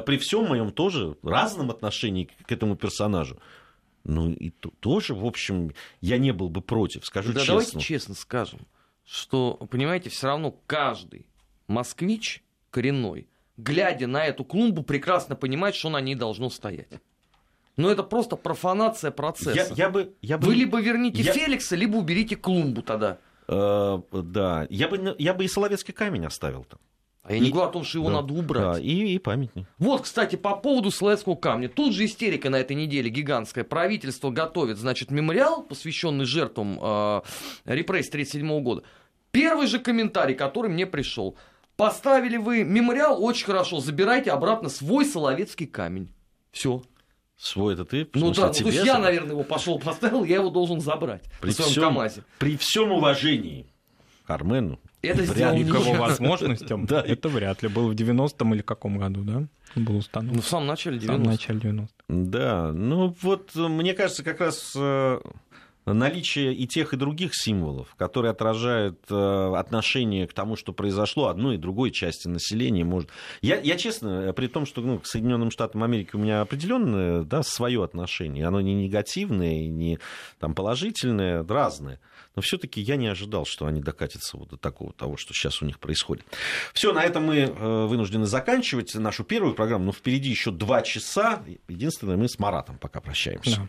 при 0.00 0.18
всем 0.18 0.46
моем 0.46 0.72
тоже 0.72 1.16
разном 1.22 1.70
отношении 1.70 2.28
к 2.44 2.50
этому 2.50 2.74
персонажу, 2.74 3.38
ну 4.02 4.32
и 4.32 4.50
то, 4.50 4.72
тоже, 4.80 5.14
в 5.14 5.24
общем, 5.24 5.72
я 6.00 6.18
не 6.18 6.32
был 6.32 6.48
бы 6.48 6.62
против, 6.62 7.06
скажу 7.06 7.32
да, 7.32 7.38
честно. 7.40 7.54
Давайте 7.54 7.78
честно 7.78 8.14
скажем 8.16 8.60
что, 9.10 9.54
понимаете, 9.70 10.08
все 10.08 10.28
равно 10.28 10.54
каждый 10.66 11.26
москвич 11.66 12.44
коренной, 12.70 13.26
глядя 13.56 14.06
на 14.06 14.24
эту 14.24 14.44
клумбу, 14.44 14.82
прекрасно 14.82 15.34
понимает, 15.34 15.74
что 15.74 15.90
на 15.90 16.00
ней 16.00 16.14
должно 16.14 16.48
стоять. 16.48 16.88
Но 17.76 17.90
это 17.90 18.04
просто 18.04 18.36
профанация 18.36 19.10
процесса. 19.10 19.74
Я, 19.74 19.86
я 19.86 19.90
бы, 19.90 20.14
я 20.22 20.38
бы... 20.38 20.46
Вы 20.46 20.54
либо 20.54 20.80
верните 20.80 21.22
я... 21.22 21.32
Феликса, 21.32 21.74
либо 21.74 21.96
уберите 21.96 22.36
клумбу 22.36 22.82
тогда. 22.82 23.18
Э, 23.48 24.00
да, 24.12 24.66
я 24.70 24.88
бы, 24.88 25.16
я 25.18 25.34
бы 25.34 25.44
и 25.44 25.48
Соловецкий 25.48 25.94
камень 25.94 26.26
оставил 26.26 26.64
там. 26.64 26.78
А 27.22 27.32
я 27.32 27.38
и, 27.38 27.40
не 27.40 27.50
говорю 27.50 27.68
о 27.68 27.72
том, 27.72 27.84
что 27.84 27.98
его 27.98 28.08
да, 28.08 28.22
надо 28.22 28.32
убрать. 28.32 28.74
Да, 28.74 28.80
и, 28.80 29.14
и 29.14 29.18
памятник. 29.18 29.66
Вот, 29.78 30.02
кстати, 30.02 30.36
по 30.36 30.56
поводу 30.56 30.90
Соловецкого 30.90 31.34
камня. 31.34 31.68
Тут 31.68 31.94
же 31.94 32.04
истерика 32.04 32.48
на 32.48 32.56
этой 32.56 32.74
неделе 32.74 33.10
гигантская. 33.10 33.64
Правительство 33.64 34.30
готовит, 34.30 34.78
значит, 34.78 35.10
мемориал, 35.10 35.62
посвященный 35.62 36.24
жертвам 36.24 36.78
э, 36.80 37.20
репрессий 37.66 38.08
1937 38.08 38.62
года. 38.62 38.82
Первый 39.30 39.66
же 39.66 39.78
комментарий, 39.78 40.34
который 40.34 40.70
мне 40.70 40.86
пришел. 40.86 41.36
Поставили 41.76 42.36
вы 42.36 42.64
мемориал, 42.64 43.22
очень 43.22 43.46
хорошо, 43.46 43.80
забирайте 43.80 44.30
обратно 44.30 44.68
свой 44.68 45.04
Соловецкий 45.04 45.66
камень. 45.66 46.12
Все. 46.52 46.82
Свой 47.38 47.72
это 47.72 47.86
ты? 47.86 48.06
Ну 48.12 48.32
да, 48.32 48.48
ну, 48.48 48.52
то 48.52 48.64
есть 48.66 48.84
я, 48.84 48.98
наверное, 48.98 49.30
его 49.30 49.44
пошел 49.44 49.78
поставил, 49.78 50.24
я 50.24 50.36
его 50.36 50.50
должен 50.50 50.80
забрать 50.80 51.22
при 51.40 51.52
своем 51.52 51.70
всем, 51.70 51.84
КАМАЗе. 51.84 52.24
При 52.38 52.58
всем 52.58 52.92
уважении 52.92 53.66
Армену. 54.26 54.78
Это 55.02 55.22
вряд 55.22 55.54
ли. 55.56 55.64
к 55.64 55.68
его 55.68 55.94
возможностям. 55.94 56.86
Да. 56.90 57.00
Это 57.00 57.28
вряд 57.28 57.62
ли. 57.62 57.68
Был 57.68 57.88
в 57.88 57.94
90-м 57.94 58.54
или 58.54 58.62
каком 58.62 58.98
году, 58.98 59.22
да? 59.22 59.46
Был 59.74 59.96
установлен. 59.96 60.36
Ну, 60.36 60.42
в 60.42 60.46
самом 60.46 60.66
начале 60.66 60.98
90 60.98 61.12
В 61.12 61.16
самом 61.16 61.32
начале 61.32 61.60
90 61.60 61.94
Да, 62.08 62.72
ну 62.72 63.16
вот 63.22 63.54
мне 63.54 63.94
кажется, 63.94 64.22
как 64.22 64.40
раз 64.40 64.72
э, 64.76 65.20
наличие 65.92 66.54
и 66.54 66.66
тех, 66.66 66.92
и 66.92 66.96
других 66.96 67.34
символов, 67.34 67.94
которые 67.96 68.30
отражают 68.30 69.00
э, 69.10 69.54
отношение 69.56 70.26
к 70.26 70.32
тому, 70.32 70.56
что 70.56 70.72
произошло 70.72 71.28
одной 71.28 71.56
и 71.56 71.58
другой 71.58 71.90
части 71.90 72.28
населения, 72.28 72.84
может... 72.84 73.10
Я, 73.42 73.58
я 73.60 73.76
честно, 73.76 74.32
при 74.32 74.46
том, 74.46 74.66
что 74.66 74.80
ну, 74.80 74.98
к 74.98 75.06
Соединенным 75.06 75.50
Штатам 75.50 75.82
Америки 75.82 76.10
у 76.14 76.18
меня 76.18 76.40
определенное 76.40 77.22
да, 77.22 77.42
свое 77.42 77.82
отношение, 77.84 78.46
оно 78.46 78.60
не 78.60 78.74
негативное, 78.74 79.66
не 79.68 79.98
там, 80.38 80.54
положительное, 80.54 81.46
разное. 81.46 82.00
Но 82.36 82.42
все-таки 82.42 82.80
я 82.80 82.96
не 82.96 83.08
ожидал, 83.08 83.44
что 83.44 83.66
они 83.66 83.80
докатятся 83.80 84.36
вот 84.36 84.50
до 84.50 84.56
такого 84.56 84.92
того, 84.92 85.16
что 85.16 85.34
сейчас 85.34 85.62
у 85.62 85.66
них 85.66 85.78
происходит. 85.80 86.24
Все, 86.72 86.92
на 86.92 87.02
этом 87.02 87.24
мы 87.24 87.38
э, 87.38 87.86
вынуждены 87.86 88.26
заканчивать 88.26 88.94
нашу 88.94 89.24
первую 89.24 89.54
программу, 89.54 89.86
но 89.86 89.92
впереди 89.92 90.30
еще 90.30 90.50
два 90.50 90.82
часа. 90.82 91.42
Единственное, 91.68 92.16
мы 92.16 92.28
с 92.28 92.38
Маратом 92.38 92.78
пока 92.78 93.00
прощаемся. 93.00 93.56
Да. 93.56 93.68